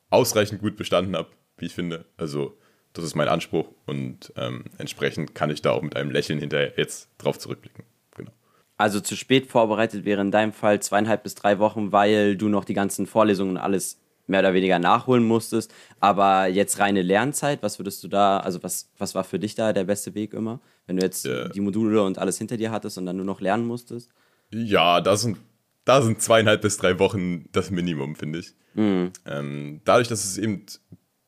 ausreichend 0.09 0.63
gut 0.63 0.77
bestanden 0.77 1.17
habe, 1.17 1.29
wie 1.59 1.67
ich 1.67 1.75
finde. 1.75 2.07
Also, 2.17 2.57
das 2.95 3.05
ist 3.05 3.17
mein 3.17 3.29
Anspruch 3.29 3.69
und 3.87 4.33
ähm, 4.37 4.65
entsprechend 4.79 5.35
kann 5.35 5.51
ich 5.51 5.61
da 5.61 5.73
auch 5.73 5.83
mit 5.83 5.97
einem 5.97 6.11
Lächeln 6.11 6.39
hinterher 6.39 6.73
jetzt 6.77 7.11
drauf 7.19 7.39
zurückblicken. 7.39 7.85
Genau. 8.17 8.31
Also 8.77 9.01
zu 9.01 9.17
spät 9.17 9.49
vorbereitet 9.49 10.05
wäre 10.05 10.21
in 10.21 10.31
deinem 10.31 10.53
Fall 10.53 10.81
zweieinhalb 10.81 11.25
bis 11.25 11.35
drei 11.35 11.59
Wochen, 11.59 11.91
weil 11.91 12.37
du 12.37 12.49
noch 12.49 12.65
die 12.65 12.75
ganzen 12.75 13.07
Vorlesungen 13.07 13.57
und 13.57 13.63
alles 13.63 14.01
mehr 14.27 14.41
oder 14.41 14.55
weniger 14.55 14.79
nachholen 14.79 15.25
musstest. 15.25 15.73
Aber 16.01 16.47
jetzt 16.47 16.79
reine 16.79 17.03
Lernzeit, 17.03 17.63
was 17.63 17.79
würdest 17.79 18.03
du 18.05 18.09
da, 18.09 18.39
also 18.39 18.63
was, 18.63 18.91
was 18.99 19.15
war 19.15 19.25
für 19.25 19.39
dich 19.39 19.55
da 19.55 19.73
der 19.73 19.85
beste 19.85 20.15
Weg 20.15 20.35
immer? 20.35 20.61
Wenn 20.87 20.97
du 20.97 21.03
jetzt 21.03 21.25
ja. 21.25 21.49
die 21.49 21.61
Module 21.61 22.03
und 22.03 22.19
alles 22.19 22.39
hinter 22.39 22.57
dir 22.57 22.71
hattest 22.71 22.99
und 22.99 23.07
dann 23.07 23.17
nur 23.17 23.27
noch 23.27 23.41
lernen 23.41 23.67
musstest? 23.67 24.11
Ja, 24.51 25.01
da 25.01 25.17
sind, 25.17 25.39
da 25.85 26.03
sind 26.03 26.21
zweieinhalb 26.21 26.63
bis 26.63 26.77
drei 26.77 26.99
Wochen 26.99 27.47
das 27.53 27.71
Minimum, 27.71 28.17
finde 28.17 28.41
ich. 28.41 28.55
Mhm. 28.75 29.13
Ähm, 29.27 29.81
dadurch, 29.85 30.09
dass 30.09 30.25
es 30.25 30.39
eben 30.39 30.65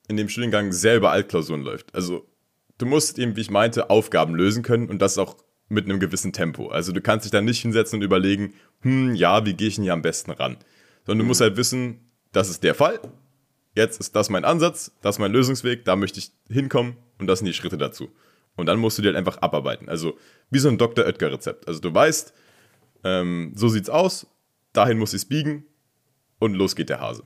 in 0.08 0.16
dem 0.16 0.28
Studiengang 0.28 0.72
selber 0.72 1.10
Altklausuren 1.10 1.62
läuft. 1.62 1.94
Also 1.94 2.26
du 2.78 2.86
musst 2.86 3.18
eben, 3.18 3.36
wie 3.36 3.40
ich 3.40 3.50
meinte, 3.50 3.90
Aufgaben 3.90 4.34
lösen 4.34 4.62
können 4.62 4.88
und 4.88 5.00
das 5.00 5.18
auch 5.18 5.36
mit 5.68 5.84
einem 5.84 5.98
gewissen 5.98 6.32
Tempo. 6.32 6.68
Also 6.68 6.92
du 6.92 7.00
kannst 7.00 7.24
dich 7.24 7.32
dann 7.32 7.44
nicht 7.44 7.60
hinsetzen 7.60 7.98
und 7.98 8.04
überlegen, 8.04 8.54
hm, 8.82 9.14
ja, 9.14 9.44
wie 9.44 9.54
gehe 9.54 9.68
ich 9.68 9.76
denn 9.76 9.84
hier 9.84 9.92
am 9.92 10.02
besten 10.02 10.30
ran? 10.30 10.56
Sondern 11.04 11.24
du 11.24 11.28
musst 11.28 11.40
halt 11.40 11.56
wissen, 11.56 12.05
das 12.36 12.50
ist 12.50 12.62
der 12.62 12.74
Fall, 12.74 13.00
jetzt 13.74 13.98
ist 13.98 14.14
das 14.14 14.28
mein 14.28 14.44
Ansatz, 14.44 14.92
das 15.00 15.16
ist 15.16 15.20
mein 15.20 15.32
Lösungsweg, 15.32 15.86
da 15.86 15.96
möchte 15.96 16.18
ich 16.18 16.32
hinkommen 16.50 16.98
und 17.18 17.28
das 17.28 17.38
sind 17.38 17.46
die 17.46 17.54
Schritte 17.54 17.78
dazu. 17.78 18.10
Und 18.56 18.66
dann 18.66 18.78
musst 18.78 18.98
du 18.98 19.02
dir 19.02 19.08
halt 19.08 19.16
einfach 19.16 19.38
abarbeiten. 19.38 19.88
Also 19.88 20.18
wie 20.50 20.58
so 20.58 20.68
ein 20.68 20.76
Dr. 20.76 21.06
Oetker-Rezept. 21.06 21.66
Also 21.66 21.80
du 21.80 21.94
weißt, 21.94 22.34
ähm, 23.04 23.52
so 23.54 23.68
sieht's 23.68 23.88
aus, 23.88 24.26
dahin 24.74 24.98
muss 24.98 25.14
ich 25.14 25.22
es 25.22 25.24
biegen 25.24 25.64
und 26.38 26.52
los 26.52 26.76
geht 26.76 26.90
der 26.90 27.00
Hase. 27.00 27.22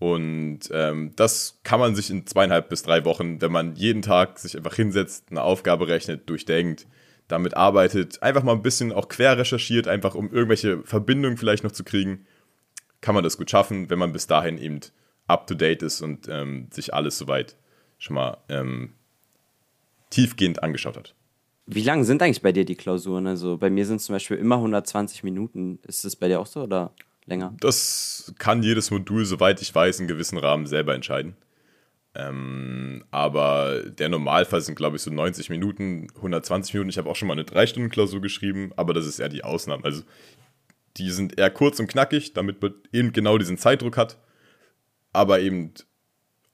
Und 0.00 0.62
ähm, 0.72 1.12
das 1.14 1.60
kann 1.62 1.78
man 1.78 1.94
sich 1.94 2.10
in 2.10 2.26
zweieinhalb 2.26 2.68
bis 2.68 2.82
drei 2.82 3.04
Wochen, 3.04 3.40
wenn 3.40 3.52
man 3.52 3.76
jeden 3.76 4.02
Tag 4.02 4.40
sich 4.40 4.56
einfach 4.56 4.74
hinsetzt, 4.74 5.26
eine 5.30 5.42
Aufgabe 5.42 5.86
rechnet, 5.86 6.28
durchdenkt, 6.28 6.88
damit 7.28 7.56
arbeitet, 7.56 8.20
einfach 8.24 8.42
mal 8.42 8.54
ein 8.54 8.62
bisschen 8.62 8.90
auch 8.90 9.08
quer 9.08 9.38
recherchiert, 9.38 9.86
einfach 9.86 10.16
um 10.16 10.32
irgendwelche 10.32 10.82
Verbindungen 10.82 11.36
vielleicht 11.36 11.62
noch 11.62 11.70
zu 11.70 11.84
kriegen, 11.84 12.26
kann 13.02 13.14
man 13.14 13.22
das 13.22 13.36
gut 13.36 13.50
schaffen, 13.50 13.90
wenn 13.90 13.98
man 13.98 14.12
bis 14.12 14.26
dahin 14.26 14.56
eben 14.56 14.80
up 15.26 15.46
to 15.46 15.54
date 15.54 15.82
ist 15.82 16.00
und 16.00 16.28
ähm, 16.28 16.68
sich 16.70 16.94
alles 16.94 17.18
soweit 17.18 17.56
schon 17.98 18.14
mal 18.14 18.38
ähm, 18.48 18.94
tiefgehend 20.08 20.62
angeschaut 20.62 20.96
hat. 20.96 21.14
Wie 21.66 21.82
lang 21.82 22.04
sind 22.04 22.22
eigentlich 22.22 22.42
bei 22.42 22.52
dir 22.52 22.64
die 22.64 22.74
Klausuren? 22.74 23.26
Also 23.26 23.58
bei 23.58 23.70
mir 23.70 23.86
sind 23.86 23.96
es 23.96 24.06
zum 24.06 24.14
Beispiel 24.14 24.36
immer 24.36 24.56
120 24.56 25.22
Minuten. 25.22 25.78
Ist 25.86 26.04
das 26.04 26.16
bei 26.16 26.28
dir 26.28 26.40
auch 26.40 26.46
so 26.46 26.62
oder 26.62 26.92
länger? 27.26 27.54
Das 27.60 28.32
kann 28.38 28.62
jedes 28.62 28.90
Modul, 28.90 29.24
soweit 29.24 29.62
ich 29.62 29.74
weiß, 29.74 30.00
in 30.00 30.08
gewissen 30.08 30.38
Rahmen 30.38 30.66
selber 30.66 30.94
entscheiden. 30.94 31.36
Ähm, 32.14 33.04
aber 33.10 33.82
der 33.84 34.08
Normalfall 34.08 34.60
sind, 34.60 34.74
glaube 34.74 34.96
ich, 34.96 35.02
so 35.02 35.10
90 35.10 35.50
Minuten, 35.50 36.08
120 36.16 36.74
Minuten. 36.74 36.90
Ich 36.90 36.98
habe 36.98 37.08
auch 37.08 37.16
schon 37.16 37.28
mal 37.28 37.34
eine 37.34 37.44
3-Stunden-Klausur 37.44 38.20
geschrieben, 38.20 38.72
aber 38.76 38.92
das 38.92 39.06
ist 39.06 39.18
eher 39.18 39.30
die 39.30 39.44
Ausnahme. 39.44 39.84
Also 39.84 40.02
die 40.96 41.10
sind 41.10 41.38
eher 41.38 41.50
kurz 41.50 41.80
und 41.80 41.86
knackig, 41.86 42.32
damit 42.34 42.60
man 42.62 42.74
eben 42.92 43.12
genau 43.12 43.38
diesen 43.38 43.58
Zeitdruck 43.58 43.96
hat, 43.96 44.18
aber 45.12 45.40
eben 45.40 45.72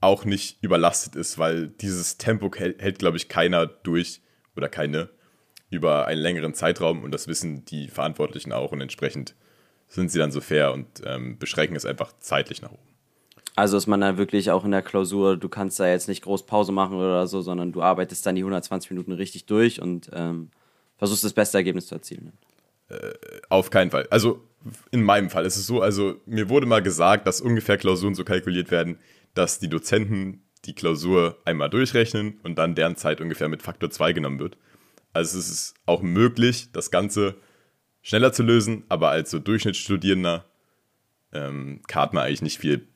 auch 0.00 0.24
nicht 0.24 0.62
überlastet 0.62 1.16
ist, 1.16 1.38
weil 1.38 1.68
dieses 1.68 2.18
Tempo 2.18 2.50
hält, 2.54 2.98
glaube 2.98 3.16
ich, 3.16 3.28
keiner 3.28 3.66
durch 3.66 4.20
oder 4.56 4.68
keine 4.68 5.10
über 5.70 6.06
einen 6.06 6.20
längeren 6.20 6.54
Zeitraum 6.54 7.02
und 7.02 7.12
das 7.12 7.28
wissen 7.28 7.64
die 7.64 7.88
Verantwortlichen 7.88 8.52
auch 8.52 8.72
und 8.72 8.80
entsprechend 8.80 9.34
sind 9.88 10.10
sie 10.10 10.18
dann 10.18 10.32
so 10.32 10.40
fair 10.40 10.72
und 10.72 10.86
ähm, 11.04 11.38
beschränken 11.38 11.76
es 11.76 11.84
einfach 11.84 12.12
zeitlich 12.20 12.62
nach 12.62 12.70
oben. 12.70 12.82
Also 13.56 13.76
ist 13.76 13.86
man 13.86 14.00
dann 14.00 14.18
wirklich 14.18 14.50
auch 14.50 14.64
in 14.64 14.70
der 14.70 14.82
Klausur, 14.82 15.36
du 15.36 15.48
kannst 15.48 15.80
da 15.80 15.88
jetzt 15.88 16.08
nicht 16.08 16.22
groß 16.22 16.46
Pause 16.46 16.70
machen 16.70 16.96
oder 16.96 17.26
so, 17.26 17.40
sondern 17.40 17.72
du 17.72 17.82
arbeitest 17.82 18.24
dann 18.24 18.36
die 18.36 18.42
120 18.42 18.90
Minuten 18.90 19.12
richtig 19.12 19.46
durch 19.46 19.82
und 19.82 20.10
ähm, 20.12 20.50
versuchst 20.96 21.24
das 21.24 21.32
beste 21.32 21.58
Ergebnis 21.58 21.86
zu 21.86 21.94
erzielen. 21.94 22.32
Äh, 22.88 23.12
auf 23.48 23.70
keinen 23.70 23.90
Fall. 23.90 24.06
Also 24.10 24.42
in 24.90 25.02
meinem 25.02 25.30
Fall 25.30 25.44
ist 25.46 25.56
es 25.56 25.66
so, 25.66 25.82
also 25.82 26.20
mir 26.26 26.48
wurde 26.48 26.66
mal 26.66 26.82
gesagt, 26.82 27.26
dass 27.26 27.40
ungefähr 27.40 27.78
Klausuren 27.78 28.14
so 28.14 28.24
kalkuliert 28.24 28.70
werden, 28.70 28.98
dass 29.34 29.58
die 29.58 29.68
Dozenten 29.68 30.42
die 30.64 30.74
Klausur 30.74 31.38
einmal 31.44 31.70
durchrechnen 31.70 32.40
und 32.42 32.56
dann 32.56 32.74
deren 32.74 32.96
Zeit 32.96 33.20
ungefähr 33.20 33.48
mit 33.48 33.62
Faktor 33.62 33.90
2 33.90 34.12
genommen 34.12 34.40
wird. 34.40 34.56
Also 35.12 35.38
es 35.38 35.48
ist 35.48 35.74
auch 35.86 36.02
möglich, 36.02 36.70
das 36.72 36.90
Ganze 36.90 37.36
schneller 38.02 38.32
zu 38.32 38.42
lösen, 38.42 38.84
aber 38.88 39.10
als 39.10 39.30
so 39.30 39.38
Durchschnittsstudierender 39.38 40.44
ähm, 41.32 41.82
kart 41.86 42.14
man 42.14 42.24
eigentlich 42.24 42.42
nicht 42.42 42.58
viel 42.58 42.88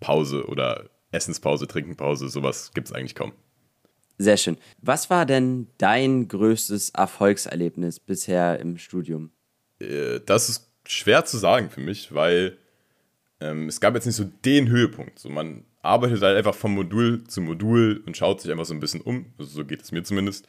Pause 0.00 0.46
oder 0.46 0.90
Essenspause, 1.10 1.66
Trinkenpause, 1.66 2.28
sowas 2.28 2.72
gibt 2.72 2.88
es 2.88 2.92
eigentlich 2.94 3.14
kaum. 3.14 3.32
Sehr 4.18 4.36
schön. 4.36 4.58
Was 4.82 5.10
war 5.10 5.26
denn 5.26 5.68
dein 5.78 6.26
größtes 6.26 6.90
Erfolgserlebnis 6.90 8.00
bisher 8.00 8.58
im 8.58 8.76
Studium? 8.76 9.30
Äh, 9.78 10.20
das 10.26 10.48
ist 10.48 10.72
schwer 10.86 11.24
zu 11.24 11.38
sagen 11.38 11.70
für 11.70 11.80
mich, 11.80 12.12
weil 12.12 12.58
ähm, 13.40 13.68
es 13.68 13.80
gab 13.80 13.94
jetzt 13.94 14.06
nicht 14.06 14.16
so 14.16 14.24
den 14.44 14.68
Höhepunkt. 14.68 15.18
So, 15.20 15.28
man 15.28 15.64
arbeitet 15.82 16.20
halt 16.22 16.36
einfach 16.36 16.56
von 16.56 16.74
Modul 16.74 17.24
zu 17.24 17.40
Modul 17.40 18.02
und 18.06 18.16
schaut 18.16 18.40
sich 18.40 18.50
einfach 18.50 18.64
so 18.64 18.74
ein 18.74 18.80
bisschen 18.80 19.00
um. 19.00 19.26
Also 19.38 19.52
so 19.52 19.64
geht 19.64 19.82
es 19.82 19.92
mir 19.92 20.02
zumindest. 20.02 20.48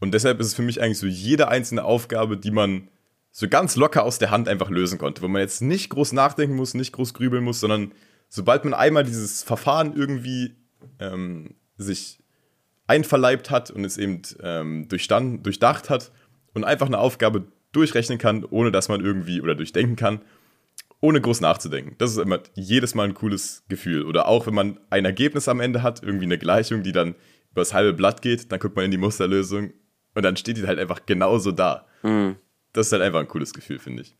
Und 0.00 0.14
deshalb 0.14 0.40
ist 0.40 0.48
es 0.48 0.54
für 0.54 0.62
mich 0.62 0.80
eigentlich 0.80 0.98
so 0.98 1.06
jede 1.06 1.48
einzelne 1.48 1.84
Aufgabe, 1.84 2.38
die 2.38 2.50
man 2.50 2.88
so 3.30 3.48
ganz 3.48 3.76
locker 3.76 4.04
aus 4.04 4.18
der 4.18 4.30
Hand 4.30 4.48
einfach 4.48 4.70
lösen 4.70 4.98
konnte, 4.98 5.20
wo 5.20 5.28
man 5.28 5.42
jetzt 5.42 5.60
nicht 5.60 5.90
groß 5.90 6.12
nachdenken 6.12 6.56
muss, 6.56 6.72
nicht 6.74 6.92
groß 6.92 7.14
grübeln 7.14 7.44
muss, 7.44 7.60
sondern 7.60 7.92
sobald 8.28 8.64
man 8.64 8.74
einmal 8.74 9.04
dieses 9.04 9.42
Verfahren 9.42 9.94
irgendwie 9.94 10.54
ähm, 11.00 11.54
sich 11.76 12.23
einverleibt 12.86 13.50
hat 13.50 13.70
und 13.70 13.84
es 13.84 13.98
eben 13.98 14.22
ähm, 14.42 14.88
durchdacht 14.88 15.90
hat 15.90 16.12
und 16.52 16.64
einfach 16.64 16.86
eine 16.86 16.98
Aufgabe 16.98 17.46
durchrechnen 17.72 18.18
kann, 18.18 18.44
ohne 18.44 18.70
dass 18.70 18.88
man 18.88 19.00
irgendwie 19.04 19.40
oder 19.40 19.54
durchdenken 19.54 19.96
kann, 19.96 20.20
ohne 21.00 21.20
groß 21.20 21.40
nachzudenken. 21.40 21.96
Das 21.98 22.10
ist 22.10 22.18
immer 22.18 22.40
jedes 22.54 22.94
Mal 22.94 23.04
ein 23.04 23.14
cooles 23.14 23.64
Gefühl. 23.68 24.04
Oder 24.04 24.28
auch 24.28 24.46
wenn 24.46 24.54
man 24.54 24.78
ein 24.90 25.04
Ergebnis 25.04 25.48
am 25.48 25.60
Ende 25.60 25.82
hat, 25.82 26.02
irgendwie 26.02 26.26
eine 26.26 26.38
Gleichung, 26.38 26.82
die 26.82 26.92
dann 26.92 27.14
über 27.50 27.60
das 27.62 27.74
halbe 27.74 27.92
Blatt 27.92 28.22
geht, 28.22 28.52
dann 28.52 28.60
guckt 28.60 28.76
man 28.76 28.84
in 28.84 28.90
die 28.90 28.98
Musterlösung 28.98 29.72
und 30.14 30.22
dann 30.22 30.36
steht 30.36 30.56
die 30.56 30.66
halt 30.66 30.78
einfach 30.78 31.06
genauso 31.06 31.52
da. 31.52 31.86
Mhm 32.02 32.36
das 32.74 32.88
ist 32.88 32.92
halt 32.92 33.02
einfach 33.02 33.20
ein 33.20 33.28
cooles 33.28 33.54
Gefühl, 33.54 33.78
finde 33.78 34.02
ich. 34.02 34.14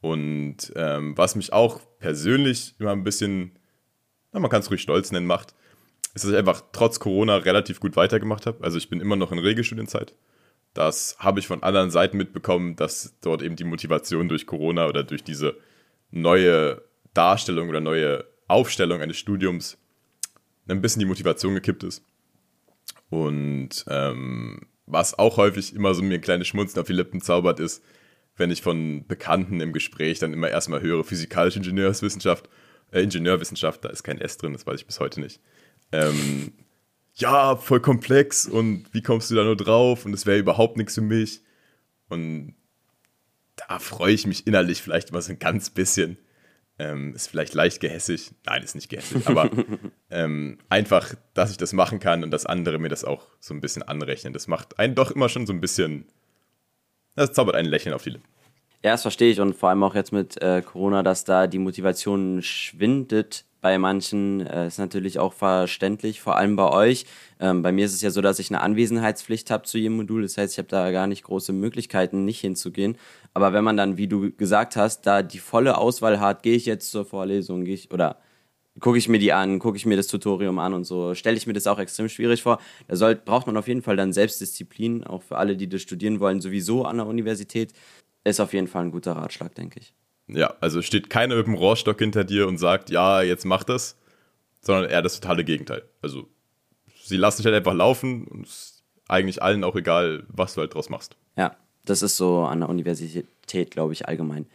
Und 0.00 0.72
ähm, 0.74 1.16
was 1.16 1.36
mich 1.36 1.52
auch 1.52 1.80
persönlich 1.98 2.74
immer 2.78 2.92
ein 2.92 3.04
bisschen, 3.04 3.58
na, 4.32 4.40
man 4.40 4.50
kann 4.50 4.60
es 4.60 4.70
ruhig 4.70 4.82
stolz 4.82 5.12
nennen, 5.12 5.26
macht, 5.26 5.54
ist, 6.16 6.24
dass 6.24 6.32
ich 6.32 6.38
einfach 6.38 6.62
trotz 6.72 6.98
Corona 6.98 7.36
relativ 7.36 7.78
gut 7.78 7.94
weitergemacht 7.94 8.46
habe. 8.46 8.64
Also 8.64 8.78
ich 8.78 8.88
bin 8.88 9.00
immer 9.00 9.16
noch 9.16 9.32
in 9.32 9.38
Regelstudienzeit. 9.38 10.14
Das 10.74 11.16
habe 11.18 11.40
ich 11.40 11.46
von 11.46 11.62
anderen 11.62 11.90
Seiten 11.90 12.16
mitbekommen, 12.16 12.74
dass 12.74 13.14
dort 13.20 13.42
eben 13.42 13.56
die 13.56 13.64
Motivation 13.64 14.28
durch 14.28 14.46
Corona 14.46 14.86
oder 14.88 15.04
durch 15.04 15.22
diese 15.22 15.56
neue 16.10 16.82
Darstellung 17.14 17.68
oder 17.68 17.80
neue 17.80 18.24
Aufstellung 18.48 19.00
eines 19.00 19.18
Studiums 19.18 19.78
ein 20.68 20.80
bisschen 20.80 21.00
die 21.00 21.06
Motivation 21.06 21.54
gekippt 21.54 21.84
ist. 21.84 22.02
Und 23.10 23.84
ähm, 23.88 24.66
was 24.86 25.18
auch 25.18 25.36
häufig 25.36 25.74
immer 25.74 25.94
so 25.94 26.02
mir 26.02 26.14
ein 26.14 26.20
kleines 26.20 26.48
Schmunzen 26.48 26.80
auf 26.80 26.86
die 26.86 26.92
Lippen 26.92 27.20
zaubert, 27.20 27.60
ist, 27.60 27.82
wenn 28.36 28.50
ich 28.50 28.62
von 28.62 29.06
Bekannten 29.06 29.60
im 29.60 29.72
Gespräch 29.72 30.18
dann 30.18 30.32
immer 30.32 30.48
erstmal 30.48 30.80
höre, 30.80 31.04
physikalische 31.04 31.58
Ingenieurswissenschaft, 31.58 32.48
äh, 32.90 33.02
Ingenieurwissenschaft, 33.02 33.84
da 33.84 33.88
ist 33.88 34.02
kein 34.02 34.20
S 34.20 34.36
drin, 34.36 34.52
das 34.52 34.66
weiß 34.66 34.80
ich 34.80 34.86
bis 34.86 35.00
heute 35.00 35.20
nicht. 35.20 35.40
Ähm, 35.92 36.52
ja, 37.14 37.56
voll 37.56 37.80
komplex 37.80 38.46
und 38.46 38.92
wie 38.92 39.02
kommst 39.02 39.30
du 39.30 39.34
da 39.34 39.44
nur 39.44 39.56
drauf 39.56 40.04
und 40.04 40.12
es 40.12 40.26
wäre 40.26 40.38
überhaupt 40.38 40.76
nichts 40.76 40.94
für 40.94 41.00
mich. 41.00 41.40
Und 42.08 42.54
da 43.56 43.78
freue 43.78 44.12
ich 44.12 44.26
mich 44.26 44.46
innerlich 44.46 44.82
vielleicht 44.82 45.10
immer 45.10 45.22
so 45.22 45.32
ein 45.32 45.38
ganz 45.38 45.70
bisschen, 45.70 46.18
ähm, 46.78 47.14
ist 47.14 47.28
vielleicht 47.28 47.54
leicht 47.54 47.80
gehässig. 47.80 48.32
Nein, 48.44 48.62
ist 48.62 48.74
nicht 48.74 48.90
gehässig. 48.90 49.26
Aber 49.26 49.50
ähm, 50.10 50.58
einfach, 50.68 51.14
dass 51.32 51.50
ich 51.50 51.56
das 51.56 51.72
machen 51.72 52.00
kann 52.00 52.22
und 52.22 52.30
dass 52.30 52.44
andere 52.44 52.78
mir 52.78 52.90
das 52.90 53.04
auch 53.04 53.28
so 53.40 53.54
ein 53.54 53.62
bisschen 53.62 53.82
anrechnen. 53.82 54.34
Das 54.34 54.46
macht 54.46 54.78
einen 54.78 54.94
doch 54.94 55.10
immer 55.10 55.30
schon 55.30 55.46
so 55.46 55.54
ein 55.54 55.60
bisschen. 55.60 56.06
Das 57.14 57.32
zaubert 57.32 57.56
ein 57.56 57.64
Lächeln 57.64 57.94
auf 57.94 58.02
die 58.02 58.10
Lippen. 58.10 58.28
Ja, 58.84 58.92
das 58.92 59.02
verstehe 59.02 59.32
ich. 59.32 59.40
Und 59.40 59.56
vor 59.56 59.70
allem 59.70 59.82
auch 59.82 59.94
jetzt 59.94 60.12
mit 60.12 60.40
äh, 60.42 60.60
Corona, 60.60 61.02
dass 61.02 61.24
da 61.24 61.46
die 61.46 61.58
Motivation 61.58 62.42
schwindet 62.42 63.46
bei 63.60 63.78
manchen, 63.78 64.46
äh, 64.46 64.66
ist 64.66 64.78
natürlich 64.78 65.18
auch 65.18 65.32
verständlich, 65.32 66.20
vor 66.20 66.36
allem 66.36 66.56
bei 66.56 66.70
euch. 66.70 67.06
Ähm, 67.40 67.62
bei 67.62 67.72
mir 67.72 67.86
ist 67.86 67.94
es 67.94 68.02
ja 68.02 68.10
so, 68.10 68.20
dass 68.20 68.38
ich 68.38 68.50
eine 68.50 68.60
Anwesenheitspflicht 68.60 69.50
habe 69.50 69.64
zu 69.64 69.78
jedem 69.78 69.96
Modul. 69.96 70.22
Das 70.22 70.36
heißt, 70.36 70.54
ich 70.54 70.58
habe 70.58 70.68
da 70.68 70.90
gar 70.90 71.06
nicht 71.06 71.24
große 71.24 71.52
Möglichkeiten, 71.52 72.24
nicht 72.24 72.40
hinzugehen. 72.40 72.96
Aber 73.34 73.52
wenn 73.52 73.64
man 73.64 73.76
dann, 73.76 73.96
wie 73.96 74.08
du 74.08 74.32
gesagt 74.32 74.76
hast, 74.76 75.02
da 75.06 75.22
die 75.22 75.38
volle 75.38 75.78
Auswahl 75.78 76.20
hat, 76.20 76.42
gehe 76.42 76.56
ich 76.56 76.66
jetzt 76.66 76.90
zur 76.90 77.04
Vorlesung, 77.04 77.64
gehe 77.64 77.74
ich 77.74 77.90
oder 77.92 78.18
gucke 78.80 78.98
ich 78.98 79.08
mir 79.08 79.18
die 79.18 79.32
an, 79.32 79.58
gucke 79.58 79.76
ich 79.76 79.86
mir 79.86 79.96
das 79.96 80.06
Tutorium 80.06 80.58
an 80.58 80.74
und 80.74 80.84
so, 80.84 81.14
stelle 81.14 81.36
ich 81.36 81.46
mir 81.46 81.52
das 81.52 81.66
auch 81.66 81.78
extrem 81.78 82.08
schwierig 82.08 82.42
vor. 82.42 82.60
Da 82.88 82.96
soll, 82.96 83.14
braucht 83.16 83.46
man 83.46 83.56
auf 83.56 83.68
jeden 83.68 83.82
Fall 83.82 83.96
dann 83.96 84.12
Selbstdisziplin, 84.12 85.04
auch 85.04 85.22
für 85.22 85.38
alle, 85.38 85.56
die 85.56 85.68
das 85.68 85.82
studieren 85.82 86.20
wollen, 86.20 86.40
sowieso 86.40 86.84
an 86.84 86.98
der 86.98 87.06
Universität. 87.06 87.72
Ist 88.24 88.40
auf 88.40 88.52
jeden 88.52 88.66
Fall 88.66 88.84
ein 88.84 88.90
guter 88.90 89.12
Ratschlag, 89.12 89.54
denke 89.54 89.80
ich. 89.80 89.94
Ja, 90.28 90.54
also 90.60 90.82
steht 90.82 91.08
keiner 91.10 91.36
mit 91.36 91.46
dem 91.46 91.54
Rohrstock 91.54 91.98
hinter 91.98 92.24
dir 92.24 92.48
und 92.48 92.58
sagt, 92.58 92.90
ja, 92.90 93.22
jetzt 93.22 93.44
mach 93.44 93.62
das, 93.62 93.96
sondern 94.60 94.90
eher 94.90 95.02
das 95.02 95.20
totale 95.20 95.44
Gegenteil. 95.44 95.82
Also 96.02 96.28
sie 97.04 97.16
lassen 97.16 97.38
dich 97.38 97.46
halt 97.46 97.56
einfach 97.56 97.74
laufen 97.74 98.26
und 98.26 98.46
es 98.46 98.52
ist 98.52 98.84
eigentlich 99.08 99.42
allen 99.42 99.62
auch 99.62 99.76
egal, 99.76 100.24
was 100.28 100.54
du 100.54 100.60
halt 100.60 100.74
draus 100.74 100.90
machst. 100.90 101.16
Ja, 101.36 101.56
das 101.84 102.02
ist 102.02 102.16
so 102.16 102.40
an 102.40 102.60
der 102.60 102.68
Universität, 102.68 103.70
glaube 103.70 103.92
ich, 103.92 104.08
allgemein. 104.08 104.46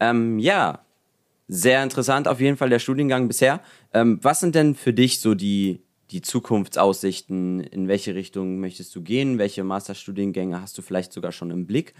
Ähm, 0.00 0.38
ja, 0.38 0.80
sehr 1.46 1.82
interessant 1.82 2.28
auf 2.28 2.40
jeden 2.40 2.56
Fall 2.56 2.70
der 2.70 2.78
Studiengang 2.78 3.28
bisher. 3.28 3.60
Ähm, 3.92 4.18
was 4.22 4.40
sind 4.40 4.54
denn 4.54 4.74
für 4.74 4.92
dich 4.92 5.20
so 5.20 5.34
die, 5.34 5.80
die 6.10 6.22
Zukunftsaussichten? 6.22 7.60
In 7.60 7.88
welche 7.88 8.14
Richtung 8.14 8.58
möchtest 8.60 8.94
du 8.94 9.02
gehen? 9.02 9.38
Welche 9.38 9.62
Masterstudiengänge 9.62 10.60
hast 10.60 10.76
du 10.78 10.82
vielleicht 10.82 11.12
sogar 11.12 11.32
schon 11.32 11.50
im 11.50 11.66
Blick? 11.66 11.94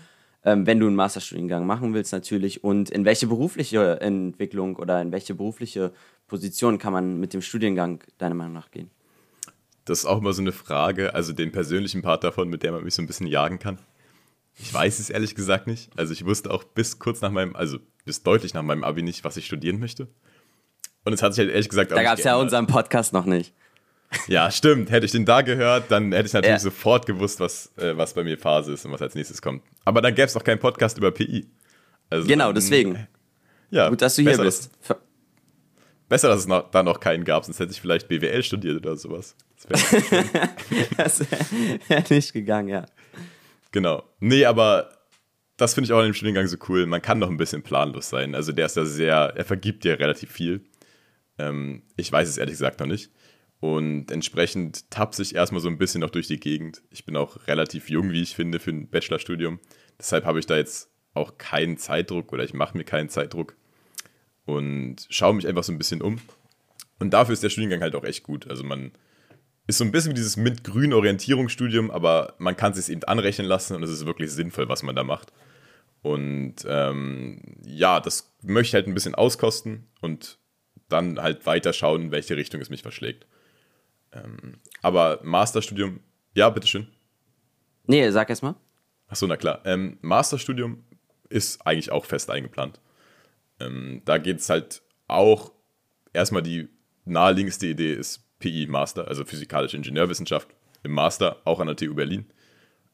Ähm, 0.45 0.67
wenn 0.67 0.81
du 0.81 0.87
einen 0.87 0.97
Masterstudiengang 0.97 1.67
machen 1.67 1.93
willst 1.93 2.13
natürlich. 2.13 2.65
Und 2.65 2.91
in 2.91 3.05
welche 3.05 3.27
berufliche 3.27 4.01
Entwicklung 4.01 4.77
oder 4.77 5.01
in 5.03 5.13
welche 5.13 5.35
berufliche 5.35 5.93
Position 6.27 6.79
kann 6.79 6.93
man 6.93 7.21
mit 7.21 7.35
dem 7.35 7.43
Studiengang 7.43 8.03
deiner 8.19 8.35
Meinung 8.35 8.55
nach 8.55 8.71
gehen? 8.71 8.91
Das 9.85 10.01
ist 10.01 10.07
auch 10.07 10.19
immer 10.19 10.33
so 10.33 10.43
eine 10.43 10.53
Frage, 10.53 11.15
also 11.15 11.33
den 11.33 11.53
persönlichen 11.53 12.03
Part 12.03 12.25
davon, 12.25 12.49
mit 12.49 12.63
der 12.63 12.73
man 12.73 12.85
mich 12.85 12.95
so 12.95 13.03
ein 13.03 13.07
bisschen 13.07 13.27
jagen 13.27 13.59
kann. 13.59 13.79
Ich 14.59 14.73
weiß 14.73 14.99
es 14.99 15.11
ehrlich 15.11 15.35
gesagt 15.35 15.67
nicht. 15.67 15.91
Also 15.97 16.13
ich 16.13 16.25
wusste 16.25 16.51
auch 16.51 16.65
bis 16.65 16.99
kurz 16.99 17.21
nach 17.21 17.31
meinem, 17.31 17.57
also 17.57 17.79
bis 18.05 18.23
deutlich 18.23 18.55
nach 18.55 18.63
meinem 18.63 18.85
Abi 18.85 19.03
nicht, 19.03 19.25
was 19.25 19.37
ich 19.37 19.47
studieren 19.47 19.79
möchte. 19.79 20.09
Und 21.05 21.13
es 21.13 21.23
hat 21.23 21.35
sich 21.35 21.41
halt 21.41 21.51
ehrlich 21.51 21.69
gesagt 21.69 21.93
auch 21.93 21.97
Da 21.97 22.03
gab 22.03 22.19
es 22.19 22.25
ja 22.25 22.37
unseren 22.37 22.67
Podcast 22.67 23.13
noch 23.13 23.25
nicht. 23.25 23.55
Ja, 24.27 24.51
stimmt. 24.51 24.91
Hätte 24.91 25.07
ich 25.07 25.13
den 25.13 25.25
da 25.25 25.43
gehört, 25.43 25.91
dann 25.91 26.13
hätte 26.13 26.27
ich 26.27 26.33
natürlich 26.33 26.55
Ja. 26.55 26.59
sofort 26.59 27.07
gewusst, 27.07 27.39
was, 27.41 27.71
äh, 27.77 27.97
was 27.97 28.13
bei 28.15 28.25
mir 28.25 28.37
Phase 28.39 28.73
ist 28.73 28.85
und 28.85 28.93
was 28.93 29.03
als 29.03 29.15
nächstes 29.15 29.41
kommt. 29.41 29.63
Aber 29.85 30.03
dann 30.03 30.15
gäbe 30.15 30.27
es 30.27 30.37
auch 30.37 30.43
keinen 30.45 30.59
Podcast 30.59 30.99
über 30.99 31.11
PI. 31.13 31.47
Also 32.09 32.27
Genau, 32.27 32.53
deswegen. 32.53 33.07
Ja, 33.71 33.89
Gut, 33.89 34.03
dass 34.03 34.17
du 34.17 34.23
hier 34.23 34.37
bist. 34.39 34.71
Ver- 34.81 35.01
Besser, 36.09 36.27
dass 36.27 36.41
es 36.41 36.49
noch, 36.49 36.69
da 36.73 36.83
noch 36.83 36.99
keinen 36.99 37.23
gab, 37.23 37.45
sonst 37.45 37.61
hätte 37.61 37.71
ich 37.71 37.81
vielleicht 37.81 38.09
BWL 38.09 38.43
studiert 38.43 38.79
oder 38.79 38.97
sowas. 38.97 39.37
Das 39.69 39.93
wär, 40.01 41.79
wäre 41.89 42.05
nicht 42.15 42.33
gegangen, 42.33 42.69
ja. 42.69 42.87
genau. 43.71 44.03
Nee, 44.19 44.45
aber 44.45 44.91
das 45.57 45.75
finde 45.75 45.87
ich 45.87 45.93
auch 45.93 45.99
an 45.99 46.07
dem 46.07 46.15
Studiengang 46.15 46.49
so 46.49 46.57
cool. 46.69 46.87
Man 46.87 47.01
kann 47.03 47.21
noch 47.21 47.31
ein 47.31 47.37
bisschen 47.37 47.63
planlos 47.63 48.09
sein. 48.09 48.35
Also 48.35 48.51
der 48.51 48.67
ist 48.67 48.77
ja 48.77 48.85
sehr, 48.85 49.35
er 49.37 49.45
vergibt 49.45 49.85
dir 49.85 50.01
relativ 50.01 50.33
viel. 50.33 50.65
Ähm, 51.39 51.83
ich 51.97 52.11
weiß 52.11 52.29
es 52.29 52.39
ehrlich 52.39 52.55
gesagt 52.55 52.81
noch 52.81 52.87
nicht. 52.89 53.11
Und 53.61 54.11
entsprechend 54.11 54.91
tapse 54.91 55.21
ich 55.23 55.35
erstmal 55.35 55.61
so 55.61 55.69
ein 55.69 55.77
bisschen 55.77 56.01
noch 56.01 56.11
durch 56.11 56.27
die 56.27 56.41
Gegend. 56.41 56.83
Ich 56.91 57.05
bin 57.05 57.17
auch 57.17 57.47
relativ 57.47 57.91
jung, 57.91 58.11
wie 58.11 58.23
ich 58.23 58.35
finde, 58.35 58.59
für 58.59 58.71
ein 58.71 58.89
Bachelorstudium. 58.89 59.61
Deshalb 59.99 60.25
habe 60.25 60.39
ich 60.39 60.47
da 60.47 60.57
jetzt 60.57 60.91
auch 61.13 61.37
keinen 61.37 61.77
Zeitdruck 61.77 62.33
oder 62.33 62.43
ich 62.43 62.55
mache 62.55 62.77
mir 62.77 62.85
keinen 62.85 63.11
Zeitdruck 63.11 63.55
und 64.47 65.07
schaue 65.11 65.35
mich 65.35 65.47
einfach 65.47 65.65
so 65.65 65.73
ein 65.73 65.79
bisschen 65.79 66.01
um. 66.01 66.19
Und 66.99 67.11
dafür 67.11 67.35
ist 67.35 67.43
der 67.43 67.51
Studiengang 67.51 67.83
halt 67.83 67.95
auch 67.95 68.05
echt 68.05 68.23
gut. 68.23 68.49
Also 68.49 68.65
man 68.65 68.93
ist 69.67 69.79
so 69.79 69.85
ein 69.85 69.93
bisschen 69.93 70.13
wie 70.13 70.17
dieses 70.17 70.37
mit-grün 70.37 70.95
Orientierungsstudium, 70.95 71.91
aber 71.91 72.35
man 72.39 72.57
kann 72.57 72.73
es 72.73 72.87
sich 72.87 72.93
eben 72.93 73.05
anrechnen 73.05 73.47
lassen 73.47 73.77
und 73.77 73.83
es 73.83 73.91
ist 73.91 74.07
wirklich 74.07 74.33
sinnvoll, 74.33 74.69
was 74.69 74.83
man 74.83 74.97
da 74.97 75.05
macht. 75.05 75.33
Und 76.03 76.57
ähm, 76.67 77.41
ja, 77.65 78.01
das 78.01 78.33
möchte 78.43 78.69
ich 78.69 78.75
halt 78.75 78.87
ein 78.87 78.95
bisschen 78.95 79.15
auskosten 79.15 79.87
und 80.01 80.39
dann 80.89 81.21
halt 81.21 81.45
weiter 81.45 81.73
schauen, 81.73 82.03
in 82.03 82.11
welche 82.11 82.37
Richtung 82.37 82.61
es 82.61 82.71
mich 82.71 82.83
verschlägt. 82.83 83.27
Ähm, 84.13 84.61
aber 84.83 85.21
Masterstudium, 85.23 86.01
ja, 86.35 86.49
bitteschön. 86.51 86.87
Nee, 87.87 88.11
sag 88.11 88.31
erst 88.31 88.43
mal. 88.43 88.55
Achso, 89.09 89.27
na 89.27 89.37
klar. 89.37 89.61
Ähm, 89.65 89.99
Masterstudium 90.01 90.85
ist 91.29 91.65
eigentlich 91.67 91.91
auch 91.91 92.05
fest 92.05 92.31
eingeplant. 92.31 92.81
Ähm, 93.59 94.03
da 94.05 94.19
geht 94.19 94.39
es 94.39 94.49
halt 94.49 94.83
auch, 95.09 95.53
erstmal 96.13 96.43
die 96.43 96.69
naheliegendste 97.05 97.67
Idee 97.67 97.95
ist 97.95 98.25
PI 98.39 98.67
Master, 98.67 99.09
also 99.09 99.25
Physikalische 99.25 99.77
Ingenieurwissenschaft 99.77 100.49
im 100.83 100.93
Master, 100.93 101.37
auch 101.45 101.61
an 101.61 101.67
der 101.67 101.77
TU 101.77 101.95
Berlin. 101.95 102.27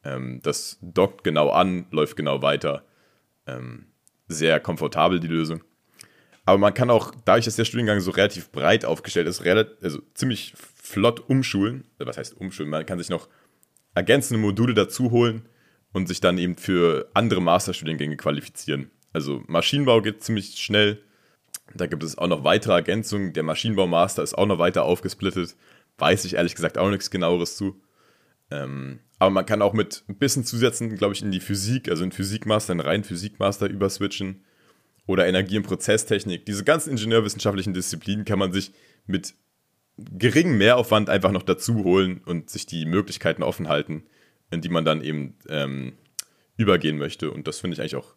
Ähm, 0.03 0.41
das 0.43 0.77
dockt 0.81 1.23
genau 1.23 1.49
an, 1.49 1.87
läuft 1.91 2.15
genau 2.15 2.41
weiter. 2.41 2.83
Ähm, 3.45 3.87
sehr 4.27 4.59
komfortabel 4.59 5.19
die 5.19 5.27
Lösung. 5.27 5.63
Aber 6.47 6.57
man 6.59 6.73
kann 6.73 6.89
auch, 6.89 7.13
dadurch, 7.25 7.43
dass 7.43 7.57
der 7.57 7.65
Studiengang 7.65 7.99
so 7.99 8.11
relativ 8.11 8.53
breit 8.53 8.85
aufgestellt 8.85 9.27
ist, 9.27 9.43
relativ, 9.43 9.73
also 9.83 9.99
ziemlich 10.13 10.53
flott 10.81 11.29
umschulen. 11.29 11.83
Was 11.97 12.17
heißt 12.17 12.37
umschulen? 12.39 12.69
Man 12.69 12.85
kann 12.85 12.97
sich 12.99 13.09
noch 13.09 13.27
ergänzende 13.95 14.39
Module 14.39 14.73
dazu 14.73 15.11
holen 15.11 15.41
und 15.91 16.07
sich 16.07 16.21
dann 16.21 16.37
eben 16.37 16.55
für 16.55 17.09
andere 17.13 17.41
Masterstudiengänge 17.41 18.15
qualifizieren. 18.15 18.89
Also 19.11 19.43
Maschinenbau 19.47 20.01
geht 20.01 20.23
ziemlich 20.23 20.57
schnell. 20.57 21.03
Da 21.75 21.85
gibt 21.85 22.01
es 22.01 22.17
auch 22.17 22.27
noch 22.27 22.45
weitere 22.45 22.75
Ergänzungen. 22.75 23.33
Der 23.33 23.43
Maschinenbaumaster 23.43 24.23
ist 24.23 24.37
auch 24.37 24.45
noch 24.45 24.57
weiter 24.57 24.83
aufgesplittet. 24.83 25.57
Weiß 25.97 26.23
ich 26.23 26.35
ehrlich 26.35 26.55
gesagt 26.55 26.77
auch 26.77 26.89
nichts 26.89 27.11
genaueres 27.11 27.57
zu. 27.57 27.81
Ähm, 28.51 28.99
aber 29.19 29.31
man 29.31 29.45
kann 29.45 29.61
auch 29.61 29.73
mit 29.73 30.05
ein 30.07 30.15
bisschen 30.15 30.45
zusätzen, 30.45 30.95
glaube 30.95 31.13
ich, 31.13 31.21
in 31.21 31.31
die 31.31 31.41
Physik, 31.41 31.89
also 31.89 32.05
in 32.05 32.13
Physikmaster, 32.13 32.71
in 32.71 32.79
rein 32.79 33.03
Physikmaster 33.03 33.67
überswitchen. 33.67 34.45
Oder 35.07 35.27
Energie- 35.27 35.57
und 35.57 35.63
Prozesstechnik. 35.63 36.45
Diese 36.45 36.63
ganzen 36.63 36.91
ingenieurwissenschaftlichen 36.91 37.73
Disziplinen 37.73 38.25
kann 38.25 38.37
man 38.37 38.53
sich 38.53 38.71
mit 39.07 39.33
geringem 39.97 40.57
Mehraufwand 40.57 41.09
einfach 41.09 41.31
noch 41.31 41.43
dazu 41.43 41.83
holen 41.83 42.21
und 42.25 42.49
sich 42.49 42.65
die 42.65 42.85
Möglichkeiten 42.85 43.41
offen 43.41 43.67
halten, 43.67 44.03
in 44.51 44.61
die 44.61 44.69
man 44.69 44.85
dann 44.85 45.01
eben 45.01 45.35
ähm, 45.49 45.93
übergehen 46.55 46.97
möchte. 46.97 47.31
Und 47.31 47.47
das 47.47 47.59
finde 47.59 47.75
ich 47.75 47.81
eigentlich 47.81 47.95
auch 47.95 48.15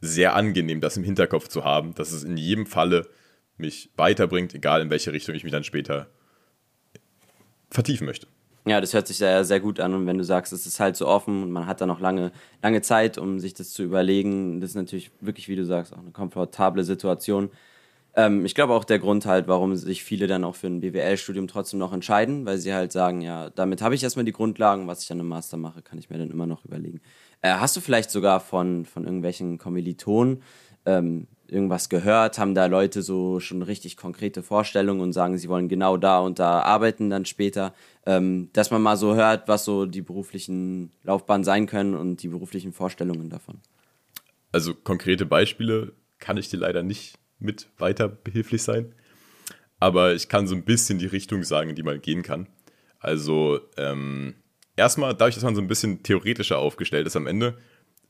sehr 0.00 0.34
angenehm, 0.34 0.80
das 0.80 0.96
im 0.96 1.04
Hinterkopf 1.04 1.48
zu 1.48 1.64
haben, 1.64 1.94
dass 1.94 2.10
es 2.10 2.24
in 2.24 2.36
jedem 2.36 2.66
Falle 2.66 3.08
mich 3.58 3.90
weiterbringt, 3.96 4.54
egal 4.54 4.80
in 4.80 4.90
welche 4.90 5.12
Richtung 5.12 5.34
ich 5.34 5.44
mich 5.44 5.52
dann 5.52 5.64
später 5.64 6.08
vertiefen 7.70 8.06
möchte. 8.06 8.26
Ja, 8.70 8.80
das 8.80 8.94
hört 8.94 9.08
sich 9.08 9.16
sehr, 9.16 9.44
sehr 9.44 9.58
gut 9.58 9.80
an. 9.80 9.94
Und 9.94 10.06
wenn 10.06 10.16
du 10.16 10.22
sagst, 10.22 10.52
es 10.52 10.64
ist 10.64 10.78
halt 10.78 10.94
so 10.94 11.08
offen 11.08 11.42
und 11.42 11.50
man 11.50 11.66
hat 11.66 11.80
da 11.80 11.86
noch 11.86 11.98
lange, 11.98 12.30
lange 12.62 12.82
Zeit, 12.82 13.18
um 13.18 13.40
sich 13.40 13.52
das 13.52 13.70
zu 13.70 13.82
überlegen, 13.82 14.60
das 14.60 14.70
ist 14.70 14.76
natürlich 14.76 15.10
wirklich, 15.20 15.48
wie 15.48 15.56
du 15.56 15.64
sagst, 15.64 15.92
auch 15.92 15.98
eine 15.98 16.12
komfortable 16.12 16.84
Situation. 16.84 17.50
Ähm, 18.14 18.46
ich 18.46 18.54
glaube 18.54 18.74
auch 18.74 18.84
der 18.84 19.00
Grund 19.00 19.26
halt, 19.26 19.48
warum 19.48 19.74
sich 19.74 20.04
viele 20.04 20.28
dann 20.28 20.44
auch 20.44 20.54
für 20.54 20.68
ein 20.68 20.78
BWL-Studium 20.82 21.48
trotzdem 21.48 21.80
noch 21.80 21.92
entscheiden, 21.92 22.46
weil 22.46 22.58
sie 22.58 22.72
halt 22.72 22.92
sagen, 22.92 23.22
ja, 23.22 23.50
damit 23.50 23.82
habe 23.82 23.96
ich 23.96 24.04
erstmal 24.04 24.24
die 24.24 24.30
Grundlagen, 24.30 24.86
was 24.86 25.02
ich 25.02 25.08
dann 25.08 25.18
im 25.18 25.26
Master 25.26 25.56
mache, 25.56 25.82
kann 25.82 25.98
ich 25.98 26.08
mir 26.08 26.18
dann 26.18 26.30
immer 26.30 26.46
noch 26.46 26.64
überlegen. 26.64 27.00
Äh, 27.42 27.54
hast 27.54 27.76
du 27.76 27.80
vielleicht 27.80 28.12
sogar 28.12 28.38
von, 28.38 28.84
von 28.84 29.02
irgendwelchen 29.02 29.58
Kommilitonen 29.58 30.44
ähm, 30.86 31.26
irgendwas 31.50 31.88
gehört? 31.88 32.38
Haben 32.38 32.54
da 32.54 32.66
Leute 32.66 33.02
so 33.02 33.40
schon 33.40 33.62
richtig 33.62 33.96
konkrete 33.96 34.42
Vorstellungen 34.42 35.00
und 35.00 35.12
sagen, 35.12 35.38
sie 35.38 35.48
wollen 35.48 35.68
genau 35.68 35.96
da 35.96 36.20
und 36.20 36.38
da 36.38 36.60
arbeiten 36.62 37.10
dann 37.10 37.24
später? 37.24 37.74
Ähm, 38.06 38.50
dass 38.52 38.70
man 38.70 38.82
mal 38.82 38.96
so 38.96 39.14
hört, 39.14 39.48
was 39.48 39.64
so 39.64 39.86
die 39.86 40.02
beruflichen 40.02 40.92
Laufbahnen 41.02 41.44
sein 41.44 41.66
können 41.66 41.94
und 41.94 42.22
die 42.22 42.28
beruflichen 42.28 42.72
Vorstellungen 42.72 43.28
davon. 43.28 43.60
Also 44.52 44.74
konkrete 44.74 45.26
Beispiele 45.26 45.92
kann 46.18 46.36
ich 46.36 46.48
dir 46.48 46.58
leider 46.58 46.82
nicht 46.82 47.18
mit 47.38 47.68
weiter 47.78 48.08
behilflich 48.08 48.62
sein. 48.62 48.94
Aber 49.78 50.14
ich 50.14 50.28
kann 50.28 50.46
so 50.46 50.54
ein 50.54 50.64
bisschen 50.64 50.98
die 50.98 51.06
Richtung 51.06 51.42
sagen, 51.42 51.70
in 51.70 51.76
die 51.76 51.82
man 51.82 52.00
gehen 52.00 52.22
kann. 52.22 52.46
Also 52.98 53.60
ähm, 53.78 54.34
erstmal, 54.76 55.14
dadurch, 55.14 55.34
dass 55.34 55.44
man 55.44 55.54
so 55.54 55.62
ein 55.62 55.68
bisschen 55.68 56.02
theoretischer 56.02 56.58
aufgestellt 56.58 57.06
ist 57.06 57.16
am 57.16 57.26
Ende, 57.26 57.56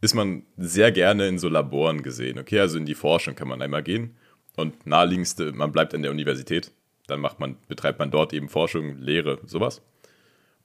ist 0.01 0.15
man 0.15 0.45
sehr 0.57 0.93
gerne 0.93 1.29
in 1.29 1.39
so 1.39 1.49
Laboren 1.49 2.03
gesehen. 2.03 2.39
Okay, 2.39 2.59
also 2.61 2.79
in 2.79 2.87
die 2.87 2.95
Forschung 2.95 3.35
kann 3.35 3.49
man 3.49 3.61
einmal 3.61 3.83
gehen. 3.83 4.17
Und 4.57 4.87
naheliegendste, 4.87 5.53
man 5.53 5.73
bleibt 5.73 5.95
an 5.95 6.03
der 6.03 6.11
Universität. 6.11 6.73
Dann 7.07 7.21
macht 7.21 7.41
man, 7.41 7.57
betreibt 7.69 7.99
man 7.99 8.11
dort 8.11 8.33
eben 8.33 8.49
Forschung, 8.49 8.99
Lehre, 8.99 9.39
sowas. 9.47 9.83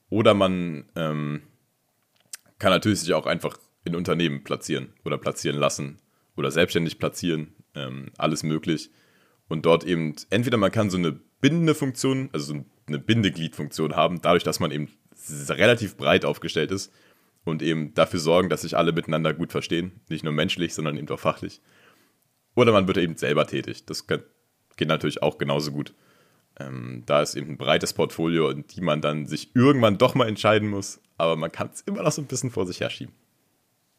Oder 0.08 0.34
man 0.34 0.84
ähm, 0.94 1.42
kann 2.58 2.70
natürlich 2.70 3.00
sich 3.00 3.14
auch 3.14 3.26
einfach 3.26 3.58
in 3.84 3.94
Unternehmen 3.94 4.44
platzieren 4.44 4.92
oder 5.04 5.18
platzieren 5.18 5.58
lassen 5.58 5.98
oder 6.36 6.50
selbstständig 6.50 6.98
platzieren, 6.98 7.54
ähm, 7.74 8.10
alles 8.16 8.42
möglich. 8.42 8.90
Und 9.48 9.66
dort 9.66 9.84
eben, 9.84 10.14
entweder 10.30 10.56
man 10.56 10.72
kann 10.72 10.90
so 10.90 10.96
eine 10.96 11.12
bindende 11.40 11.74
Funktion, 11.74 12.30
also 12.32 12.54
so 12.54 12.64
eine 12.88 12.98
Bindegliedfunktion 12.98 13.94
haben, 13.96 14.20
dadurch, 14.22 14.44
dass 14.44 14.60
man 14.60 14.70
eben 14.70 14.88
relativ 15.48 15.96
breit 15.96 16.24
aufgestellt 16.24 16.70
ist 16.70 16.92
und 17.46 17.62
eben 17.62 17.94
dafür 17.94 18.20
sorgen, 18.20 18.48
dass 18.48 18.62
sich 18.62 18.76
alle 18.76 18.92
miteinander 18.92 19.32
gut 19.32 19.52
verstehen, 19.52 19.92
nicht 20.08 20.24
nur 20.24 20.32
menschlich, 20.32 20.74
sondern 20.74 20.96
eben 20.96 21.08
auch 21.08 21.20
fachlich. 21.20 21.60
Oder 22.54 22.72
man 22.72 22.88
wird 22.88 22.98
eben 22.98 23.16
selber 23.16 23.46
tätig. 23.46 23.86
Das 23.86 24.06
kann, 24.06 24.22
geht 24.76 24.88
natürlich 24.88 25.22
auch 25.22 25.38
genauso 25.38 25.70
gut. 25.70 25.94
Ähm, 26.58 27.04
da 27.06 27.22
ist 27.22 27.34
eben 27.36 27.50
ein 27.50 27.58
breites 27.58 27.92
Portfolio, 27.92 28.50
in 28.50 28.66
die 28.66 28.80
man 28.80 29.00
dann 29.00 29.26
sich 29.26 29.54
irgendwann 29.54 29.98
doch 29.98 30.14
mal 30.14 30.26
entscheiden 30.26 30.68
muss, 30.68 31.00
aber 31.18 31.36
man 31.36 31.52
kann 31.52 31.70
es 31.72 31.82
immer 31.82 32.02
noch 32.02 32.12
so 32.12 32.22
ein 32.22 32.26
bisschen 32.26 32.50
vor 32.50 32.66
sich 32.66 32.80
herschieben. 32.80 33.14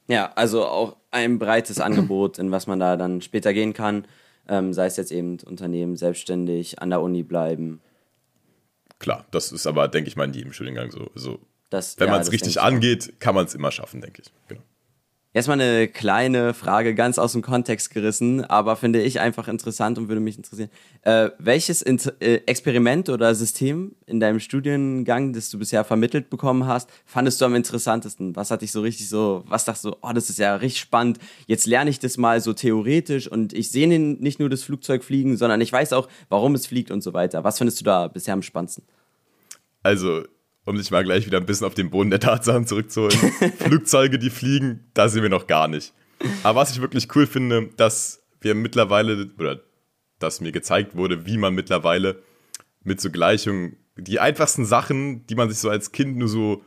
Ja, 0.07 0.31
also 0.35 0.65
auch 0.65 0.97
ein 1.11 1.39
breites 1.39 1.79
Angebot, 1.79 2.39
in 2.39 2.51
was 2.51 2.67
man 2.67 2.79
da 2.79 2.97
dann 2.97 3.21
später 3.21 3.53
gehen 3.53 3.73
kann. 3.73 4.05
Ähm, 4.49 4.73
sei 4.73 4.85
es 4.87 4.97
jetzt 4.97 5.11
eben 5.11 5.37
Unternehmen, 5.45 5.95
selbstständig, 5.95 6.81
an 6.81 6.89
der 6.89 7.01
Uni 7.01 7.23
bleiben. 7.23 7.81
Klar, 8.99 9.25
das 9.31 9.51
ist 9.51 9.67
aber, 9.67 9.87
denke 9.87 10.07
ich 10.09 10.15
mal, 10.15 10.25
in 10.25 10.33
jedem 10.33 10.53
Studiengang 10.53 10.91
so. 10.91 11.11
so 11.15 11.39
Das, 11.69 11.99
wenn 11.99 12.07
ja, 12.07 12.13
man 12.13 12.21
es 12.21 12.31
richtig 12.31 12.61
angeht, 12.61 13.19
kann 13.19 13.35
man 13.35 13.45
es 13.45 13.55
immer 13.55 13.71
schaffen, 13.71 14.01
denke 14.01 14.21
ich. 14.21 14.31
Genau. 14.47 14.61
Jetzt 15.37 15.47
mal 15.47 15.53
eine 15.53 15.87
kleine 15.87 16.55
Frage, 16.55 16.95
ganz 16.95 17.19
aus 17.19 17.33
dem 17.33 17.43
Kontext 17.43 17.91
gerissen, 17.91 18.43
aber 18.43 18.75
finde 18.75 19.03
ich 19.03 19.19
einfach 19.19 19.47
interessant 19.47 19.99
und 19.99 20.07
würde 20.07 20.19
mich 20.19 20.35
interessieren. 20.35 20.71
Äh, 21.03 21.29
welches 21.37 21.83
Int 21.83 22.11
äh, 22.21 22.37
Experiment 22.47 23.07
oder 23.09 23.35
System 23.35 23.91
in 24.07 24.19
deinem 24.19 24.39
Studiengang, 24.39 25.33
das 25.33 25.51
du 25.51 25.59
bisher 25.59 25.83
vermittelt 25.83 26.31
bekommen 26.31 26.65
hast, 26.65 26.89
fandest 27.05 27.39
du 27.39 27.45
am 27.45 27.53
interessantesten? 27.53 28.35
Was 28.35 28.49
hat 28.49 28.63
dich 28.63 28.71
so 28.71 28.81
richtig 28.81 29.09
so, 29.09 29.43
was 29.45 29.63
dachtest 29.65 29.85
du, 29.85 29.95
oh, 30.01 30.11
das 30.11 30.31
ist 30.31 30.39
ja 30.39 30.55
richtig 30.55 30.81
spannend, 30.81 31.19
jetzt 31.45 31.67
lerne 31.67 31.91
ich 31.91 31.99
das 31.99 32.17
mal 32.17 32.41
so 32.41 32.53
theoretisch 32.53 33.27
und 33.27 33.53
ich 33.53 33.69
sehe 33.69 33.87
nicht 33.87 34.39
nur 34.39 34.49
das 34.49 34.63
Flugzeug 34.63 35.03
fliegen, 35.03 35.37
sondern 35.37 35.61
ich 35.61 35.71
weiß 35.71 35.93
auch, 35.93 36.07
warum 36.29 36.55
es 36.55 36.65
fliegt 36.65 36.89
und 36.89 37.01
so 37.01 37.13
weiter. 37.13 37.43
Was 37.43 37.59
findest 37.59 37.79
du 37.81 37.83
da 37.83 38.07
bisher 38.07 38.33
am 38.33 38.41
spannendsten? 38.41 38.85
Also, 39.83 40.23
um 40.67 40.77
sich 40.77 40.91
mal 40.91 41.03
gleich 41.03 41.25
wieder 41.25 41.37
ein 41.37 41.45
bisschen 41.45 41.65
auf 41.65 41.75
den 41.75 41.89
Boden 41.89 42.09
der 42.09 42.19
Tatsachen 42.19 42.67
zurückzuholen. 42.67 43.17
Flugzeuge, 43.57 44.19
die 44.19 44.29
fliegen, 44.29 44.83
da 44.93 45.07
sind 45.07 45.23
wir 45.23 45.29
noch 45.29 45.47
gar 45.47 45.69
nicht. 45.69 45.93
Aber 46.43 46.59
was 46.59 46.71
ich 46.71 46.81
wirklich 46.81 47.07
cool 47.15 47.25
finde, 47.25 47.69
dass 47.77 48.21
wir 48.41 48.53
mittlerweile, 48.53 49.29
oder 49.39 49.61
dass 50.19 50.41
mir 50.41 50.51
gezeigt 50.51 50.95
wurde, 50.95 51.25
wie 51.25 51.37
man 51.37 51.55
mittlerweile 51.55 52.21
mit 52.83 52.99
so 52.99 53.09
Gleichungen, 53.09 53.77
die 53.95 54.19
einfachsten 54.19 54.65
Sachen, 54.65 55.25
die 55.27 55.35
man 55.35 55.49
sich 55.49 55.59
so 55.59 55.69
als 55.69 55.93
Kind 55.93 56.17
nur 56.17 56.27
so 56.27 56.63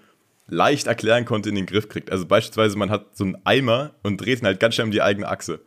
leicht 0.48 0.86
erklären 0.86 1.26
konnte, 1.26 1.50
in 1.50 1.54
den 1.54 1.66
Griff 1.66 1.88
kriegt. 1.88 2.10
Also 2.10 2.24
beispielsweise, 2.24 2.78
man 2.78 2.88
hat 2.88 3.18
so 3.18 3.24
einen 3.24 3.36
Eimer 3.44 3.94
und 4.02 4.16
dreht 4.16 4.40
ihn 4.40 4.46
halt 4.46 4.60
ganz 4.60 4.76
schnell 4.76 4.86
um 4.86 4.92
die 4.92 5.02
eigene 5.02 5.28
Achse. 5.28 5.60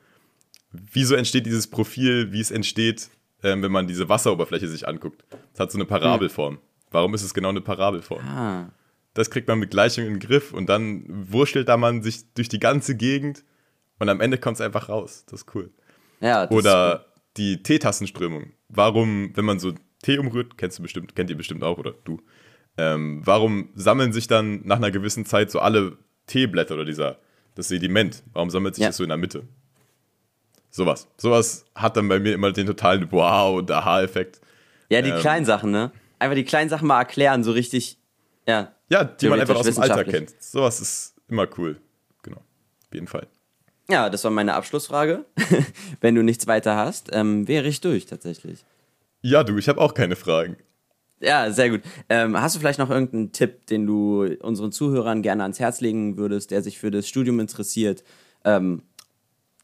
Wieso 0.72 1.14
entsteht 1.14 1.46
dieses 1.46 1.68
Profil, 1.68 2.34
wie 2.34 2.42
es 2.42 2.50
entsteht, 2.50 3.10
ähm, 3.44 3.62
wenn 3.62 3.72
man 3.72 3.88
diese 3.88 4.10
Wasseroberfläche 4.10 4.68
sich 4.68 4.88
anguckt? 4.88 5.24
Es 5.54 5.60
hat 5.60 5.72
so 5.72 5.78
eine 5.78 5.86
Parabelform. 5.86 6.58
Warum 6.94 7.14
ist 7.14 7.24
es 7.24 7.34
genau 7.34 7.50
eine 7.50 7.62
Parabelform? 7.62 8.26
Ah. 8.26 8.70
Das 9.16 9.30
kriegt 9.30 9.48
man 9.48 9.60
mit 9.60 9.72
Gleichung 9.72 10.06
in 10.06 10.14
den 10.16 10.20
Griff 10.20 10.54
und 10.54 10.70
dann 10.70 11.04
wurschtelt 11.08 11.68
da 11.68 11.78
man 11.78 12.02
sich 12.02 12.34
durch 12.34 12.50
die 12.50 12.60
ganze 12.60 12.96
Gegend 12.96 13.44
und 14.00 14.10
am 14.10 14.22
Ende 14.22 14.38
kommt 14.38 14.56
es 14.56 14.62
einfach 14.62 14.90
raus. 14.90 15.26
Das 15.30 15.42
ist 15.42 15.56
cool. 15.56 15.72
Ja, 16.20 16.46
das 16.48 16.56
Oder 16.56 17.06
die 17.38 17.62
Teetassenströmung. 17.62 18.54
Warum, 18.70 19.32
wenn 19.36 19.46
man 19.46 19.60
so 19.60 19.74
Tee 20.02 20.18
umrührt, 20.18 20.58
kennst 20.58 20.80
du 20.80 20.84
bestimmt, 20.84 21.16
kennt 21.16 21.30
ihr 21.30 21.38
bestimmt 21.38 21.64
auch 21.64 21.78
oder 21.78 21.94
du, 22.06 22.22
ähm, 22.78 23.22
warum 23.24 23.70
sammeln 23.76 24.14
sich 24.14 24.28
dann 24.28 24.62
nach 24.66 24.78
einer 24.78 24.92
gewissen 24.92 25.26
Zeit 25.26 25.52
so 25.52 25.60
alle 25.60 25.98
Teeblätter 26.28 26.76
oder 26.76 26.86
dieser, 26.86 27.18
das 27.56 27.68
Sediment, 27.68 28.24
warum 28.34 28.50
sammelt 28.50 28.76
sich 28.76 28.82
Ja. 28.84 28.90
das 28.90 28.98
so 28.98 29.04
in 29.04 29.10
der 29.10 29.18
Mitte? 29.18 29.44
Sowas. 30.70 31.08
Sowas 31.18 31.66
hat 31.76 31.98
dann 31.98 32.08
bei 32.08 32.20
mir 32.20 32.34
immer 32.34 32.52
den 32.52 32.66
totalen 32.66 33.12
Wow- 33.12 33.58
und 33.60 33.70
Aha-Effekt. 33.70 34.42
Ja, 34.90 35.02
die 35.02 35.12
Ähm, 35.12 35.20
kleinen 35.20 35.46
Sachen, 35.46 35.70
ne? 35.72 35.92
Einfach 36.24 36.36
die 36.36 36.46
kleinen 36.46 36.70
Sachen 36.70 36.88
mal 36.88 37.00
erklären, 37.00 37.44
so 37.44 37.52
richtig. 37.52 37.98
Ja. 38.48 38.72
Ja, 38.88 39.04
die 39.04 39.28
man 39.28 39.42
einfach 39.42 39.58
aus 39.58 39.66
dem 39.66 39.78
Alltag 39.78 40.08
kennt. 40.08 40.42
Sowas 40.42 40.80
ist 40.80 41.16
immer 41.28 41.50
cool. 41.58 41.82
Genau. 42.22 42.38
Auf 42.38 42.94
jeden 42.94 43.08
Fall. 43.08 43.28
Ja, 43.90 44.10
das 44.10 44.24
war 44.24 44.32
meine 44.32 44.54
Abschlussfrage. 44.54 45.26
Wenn 46.00 46.16
du 46.16 46.24
nichts 46.24 46.48
weiter 46.48 46.78
hast, 46.78 47.10
ähm, 47.12 47.50
wäre 47.50 47.68
ich 47.68 47.82
durch 47.82 48.06
tatsächlich. 48.06 48.64
Ja, 49.20 49.44
du, 49.44 49.58
ich 49.58 49.68
habe 49.68 49.82
auch 49.82 49.94
keine 49.94 50.16
Fragen. 50.16 50.56
Ja, 51.20 51.52
sehr 51.52 51.70
gut. 51.70 51.82
Ähm, 52.08 52.40
hast 52.40 52.56
du 52.56 52.60
vielleicht 52.62 52.80
noch 52.80 52.90
irgendeinen 52.90 53.34
Tipp, 53.34 53.66
den 53.66 53.86
du 53.86 54.24
unseren 54.40 54.72
Zuhörern 54.72 55.24
gerne 55.24 55.44
ans 55.44 55.60
Herz 55.60 55.82
legen 55.82 56.16
würdest, 56.16 56.52
der 56.52 56.64
sich 56.64 56.80
für 56.80 56.90
das 56.90 57.06
Studium 57.06 57.42
interessiert? 57.42 58.06
Ähm, 58.46 58.84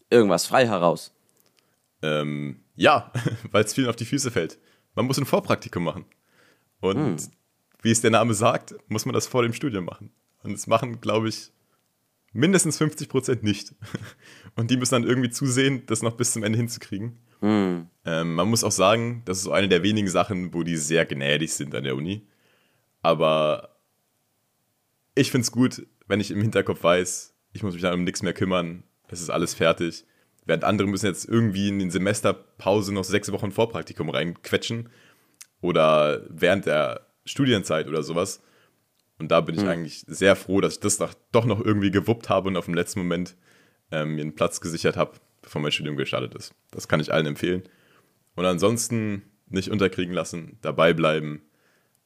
irgendwas 0.10 0.46
frei 0.46 0.68
heraus. 0.68 1.16
Ähm, 2.02 2.60
ja, 2.76 3.14
weil 3.52 3.64
es 3.64 3.74
vielen 3.74 3.88
auf 3.88 3.96
die 3.96 4.04
Füße 4.04 4.30
fällt. 4.30 4.60
Man 4.96 5.06
muss 5.06 5.18
ein 5.18 5.26
Vorpraktikum 5.26 5.86
machen. 5.86 6.04
Und 6.82 7.22
Hm. 7.22 7.32
wie 7.82 7.92
es 7.92 8.02
der 8.02 8.12
Name 8.12 8.34
sagt, 8.34 8.76
muss 8.88 9.06
man 9.06 9.14
das 9.14 9.28
vor 9.28 9.44
dem 9.44 9.54
Studium 9.54 9.86
machen. 9.86 10.12
Und 10.44 10.54
das 10.54 10.68
machen, 10.68 11.02
glaube 11.02 11.30
ich, 11.30 11.52
mindestens 12.32 12.78
50 12.78 13.10
Prozent 13.10 13.44
nicht. 13.44 13.74
Und 14.56 14.72
die 14.72 14.78
müssen 14.78 14.94
dann 14.94 15.04
irgendwie 15.04 15.30
zusehen, 15.30 15.86
das 15.86 16.02
noch 16.02 16.16
bis 16.16 16.34
zum 16.34 16.44
Ende 16.44 16.58
hinzukriegen. 16.58 17.18
Hm. 17.42 17.88
Ähm, 18.06 18.36
man 18.36 18.50
muss 18.50 18.64
auch 18.64 18.72
sagen, 18.72 19.22
das 19.26 19.38
ist 19.38 19.44
so 19.44 19.52
eine 19.52 19.70
der 19.70 19.84
wenigen 19.84 20.10
Sachen, 20.10 20.54
wo 20.54 20.64
die 20.64 20.78
sehr 20.78 21.06
gnädig 21.06 21.54
sind 21.54 21.74
an 21.76 21.84
der 21.84 21.96
Uni. 21.96 22.28
Aber 23.02 23.78
ich 25.16 25.32
finde 25.32 25.44
es 25.44 25.52
gut, 25.52 25.86
wenn 26.08 26.20
ich 26.20 26.32
im 26.32 26.42
Hinterkopf 26.42 26.84
weiß, 26.84 27.34
ich 27.54 27.64
muss 27.64 27.74
mich 27.74 27.82
dann 27.82 27.94
um 27.94 28.04
nichts 28.04 28.22
mehr 28.24 28.34
kümmern, 28.34 28.84
es 29.08 29.22
ist 29.22 29.30
alles 29.30 29.54
fertig. 29.54 30.06
Während 30.46 30.64
andere 30.64 30.88
müssen 30.88 31.06
jetzt 31.06 31.26
irgendwie 31.26 31.70
in 31.70 31.80
den 31.80 31.92
Semesterpause 31.92 32.94
noch 32.94 33.04
sechs 33.04 33.32
Wochen 33.32 33.52
Vorpraktikum 33.52 34.10
reinquetschen 34.10 34.90
oder 35.62 36.22
während 36.30 36.66
der 36.66 37.08
Studienzeit 37.26 37.88
oder 37.88 38.04
sowas. 38.04 38.42
Und 39.20 39.32
da 39.32 39.42
bin 39.42 39.56
ich 39.56 39.62
eigentlich 39.68 40.04
sehr 40.08 40.36
froh, 40.36 40.62
dass 40.62 40.76
ich 40.76 40.80
das 40.80 40.98
doch- 41.32 41.46
noch 41.46 41.60
irgendwie 41.64 41.92
gewuppt 41.92 42.30
habe 42.30 42.48
und 42.48 42.56
auf 42.58 42.66
dem 42.66 42.74
letzten 42.74 43.00
Moment 43.00 43.36
ähm, 43.92 44.16
mir 44.16 44.22
einen 44.22 44.36
Platz 44.36 44.62
gesichert 44.62 44.96
habe, 44.96 45.12
bevor 45.42 45.62
mein 45.62 45.72
Studium 45.72 45.98
gestartet 45.98 46.36
ist. 46.36 46.54
Das 46.72 46.88
kann 46.88 47.00
ich 47.02 47.12
allen 47.14 47.26
empfehlen. 47.26 47.64
Und 48.36 48.46
ansonsten 48.46 49.24
nicht 49.48 49.70
unterkriegen 49.70 50.14
lassen, 50.14 50.58
dabei 50.62 50.94
bleiben. 50.94 51.42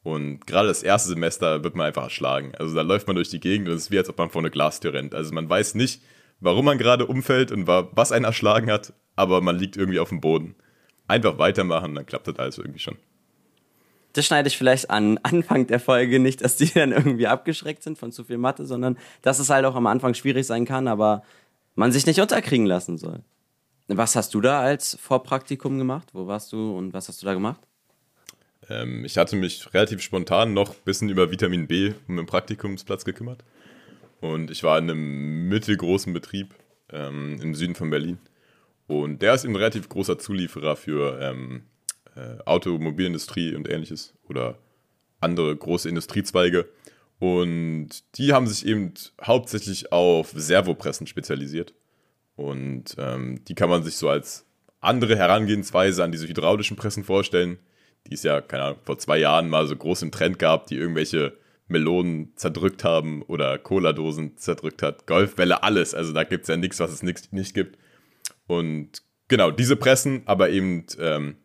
Und 0.01 0.47
gerade 0.47 0.67
das 0.67 0.81
erste 0.83 1.09
Semester 1.09 1.63
wird 1.63 1.75
man 1.75 1.87
einfach 1.87 2.03
erschlagen. 2.03 2.53
Also 2.55 2.73
da 2.75 2.81
läuft 2.81 3.05
man 3.07 3.15
durch 3.15 3.29
die 3.29 3.39
Gegend 3.39 3.67
und 3.69 3.75
es 3.75 3.83
ist 3.83 3.91
wie, 3.91 3.97
als 3.97 4.09
ob 4.09 4.17
man 4.17 4.29
vor 4.31 4.41
eine 4.41 4.49
Glastür 4.51 4.93
rennt. 4.93 5.13
Also 5.13 5.33
man 5.33 5.47
weiß 5.49 5.75
nicht, 5.75 6.01
warum 6.39 6.65
man 6.65 6.77
gerade 6.77 7.05
umfällt 7.05 7.51
und 7.51 7.67
wa- 7.67 7.89
was 7.93 8.11
einen 8.11 8.25
erschlagen 8.25 8.71
hat, 8.71 8.93
aber 9.15 9.39
man 9.41 9.57
liegt 9.57 9.77
irgendwie 9.77 9.99
auf 9.99 10.09
dem 10.09 10.19
Boden. 10.21 10.55
Einfach 11.07 11.37
weitermachen, 11.37 11.93
dann 11.95 12.05
klappt 12.05 12.27
das 12.27 12.39
alles 12.39 12.57
irgendwie 12.57 12.79
schon. 12.79 12.97
Das 14.13 14.25
schneide 14.25 14.47
ich 14.47 14.57
vielleicht 14.57 14.89
an 14.89 15.17
Anfang 15.23 15.67
der 15.67 15.79
Folge 15.79 16.19
nicht, 16.19 16.43
dass 16.43 16.55
die 16.55 16.71
dann 16.71 16.91
irgendwie 16.91 17.27
abgeschreckt 17.27 17.83
sind 17.83 17.97
von 17.97 18.11
zu 18.11 18.23
viel 18.23 18.37
Mathe, 18.37 18.65
sondern 18.65 18.97
dass 19.21 19.39
es 19.39 19.49
halt 19.49 19.65
auch 19.65 19.75
am 19.75 19.87
Anfang 19.87 20.13
schwierig 20.13 20.47
sein 20.47 20.65
kann, 20.65 20.87
aber 20.87 21.23
man 21.75 21.91
sich 21.91 22.05
nicht 22.05 22.19
unterkriegen 22.19 22.65
lassen 22.65 22.97
soll. 22.97 23.21
Was 23.87 24.15
hast 24.15 24.33
du 24.33 24.41
da 24.41 24.61
als 24.61 24.97
Vorpraktikum 25.01 25.77
gemacht? 25.77 26.09
Wo 26.13 26.27
warst 26.27 26.53
du 26.53 26.77
und 26.77 26.93
was 26.93 27.09
hast 27.09 27.21
du 27.21 27.25
da 27.25 27.33
gemacht? 27.33 27.61
Ähm, 28.69 29.03
ich 29.03 29.17
hatte 29.17 29.35
mich 29.35 29.73
relativ 29.73 30.01
spontan 30.01 30.53
noch 30.53 30.69
ein 30.69 30.83
bisschen 30.85 31.09
über 31.09 31.31
Vitamin 31.31 31.67
B 31.67 31.93
um 32.07 32.15
den 32.15 32.25
Praktikumsplatz 32.25 33.03
gekümmert. 33.03 33.43
Und 34.21 34.51
ich 34.51 34.63
war 34.63 34.77
in 34.77 34.89
einem 34.89 35.49
mittelgroßen 35.49 36.13
Betrieb 36.13 36.55
ähm, 36.91 37.39
im 37.41 37.55
Süden 37.55 37.75
von 37.75 37.89
Berlin. 37.89 38.19
Und 38.87 39.21
der 39.21 39.33
ist 39.33 39.45
ein 39.45 39.55
relativ 39.55 39.89
großer 39.89 40.17
Zulieferer 40.17 40.75
für 40.75 41.19
ähm, 41.21 41.63
äh, 41.65 41.72
Automobilindustrie 42.45 43.55
und 43.55 43.69
ähnliches 43.69 44.13
oder 44.27 44.57
andere 45.19 45.55
große 45.55 45.89
Industriezweige. 45.89 46.69
Und 47.19 47.89
die 48.17 48.33
haben 48.33 48.47
sich 48.47 48.65
eben 48.65 48.93
hauptsächlich 49.23 49.91
auf 49.91 50.33
Servopressen 50.35 51.07
spezialisiert. 51.07 51.73
Und 52.35 52.95
ähm, 52.97 53.43
die 53.45 53.55
kann 53.55 53.69
man 53.69 53.83
sich 53.83 53.95
so 53.95 54.09
als 54.09 54.45
andere 54.81 55.15
Herangehensweise 55.15 56.03
an 56.03 56.11
diese 56.11 56.27
hydraulischen 56.27 56.75
Pressen 56.75 57.03
vorstellen, 57.03 57.57
die 58.07 58.15
es 58.15 58.23
ja, 58.23 58.41
keine 58.41 58.63
Ahnung, 58.63 58.79
vor 58.83 58.97
zwei 58.97 59.17
Jahren 59.17 59.49
mal 59.49 59.67
so 59.67 59.75
groß 59.75 60.01
im 60.01 60.11
Trend 60.11 60.39
gab, 60.39 60.67
die 60.67 60.75
irgendwelche 60.75 61.37
Melonen 61.67 62.33
zerdrückt 62.35 62.83
haben 62.83 63.21
oder 63.21 63.57
Cola-Dosen 63.57 64.37
zerdrückt 64.37 64.81
hat, 64.81 65.07
Golfbälle, 65.07 65.63
alles. 65.63 65.93
Also 65.93 66.11
da 66.11 66.23
gibt 66.23 66.43
es 66.43 66.49
ja 66.49 66.57
nichts, 66.57 66.79
was 66.79 66.91
es 66.91 67.03
nix, 67.03 67.31
nicht 67.31 67.53
gibt. 67.53 67.77
Und 68.47 69.03
genau, 69.29 69.51
diese 69.51 69.77
Pressen, 69.77 70.23
aber 70.25 70.49
eben 70.49 70.85
ähm, 70.99 71.37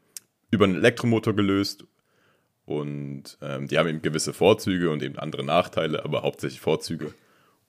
über 0.50 0.64
einen 0.64 0.76
Elektromotor 0.76 1.34
gelöst. 1.34 1.84
Und 2.64 3.38
ähm, 3.40 3.66
die 3.66 3.78
haben 3.78 3.88
eben 3.88 4.02
gewisse 4.02 4.34
Vorzüge 4.34 4.90
und 4.90 5.02
eben 5.02 5.18
andere 5.18 5.44
Nachteile, 5.44 6.04
aber 6.04 6.22
hauptsächlich 6.22 6.60
Vorzüge. 6.60 7.14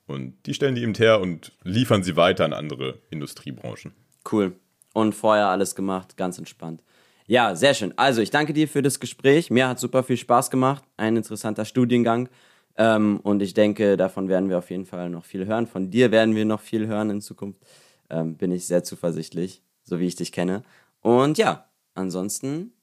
Und 0.08 0.34
die 0.46 0.54
stellen 0.54 0.76
die 0.76 0.82
eben 0.82 0.96
her 0.96 1.22
und 1.22 1.54
liefern 1.64 2.04
sie 2.04 2.16
weiter 2.16 2.44
an 2.44 2.54
andere 2.54 3.00
Industriebranchen. 3.10 3.94
Cool. 4.30 4.54
Und 4.94 5.14
vorher 5.14 5.48
alles 5.48 5.76
gemacht, 5.76 6.18
ganz 6.18 6.38
entspannt. 6.38 6.82
Ja, 7.28 7.56
sehr 7.56 7.76
schön. 7.76 7.94
Also, 7.96 8.22
ich 8.22 8.32
danke 8.32 8.54
dir 8.54 8.68
für 8.68 8.82
das 8.82 9.00
Gespräch. 9.00 9.52
Mir 9.52 9.68
hat 9.68 9.80
super 9.80 10.02
viel 10.02 10.18
Spaß 10.18 10.50
gemacht. 10.50 10.84
Ein 10.98 11.16
interessanter 11.16 11.64
Studiengang. 11.64 12.28
Ähm, 12.76 13.20
und 13.22 13.42
ich 13.42 13.54
denke, 13.54 13.98
davon 13.98 14.30
werden 14.30 14.50
wir 14.50 14.58
auf 14.58 14.72
jeden 14.72 14.88
Fall 14.88 15.12
noch 15.12 15.26
viel 15.26 15.46
hören. 15.46 15.68
Von 15.68 15.92
dir 15.92 16.12
werden 16.12 16.36
wir 16.36 16.46
noch 16.46 16.60
viel 16.60 16.88
hören 16.88 17.12
in 17.12 17.22
Zukunft. 17.22 17.62
Ähm, 18.10 18.36
bin 18.36 18.52
ich 18.52 18.66
sehr 18.66 18.84
zuversichtlich, 18.84 19.62
so 19.84 20.00
wie 20.00 20.08
ich 20.08 20.16
dich 20.16 20.32
kenne. 20.32 20.64
Und 21.02 21.38
ja, 21.38 21.69
ansonsten 22.00 22.74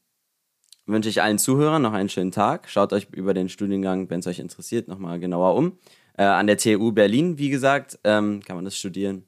wünsche 0.87 1.09
ich 1.09 1.23
allen 1.23 1.39
Zuhörern 1.39 1.83
noch 1.83 1.93
einen 1.93 2.09
schönen 2.09 2.31
Tag. 2.31 2.69
Schaut 2.69 2.93
euch 2.93 3.09
über 3.13 3.35
den 3.35 3.49
Studiengang, 3.49 4.09
wenn 4.09 4.21
es 4.21 4.27
euch 4.27 4.39
interessiert, 4.39 4.89
nochmal 4.89 5.19
genauer 5.19 5.55
um. 5.55 5.79
Äh, 6.17 6.25
an 6.25 6.47
der 6.47 6.59
TU 6.59 6.93
Berlin, 6.93 7.39
wie 7.39 7.51
gesagt, 7.51 7.99
ähm, 8.05 8.43
kann 8.45 8.57
man 8.57 8.65
das 8.65 8.79
studieren. 8.79 9.25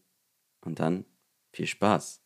Und 0.65 0.81
dann 0.81 1.05
viel 1.53 1.67
Spaß. 1.67 2.23